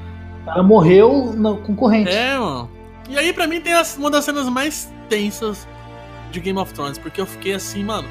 Ela 0.47 0.63
morreu 0.65 1.33
na- 1.37 1.55
com 1.57 1.77
corrente. 1.77 2.11
É, 2.11 2.37
mano. 2.37 2.69
E 3.09 3.17
aí, 3.17 3.33
pra 3.33 3.47
mim, 3.47 3.61
tem 3.61 3.75
as- 3.75 3.97
uma 3.97 4.11
das 4.11 4.25
cenas 4.25 4.49
mais 4.49 4.93
tensas 5.09 5.69
de 6.33 6.41
Game 6.41 6.59
of 6.59 6.73
Thrones, 6.75 6.99
porque 6.99 7.21
eu 7.21 7.27
fiquei 7.27 7.53
assim, 7.55 7.85
mano. 7.85 8.09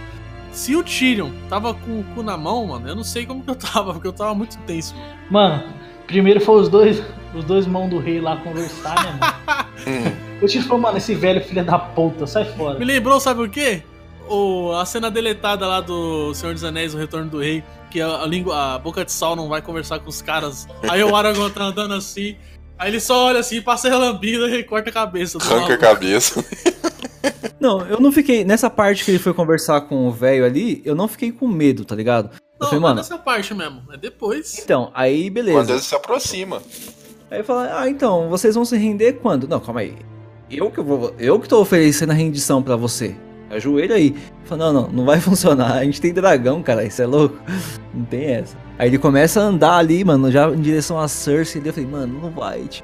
Se 0.52 0.76
o 0.76 0.84
Tyrion 0.84 1.32
tava 1.50 1.74
com 1.74 2.02
o 2.02 2.04
cu 2.14 2.22
na 2.22 2.36
mão, 2.38 2.68
mano, 2.68 2.88
eu 2.88 2.96
não 2.96 3.04
sei 3.04 3.26
como 3.26 3.42
que 3.44 3.50
eu 3.50 3.56
tava, 3.56 3.94
porque 3.94 4.08
eu 4.08 4.14
tava 4.14 4.34
muito 4.36 4.58
tenso, 4.60 4.94
mano. 4.96 5.16
Mano, 5.30 5.64
primeiro 6.08 6.42
foi 6.42 6.62
os 6.62 6.68
dois, 6.70 7.02
os 7.34 7.44
dois 7.46 7.66
mãos 7.66 7.90
do 7.90 7.98
rei 8.00 8.20
lá 8.20 8.36
conversar, 8.38 8.96
né, 9.04 9.20
mano? 9.20 9.66
Hum, 9.88 10.38
O 10.44 10.48
Tyrion 10.48 10.64
falou, 10.64 10.80
mano, 10.82 10.98
esse 10.98 11.16
velho 11.16 11.42
filho 11.42 11.64
da 11.64 11.80
puta, 11.80 12.28
sai 12.28 12.46
fora. 12.46 12.78
Me 12.78 12.86
lembrou, 12.86 13.20
sabe 13.20 13.42
o 13.44 13.50
quê? 13.50 13.82
O, 14.30 14.72
a 14.74 14.86
cena 14.86 15.10
deletada 15.10 15.66
lá 15.68 15.82
do 15.82 16.34
Senhor 16.34 16.54
dos 16.54 16.64
Anéis, 16.64 16.94
o 16.94 16.98
Retorno 16.98 17.30
do 17.30 17.40
Rei, 17.40 17.64
que 17.90 18.00
a, 18.02 18.22
a 18.22 18.26
língua, 18.26 18.76
a 18.76 18.80
boca 18.80 19.04
de 19.06 19.12
sal 19.12 19.36
não 19.36 19.48
vai 19.50 19.62
conversar 19.62 20.00
com 20.00 20.10
os 20.10 20.22
caras. 20.22 20.68
Aí 20.90 21.04
o 21.04 21.16
Aragorn 21.16 21.52
tá 21.54 21.64
andando 21.64 21.94
assim, 21.94 22.36
aí 22.78 22.90
ele 22.92 23.00
só 23.00 23.26
olha 23.28 23.40
assim, 23.40 23.62
passa 23.62 23.88
a 23.88 23.92
relambida 23.92 24.48
e 24.50 24.64
corta 24.64 24.90
a 24.90 24.94
cabeça. 24.94 25.38
do 25.38 25.44
arranca 25.44 25.74
a 25.74 25.78
cabeça. 25.78 26.46
Não, 27.60 27.86
eu 27.88 28.00
não 28.00 28.12
fiquei. 28.12 28.44
Nessa 28.44 28.70
parte 28.70 29.06
que 29.06 29.12
ele 29.12 29.20
foi 29.20 29.34
conversar 29.34 29.82
com 29.82 30.08
o 30.08 30.12
velho 30.12 30.44
ali, 30.46 30.82
eu 30.84 30.96
não 30.96 31.08
fiquei 31.08 31.32
com 31.32 31.48
medo, 31.48 31.86
tá 31.86 31.96
ligado? 31.96 32.30
Eu 32.34 32.40
Não, 32.60 32.68
falei, 32.68 32.80
não 32.80 32.88
é 32.88 32.90
mano. 32.90 32.96
nessa 33.02 33.18
parte 33.18 33.54
mesmo, 33.54 33.82
é 33.94 33.98
depois. 33.98 34.58
Então, 34.64 34.90
aí 34.96 35.26
Quando 35.26 35.34
beleza. 35.34 35.72
ele 35.74 35.82
se 35.82 35.94
aproxima. 35.96 36.62
Aí 37.30 37.40
eu 37.40 37.44
falei, 37.44 37.72
ah, 37.72 37.88
então, 37.88 38.30
vocês 38.30 38.56
vão 38.56 38.66
se 38.66 38.76
render 38.78 39.14
quando? 39.14 39.48
Não, 39.48 39.60
calma 39.60 39.82
aí. 39.82 39.96
Eu 40.50 40.70
que 40.72 40.82
vou. 40.82 41.14
Eu 41.20 41.40
que 41.40 41.48
tô 41.48 41.62
oferecendo 41.62 42.10
a 42.12 42.16
rendição 42.16 42.62
pra 42.64 42.76
você. 42.76 43.16
Ajoelha 43.50 43.96
aí. 43.96 44.16
Falei, 44.46 44.66
não, 44.66 44.74
não, 44.74 44.88
não 44.90 45.06
vai 45.06 45.20
funcionar. 45.22 45.74
A 45.78 45.84
gente 45.84 46.02
tem 46.02 46.12
dragão, 46.14 46.64
cara, 46.64 46.84
isso 46.84 47.02
é 47.02 47.06
louco. 47.06 47.38
Não 47.94 48.06
tem 48.06 48.24
essa. 48.26 48.58
Aí 48.80 48.88
ele 48.88 48.98
começa 48.98 49.40
a 49.42 49.44
andar 49.44 49.76
ali, 49.78 50.04
mano, 50.04 50.32
já 50.32 50.50
em 50.50 50.62
direção 50.62 50.98
a 51.00 51.08
Cersei. 51.08 51.62
Eu 51.64 51.74
falei, 51.74 51.88
mano, 51.90 52.20
não 52.22 52.32
vai. 52.32 52.62
ti- 52.64 52.84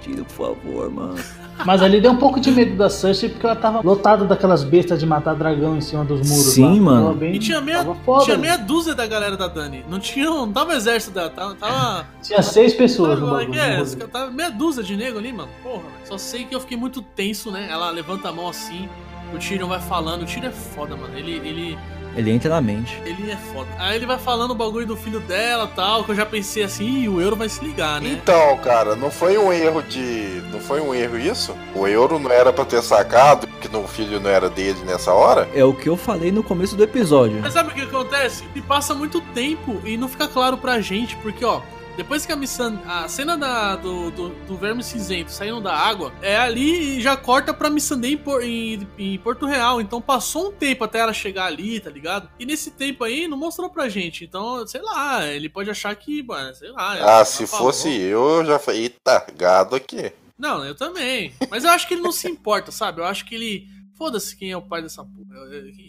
Tira, 0.00 0.22
por 0.24 0.54
favor, 0.54 0.88
mano. 0.90 1.16
Mas 1.64 1.82
ali 1.82 2.00
deu 2.00 2.12
um 2.12 2.16
pouco 2.16 2.38
de 2.40 2.50
medo 2.50 2.76
da 2.76 2.88
Cersei 2.88 3.28
porque 3.28 3.44
ela 3.46 3.56
tava 3.56 3.80
lotada 3.82 4.24
daquelas 4.24 4.62
bestas 4.64 4.98
de 5.00 5.06
matar 5.06 5.34
dragão 5.34 5.76
em 5.76 5.80
cima 5.80 6.04
dos 6.04 6.20
muros. 6.28 6.52
Sim, 6.54 6.78
lá. 6.80 6.84
mano. 6.84 7.14
Bem- 7.14 7.34
E 7.34 7.38
tinha 7.38 7.60
meia, 7.60 7.84
foda, 8.04 8.24
tinha 8.24 8.36
mano. 8.36 8.48
meia 8.48 8.56
dúzia 8.58 8.94
da 8.94 9.06
galera 9.06 9.36
da 9.36 9.48
Dani. 9.48 9.84
Não 9.88 9.98
tinha, 9.98 10.26
não 10.26 10.50
tava 10.52 10.70
o 10.72 10.74
exército 10.74 11.12
dela, 11.14 11.30
tava. 11.30 11.54
tava 11.54 12.06
Tinha 12.22 12.42
seis 12.42 12.72
pessoas 12.74 13.18
no 13.18 13.26
Tava, 13.26 13.38
bagulho. 13.38 13.58
é, 13.58 13.62
rolê. 13.62 13.74
caras- 13.96 13.96
tava 14.12 14.30
meia 14.30 14.50
dúzia 14.50 14.82
de 14.82 14.96
nego 14.96 15.18
ali, 15.18 15.32
mano. 15.32 15.48
Porra, 15.62 15.78
velho. 15.82 15.92
Só 16.04 16.18
sei 16.18 16.44
que 16.44 16.54
eu 16.54 16.60
fiquei 16.60 16.76
muito 16.76 17.02
tenso, 17.02 17.50
né? 17.50 17.68
Ela 17.70 17.90
levanta 17.90 18.28
a 18.28 18.32
mão 18.32 18.48
assim, 18.48 18.88
o 19.34 19.38
Tyrion 19.38 19.68
vai 19.68 19.80
falando. 19.80 20.22
O 20.22 20.26
Tyrion 20.26 20.48
é 20.48 20.52
foda, 20.52 20.96
mano. 20.96 21.16
Ele, 21.16 21.32
ele, 21.44 21.78
Ele 22.16 22.30
entra 22.30 22.50
na 22.50 22.60
mente. 22.60 23.00
ele 23.04 23.30
é 23.30 23.36
foda. 23.36 23.68
Aí 23.78 23.96
ele 23.96 24.06
vai 24.06 24.18
falando 24.18 24.50
o 24.50 24.54
bagulho 24.54 24.86
do 24.86 24.96
filho 24.96 25.20
dela 25.20 25.70
tal, 25.74 26.04
que 26.04 26.10
eu 26.10 26.16
já 26.16 26.26
pensei 26.26 26.62
assim, 26.64 26.84
Ih, 27.02 27.08
o 27.08 27.20
euro 27.20 27.36
vai 27.36 27.48
se 27.48 27.64
ligar, 27.64 28.00
né? 28.00 28.10
Então, 28.10 28.56
cara, 28.58 28.96
não 28.96 29.10
foi 29.10 29.38
um 29.38 29.52
erro 29.52 29.82
de. 29.82 30.42
Não 30.50 30.60
foi 30.60 30.80
um 30.80 30.94
erro 30.94 31.18
isso? 31.18 31.54
O 31.74 31.86
euro 31.86 32.18
não 32.18 32.30
era 32.30 32.52
pra 32.52 32.64
ter 32.64 32.82
sacado, 32.82 33.46
que 33.46 33.68
o 33.76 33.86
filho 33.86 34.20
não 34.20 34.30
era 34.30 34.48
dele 34.50 34.78
nessa 34.84 35.12
hora? 35.12 35.48
É 35.54 35.64
o 35.64 35.72
que 35.72 35.88
eu 35.88 35.96
falei 35.96 36.32
no 36.32 36.42
começo 36.42 36.76
do 36.76 36.82
episódio. 36.82 37.38
Mas 37.40 37.52
sabe 37.52 37.70
o 37.70 37.74
que 37.74 37.82
acontece? 37.82 38.44
E 38.54 38.60
passa 38.60 38.94
muito 38.94 39.20
tempo 39.20 39.80
e 39.84 39.96
não 39.96 40.08
fica 40.08 40.26
claro 40.26 40.56
pra 40.58 40.80
gente, 40.80 41.16
porque, 41.16 41.44
ó, 41.44 41.60
depois 41.98 42.24
que 42.24 42.30
a 42.30 42.36
Missan. 42.36 42.80
A 42.86 43.08
cena 43.08 43.36
da, 43.36 43.74
do, 43.74 44.12
do, 44.12 44.28
do 44.46 44.56
verme 44.56 44.84
cinzento 44.84 45.32
saindo 45.32 45.60
da 45.60 45.74
água 45.74 46.12
é 46.22 46.38
ali 46.38 46.96
e 46.96 47.00
já 47.00 47.16
corta 47.16 47.52
pra 47.52 47.68
Missandei 47.68 48.14
em, 48.42 48.74
em, 48.96 49.14
em 49.14 49.18
Porto 49.18 49.46
Real. 49.46 49.80
Então 49.80 50.00
passou 50.00 50.48
um 50.48 50.52
tempo 50.52 50.84
até 50.84 51.00
ela 51.00 51.12
chegar 51.12 51.46
ali, 51.46 51.80
tá 51.80 51.90
ligado? 51.90 52.30
E 52.38 52.46
nesse 52.46 52.70
tempo 52.70 53.02
aí 53.02 53.26
não 53.26 53.36
mostrou 53.36 53.68
pra 53.68 53.88
gente. 53.88 54.24
Então, 54.24 54.64
sei 54.64 54.80
lá, 54.80 55.26
ele 55.26 55.48
pode 55.48 55.70
achar 55.70 55.94
que, 55.96 56.22
mano, 56.22 56.54
sei 56.54 56.70
lá. 56.70 57.18
Ah, 57.18 57.24
se 57.24 57.48
fosse 57.48 57.88
eu, 57.88 58.28
eu 58.28 58.44
já 58.44 58.60
falei, 58.60 58.82
eita, 58.82 59.26
gado 59.36 59.74
aqui. 59.74 60.12
Não, 60.38 60.64
eu 60.64 60.76
também. 60.76 61.32
Mas 61.50 61.64
eu 61.64 61.70
acho 61.70 61.88
que 61.88 61.94
ele 61.94 62.02
não 62.02 62.12
se 62.12 62.28
importa, 62.28 62.70
sabe? 62.70 63.00
Eu 63.00 63.06
acho 63.06 63.26
que 63.26 63.34
ele. 63.34 63.66
Foda-se 63.96 64.36
quem 64.36 64.52
é 64.52 64.56
o 64.56 64.62
pai 64.62 64.80
dessa 64.80 65.02
porra. 65.02 65.34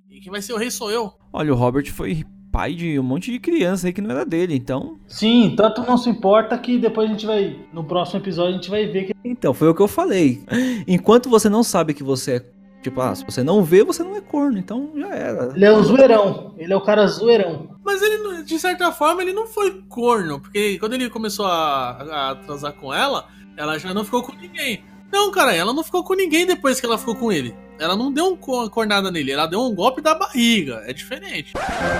Quem 0.10 0.32
vai 0.32 0.42
ser 0.42 0.54
o 0.54 0.58
rei 0.58 0.72
sou 0.72 0.90
eu. 0.90 1.14
Olha, 1.32 1.54
o 1.54 1.56
Robert 1.56 1.94
foi 1.94 2.26
pai 2.52 2.74
de 2.74 3.00
um 3.00 3.04
monte 3.04 3.32
de 3.32 3.40
criança 3.40 3.88
aí 3.88 3.94
que 3.94 4.02
não 4.02 4.12
era 4.12 4.26
dele, 4.26 4.56
então. 4.56 4.98
Sim, 5.08 5.54
tanto 5.56 5.82
não 5.84 5.98
se 5.98 6.10
importa 6.10 6.58
que 6.58 6.78
depois 6.78 7.08
a 7.10 7.12
gente 7.12 7.26
vai. 7.26 7.56
No 7.74 7.84
próximo 7.84 8.20
episódio 8.20 8.52
a 8.52 8.56
gente 8.56 8.70
vai 8.70 8.86
ver 8.88 9.06
que. 9.06 9.14
Então, 9.24 9.54
foi 9.54 9.68
o 9.70 9.76
que 9.76 9.82
eu 9.82 9.88
falei. 9.88 10.42
Enquanto 10.88 11.30
você 11.30 11.48
não 11.50 11.64
sabe 11.64 11.94
que 11.94 12.04
você 12.04 12.38
é. 12.38 12.46
Tipo, 12.82 13.02
ah, 13.02 13.14
se 13.14 13.26
você 13.26 13.44
não 13.44 13.62
vê, 13.62 13.84
você 13.84 14.02
não 14.04 14.16
é 14.16 14.22
corno, 14.22 14.58
então 14.58 14.90
já 14.96 15.10
era. 15.10 15.52
Ele 15.54 15.66
é 15.66 15.72
o 15.72 15.84
zoeirão. 15.84 16.54
Ele 16.58 16.72
é 16.72 16.76
o 16.78 16.82
cara 16.82 17.06
zoeirão. 17.08 17.76
Mas 17.84 18.02
ele, 18.02 18.18
não- 18.20 18.42
de 18.42 18.58
certa 18.58 18.90
forma, 18.94 19.22
ele 19.22 19.34
não 19.34 19.46
foi 19.48 19.84
corno, 19.90 20.40
porque 20.40 20.80
quando 20.80 20.94
ele 20.94 21.10
começou 21.10 21.46
a, 21.46 22.30
a 22.32 22.36
transar 22.36 22.72
com 22.74 22.94
ela, 22.94 23.28
ela 23.58 23.78
já 23.78 23.94
não 23.94 24.06
ficou 24.06 24.24
com 24.24 24.34
ninguém. 24.34 24.82
Não, 25.12 25.30
cara, 25.30 25.54
ela 25.54 25.74
não 25.74 25.84
ficou 25.84 26.04
com 26.06 26.14
ninguém 26.14 26.46
depois 26.46 26.80
que 26.80 26.86
ela 26.86 26.98
ficou 26.98 27.16
com 27.16 27.30
ele. 27.32 27.54
Ela 27.80 27.96
não 27.96 28.12
deu 28.12 28.26
um 28.34 28.36
co- 28.36 28.70
cornada 28.70 29.10
nele, 29.10 29.32
ela 29.32 29.46
deu 29.46 29.62
um 29.62 29.74
golpe 29.74 30.02
da 30.02 30.14
barriga. 30.14 30.84
É 30.86 30.92
diferente. 30.94 31.54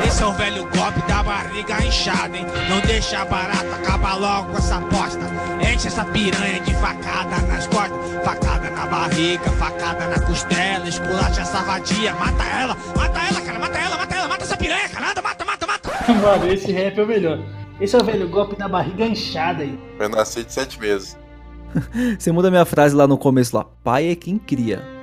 Esse 0.06 0.22
é 0.22 0.26
o 0.26 0.34
velho 0.34 0.64
golpe 0.64 1.02
da 1.08 1.24
barriga 1.24 1.84
inchada, 1.86 2.36
hein? 2.38 2.46
Não 2.70 2.82
deixa 2.82 3.24
barato, 3.26 3.66
acaba 3.74 4.14
logo 4.16 4.52
com 4.52 4.58
essa 4.58 4.76
aposta. 4.78 5.22
Enche 5.62 5.88
essa 5.88 6.04
piranha 6.06 6.60
de 6.60 6.74
facada 6.76 7.42
nas 7.48 7.66
costas, 7.68 7.98
facada 8.26 8.70
na 8.72 8.86
barriga, 8.88 9.50
facada 9.52 10.08
na 10.08 10.20
costela, 10.26 10.88
esculacha 10.88 11.42
essa 11.42 11.62
vadia, 11.62 12.14
mata 12.16 12.44
ela, 12.44 12.76
mata 12.98 13.20
ela, 13.20 13.42
cara, 13.42 13.60
mata 13.60 13.78
ela, 13.80 13.98
mata 13.98 14.16
ela, 14.16 14.28
mata 14.28 14.44
essa 14.44 14.58
piranha, 14.58 14.90
cara, 14.90 15.12
anda, 15.12 15.22
mata, 15.22 15.46
mata, 15.46 15.66
mata. 15.68 15.90
Mano, 16.22 16.52
esse 16.52 16.72
rap 16.74 17.00
é 17.00 17.04
o 17.04 17.08
melhor. 17.08 17.40
Esse 17.80 17.96
é 17.96 18.00
o 18.00 18.04
velho 18.04 18.28
golpe 18.28 18.58
da 18.58 18.68
barriga 18.68 19.06
inchada 19.06 19.64
aí. 19.64 19.80
Eu 19.98 20.10
nasci 20.10 20.44
de 20.44 20.52
sete 20.52 20.78
meses. 20.80 21.18
Você 22.20 22.32
muda 22.34 22.50
minha 22.52 22.66
frase 22.66 22.94
lá 22.96 23.08
no 23.08 23.18
começo 23.18 23.56
lá. 23.56 23.64
Pai 23.84 24.10
é 24.10 24.16
quem 24.16 24.38
cria. 24.38 24.99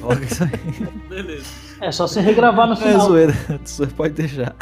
Coloca 0.00 0.24
isso 0.24 0.42
aí. 0.44 0.86
Beleza. 1.08 1.46
É 1.80 1.90
só 1.92 2.06
você 2.06 2.20
regravar 2.20 2.66
no 2.66 2.74
É 2.74 2.76
final. 2.76 3.00
zoeira. 3.06 3.32
Você 3.64 3.86
pode 3.86 4.14
deixar. 4.14 4.54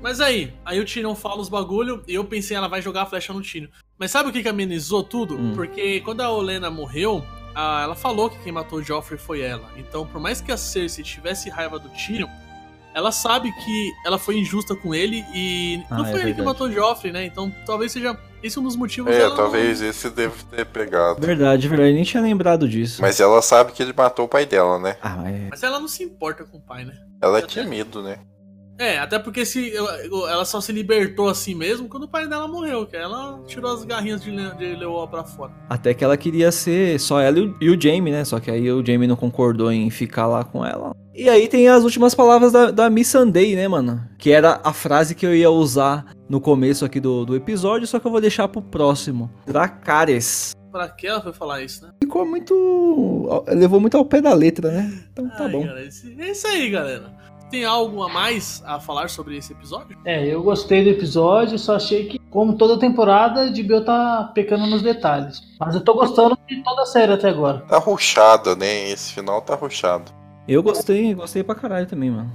Mas 0.00 0.20
aí, 0.20 0.52
aí 0.64 0.80
o 0.80 0.84
Tyrion 0.84 1.14
fala 1.14 1.40
os 1.40 1.48
bagulho 1.48 2.02
e 2.08 2.14
eu 2.14 2.24
pensei, 2.24 2.56
ela 2.56 2.68
vai 2.68 2.82
jogar 2.82 3.02
a 3.02 3.06
flecha 3.06 3.32
no 3.32 3.40
Tyrion. 3.42 3.68
Mas 3.98 4.10
sabe 4.10 4.28
o 4.28 4.32
que, 4.32 4.42
que 4.42 4.48
amenizou 4.48 5.02
tudo? 5.02 5.36
Hum. 5.36 5.52
Porque 5.54 6.00
quando 6.00 6.20
a 6.20 6.30
Olena 6.30 6.70
morreu, 6.70 7.24
a- 7.54 7.82
ela 7.82 7.94
falou 7.94 8.28
que 8.30 8.38
quem 8.42 8.52
matou 8.52 8.78
o 8.80 8.82
Joffrey 8.82 9.18
foi 9.18 9.40
ela. 9.40 9.68
Então, 9.76 10.06
por 10.06 10.20
mais 10.20 10.40
que 10.40 10.50
a 10.50 10.56
Cersei 10.56 11.04
tivesse 11.04 11.48
raiva 11.50 11.78
do 11.78 11.88
Tyrion, 11.90 12.28
ela 12.94 13.12
sabe 13.12 13.50
que 13.52 13.92
ela 14.04 14.18
foi 14.18 14.38
injusta 14.38 14.74
com 14.74 14.94
ele 14.94 15.24
e 15.34 15.82
Ah, 15.90 15.98
não 15.98 16.04
é 16.06 16.10
foi 16.10 16.20
ele 16.20 16.30
que 16.32 16.36
verdade. 16.42 16.46
matou 16.46 16.66
o 16.68 16.72
Joffrey, 16.72 17.12
né? 17.12 17.24
Então, 17.24 17.50
talvez 17.64 17.92
seja 17.92 18.18
esse 18.42 18.58
um 18.58 18.62
dos 18.62 18.76
motivos 18.76 19.12
É, 19.12 19.18
dela 19.18 19.36
talvez 19.36 19.80
esse 19.80 20.10
deve 20.10 20.42
ter 20.50 20.66
pegado. 20.66 21.20
Verdade, 21.24 21.68
verdade. 21.68 21.92
Nem 21.92 22.04
tinha 22.04 22.22
lembrado 22.22 22.68
disso. 22.68 23.00
Mas 23.00 23.20
ela 23.20 23.40
sabe 23.40 23.72
que 23.72 23.82
ele 23.82 23.92
matou 23.96 24.24
o 24.24 24.28
pai 24.28 24.44
dela, 24.46 24.78
né? 24.78 24.96
Ah, 25.00 25.16
mas. 25.16 25.40
Não... 25.40 25.48
Mas 25.50 25.62
ela 25.62 25.80
não 25.80 25.88
se 25.88 26.02
importa 26.02 26.44
com 26.44 26.58
o 26.58 26.60
pai, 26.60 26.84
né? 26.84 26.94
Ela 27.20 27.40
tinha 27.42 27.64
medo, 27.64 28.02
né? 28.02 28.18
É, 28.78 28.98
até 28.98 29.18
porque 29.18 29.44
se 29.44 29.72
ela 29.76 30.44
só 30.44 30.60
se 30.60 30.72
libertou 30.72 31.28
assim 31.28 31.54
mesmo 31.54 31.88
quando 31.88 32.04
o 32.04 32.08
pai 32.08 32.26
dela 32.26 32.48
morreu, 32.48 32.84
que 32.86 32.96
ela 32.96 33.38
tirou 33.46 33.72
as 33.72 33.84
garrinhas 33.84 34.22
de, 34.22 34.30
Le- 34.30 34.54
de 34.56 34.74
Leoa 34.74 35.06
pra 35.06 35.22
fora. 35.24 35.52
Até 35.68 35.94
que 35.94 36.02
ela 36.02 36.16
queria 36.16 36.50
ser 36.50 36.98
só 36.98 37.20
ela 37.20 37.38
e 37.38 37.42
o, 37.42 37.56
e 37.60 37.70
o 37.70 37.80
Jamie, 37.80 38.10
né? 38.12 38.24
Só 38.24 38.40
que 38.40 38.50
aí 38.50 38.70
o 38.72 38.84
Jamie 38.84 39.06
não 39.06 39.14
concordou 39.14 39.70
em 39.70 39.88
ficar 39.90 40.26
lá 40.26 40.42
com 40.42 40.64
ela. 40.64 40.96
E 41.14 41.28
aí 41.28 41.46
tem 41.46 41.68
as 41.68 41.84
últimas 41.84 42.14
palavras 42.14 42.50
da, 42.52 42.70
da 42.70 42.88
Miss 42.90 43.08
Sunday, 43.08 43.54
né, 43.54 43.68
mano? 43.68 44.02
Que 44.18 44.32
era 44.32 44.60
a 44.64 44.72
frase 44.72 45.14
que 45.14 45.26
eu 45.26 45.34
ia 45.36 45.50
usar 45.50 46.06
no 46.28 46.40
começo 46.40 46.84
aqui 46.84 46.98
do, 46.98 47.24
do 47.26 47.36
episódio, 47.36 47.86
só 47.86 48.00
que 48.00 48.06
eu 48.06 48.10
vou 48.10 48.20
deixar 48.20 48.48
pro 48.48 48.62
próximo. 48.62 49.30
Dracarys. 49.46 50.56
Pra 50.72 50.88
que 50.88 51.06
ela 51.06 51.20
foi 51.20 51.34
falar 51.34 51.62
isso, 51.62 51.84
né? 51.84 51.90
Ficou 52.02 52.24
muito. 52.26 53.44
levou 53.48 53.78
muito 53.78 53.96
ao 53.96 54.04
pé 54.06 54.22
da 54.22 54.32
letra, 54.32 54.70
né? 54.70 55.04
Então 55.12 55.28
tá 55.28 55.44
Ai, 55.44 55.52
bom. 55.52 55.64
galera, 55.66 55.84
esse- 55.86 56.16
é 56.18 56.30
isso 56.30 56.46
aí, 56.46 56.70
galera. 56.70 57.12
Tem 57.52 57.64
algo 57.66 58.02
a 58.02 58.08
mais 58.08 58.62
a 58.66 58.80
falar 58.80 59.10
sobre 59.10 59.36
esse 59.36 59.52
episódio? 59.52 59.96
É, 60.06 60.26
eu 60.26 60.42
gostei 60.42 60.82
do 60.82 60.88
episódio, 60.88 61.58
só 61.58 61.76
achei 61.76 62.06
que, 62.06 62.18
como 62.30 62.56
toda 62.56 62.78
temporada, 62.78 63.50
de 63.50 63.62
Bill 63.62 63.84
tá 63.84 64.30
pecando 64.34 64.66
nos 64.66 64.80
detalhes. 64.80 65.42
Mas 65.60 65.74
eu 65.74 65.82
tô 65.82 65.92
gostando 65.92 66.36
de 66.48 66.62
toda 66.64 66.82
a 66.82 66.86
série 66.86 67.12
até 67.12 67.28
agora. 67.28 67.60
Tá 67.68 67.76
ruxada, 67.78 68.56
né? 68.56 68.88
Esse 68.90 69.12
final 69.12 69.42
tá 69.42 69.54
ruxado. 69.54 70.10
Eu 70.48 70.62
gostei, 70.62 71.14
gostei 71.14 71.42
pra 71.44 71.54
caralho 71.54 71.86
também, 71.86 72.10
mano. 72.10 72.32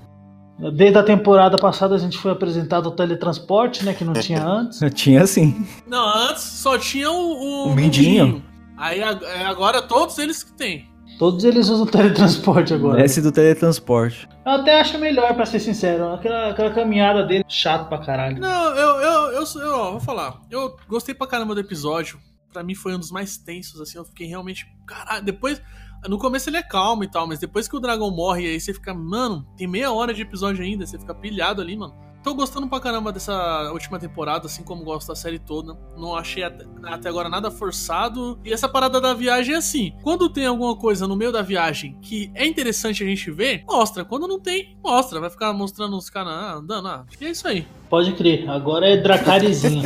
Desde 0.76 0.98
a 1.00 1.04
temporada 1.04 1.58
passada 1.58 1.96
a 1.96 1.98
gente 2.00 2.18
foi 2.18 2.32
apresentado 2.32 2.88
o 2.88 2.92
teletransporte, 2.92 3.84
né? 3.84 3.94
Que 3.96 4.06
não 4.06 4.14
tinha 4.14 4.42
antes. 4.46 4.80
Tinha 4.94 5.24
assim. 5.24 5.68
Não, 5.88 6.08
antes 6.30 6.44
só 6.44 6.78
tinha 6.78 7.10
o. 7.12 7.16
O, 7.16 7.68
O 7.70 7.76
Mindinho. 7.76 8.44
Aí 8.78 9.02
ag- 9.02 9.26
é 9.26 9.46
agora 9.46 9.82
todos 9.82 10.20
eles 10.20 10.44
que 10.44 10.54
tem. 10.54 10.88
Todos 11.18 11.44
eles 11.44 11.70
usam 11.70 11.86
teletransporte 11.88 12.74
agora. 12.74 13.04
Esse 13.04 13.22
do 13.22 13.32
teletransporte. 13.32 14.28
Eu 14.46 14.52
até 14.52 14.80
acho 14.80 14.98
melhor, 15.00 15.34
pra 15.36 15.46
ser 15.46 15.60
sincero. 15.60 16.14
Aquela, 16.14 16.52
aquela 16.52 16.74
caminhada 16.74 17.24
dele, 17.24 17.44
chato 17.48 17.90
pra 17.90 17.98
caralho. 17.98 18.40
Não, 18.40 18.76
eu, 18.76 19.02
eu, 19.02 19.32
eu, 19.32 19.44
eu, 19.62 19.76
ó, 19.76 19.92
vou 19.92 20.00
falar. 20.00 20.42
Eu 20.50 20.76
gostei 20.88 21.16
pra 21.16 21.28
caramba 21.28 21.54
do 21.54 21.62
episódio. 21.62 22.20
Pra 22.54 22.64
mim 22.64 22.76
foi 22.76 22.96
um 22.96 23.00
dos 23.00 23.12
mais 23.12 23.38
tensos, 23.38 23.82
assim. 23.82 23.98
Eu 23.98 24.06
fiquei 24.06 24.28
realmente. 24.28 24.66
Caralho, 24.86 25.24
depois. 25.24 25.62
No 26.08 26.20
começo 26.20 26.50
ele 26.50 26.58
é 26.58 26.64
calmo 26.64 27.04
e 27.04 27.08
tal, 27.10 27.28
mas 27.28 27.40
depois 27.40 27.68
que 27.68 27.76
o 27.76 27.80
dragão 27.80 28.12
morre, 28.12 28.46
aí 28.46 28.60
você 28.60 28.72
fica, 28.72 28.94
mano, 28.94 29.46
tem 29.58 29.68
meia 29.68 29.92
hora 29.92 30.14
de 30.14 30.22
episódio 30.22 30.64
ainda, 30.64 30.86
você 30.86 30.98
fica 30.98 31.14
pilhado 31.14 31.60
ali, 31.60 31.76
mano. 31.76 31.96
Tô 32.24 32.34
gostando 32.34 32.68
pra 32.68 32.80
caramba 32.80 33.12
dessa 33.12 33.72
última 33.72 33.98
temporada, 33.98 34.48
assim 34.48 34.64
como 34.64 34.84
gosto 34.84 35.08
da 35.08 35.16
série 35.16 35.40
toda. 35.40 35.78
Não 35.96 36.16
achei 36.16 36.44
até, 36.44 36.66
agora 37.08 37.30
nada 37.30 37.50
forçado. 37.50 38.40
E 38.44 38.52
essa 38.52 38.68
parada 38.68 39.00
da 39.00 39.14
viagem 39.14 39.56
é 39.56 39.58
assim: 39.58 39.94
quando 40.04 40.30
tem 40.30 40.46
alguma 40.46 40.76
coisa 40.76 41.08
no 41.08 41.16
meio 41.16 41.32
da 41.32 41.42
viagem 41.42 41.98
que 42.02 42.32
é 42.34 42.46
interessante 42.46 43.04
a 43.04 43.08
gente 43.08 43.32
ver, 43.32 43.64
mostra. 43.68 44.04
Quando 44.04 44.28
não 44.28 44.40
tem, 44.40 44.78
mostra. 44.84 45.20
Vai 45.20 45.30
ficar 45.30 45.54
mostrando 45.54 45.96
os 45.96 46.10
caras 46.10 46.34
ah, 46.34 46.56
andando. 46.56 46.88
Ah, 46.88 47.06
e 47.20 47.26
é 47.26 47.30
isso 47.30 47.48
aí. 47.48 47.66
Pode 47.90 48.12
crer, 48.14 48.50
agora 48.50 48.88
é 48.88 48.98
Dracarizinho. 48.98 49.84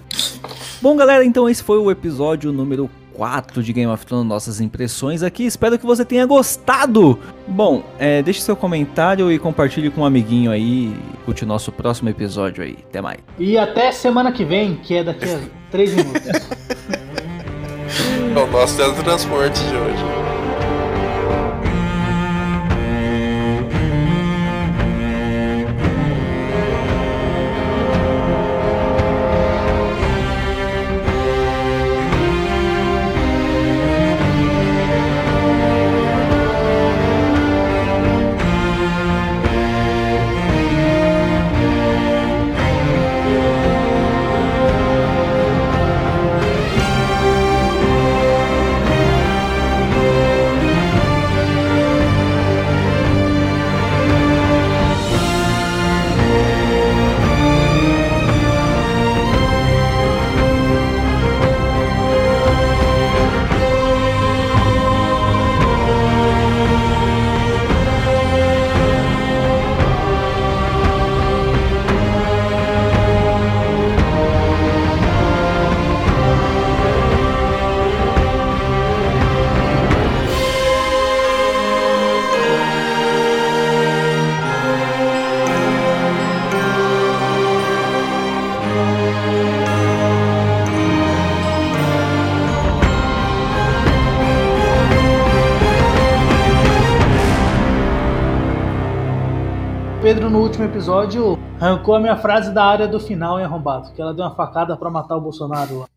Bom, 0.80 0.96
galera, 0.96 1.24
então 1.24 1.48
esse 1.48 1.62
foi 1.62 1.78
o 1.78 1.90
episódio 1.90 2.52
número 2.52 2.90
4 3.14 3.62
de 3.62 3.72
Game 3.72 3.90
of 3.90 4.04
Thrones, 4.04 4.26
nossas 4.26 4.60
impressões 4.60 5.22
aqui. 5.22 5.44
Espero 5.44 5.78
que 5.78 5.86
você 5.86 6.04
tenha 6.04 6.26
gostado. 6.26 7.18
Bom, 7.46 7.82
é, 7.98 8.22
deixe 8.22 8.40
seu 8.40 8.56
comentário 8.56 9.30
e 9.30 9.38
compartilhe 9.38 9.90
com 9.90 10.02
um 10.02 10.04
amiguinho 10.04 10.50
aí. 10.50 10.94
Curte 11.24 11.44
o 11.44 11.46
nosso 11.46 11.70
próximo 11.72 12.08
episódio 12.08 12.62
aí. 12.62 12.76
Até 12.88 13.00
mais. 13.00 13.18
e 13.38 13.56
até 13.56 13.92
semana 13.92 14.32
que 14.32 14.44
vem, 14.44 14.76
que 14.76 14.94
é 14.94 15.04
daqui 15.04 15.24
a 15.24 15.40
3 15.70 15.94
minutos. 15.94 16.22
É 18.36 18.38
o 18.38 18.50
nosso 18.50 18.76
teletransporte 18.76 19.60
de 19.64 19.76
hoje. 19.76 20.43
Último 100.64 100.70
episódio, 100.70 101.38
arrancou 101.60 101.94
a 101.94 102.00
minha 102.00 102.16
frase 102.16 102.52
da 102.52 102.64
área 102.64 102.88
do 102.88 102.98
final, 102.98 103.38
hein, 103.38 103.44
arrombado? 103.44 103.92
Que 103.92 104.00
ela 104.00 104.14
deu 104.14 104.24
uma 104.24 104.34
facada 104.34 104.76
pra 104.76 104.90
matar 104.90 105.16
o 105.16 105.20
Bolsonaro 105.20 105.80
lá. 105.80 105.88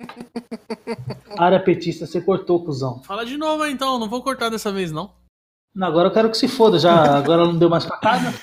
área 1.37 1.59
petista, 1.59 2.05
você 2.05 2.19
cortou, 2.19 2.63
cuzão. 2.63 3.01
Fala 3.03 3.25
de 3.25 3.37
novo 3.37 3.63
aí, 3.63 3.71
então, 3.71 3.97
não 3.97 4.09
vou 4.09 4.21
cortar 4.21 4.49
dessa 4.49 4.71
vez 4.71 4.91
não. 4.91 5.11
Não, 5.73 5.87
agora 5.87 6.09
eu 6.09 6.13
quero 6.13 6.29
que 6.29 6.37
se 6.37 6.47
foda, 6.47 6.77
já 6.79 7.17
agora 7.17 7.43
ela 7.43 7.51
não 7.51 7.59
deu 7.59 7.69
mais 7.69 7.85
facada. 7.85 8.33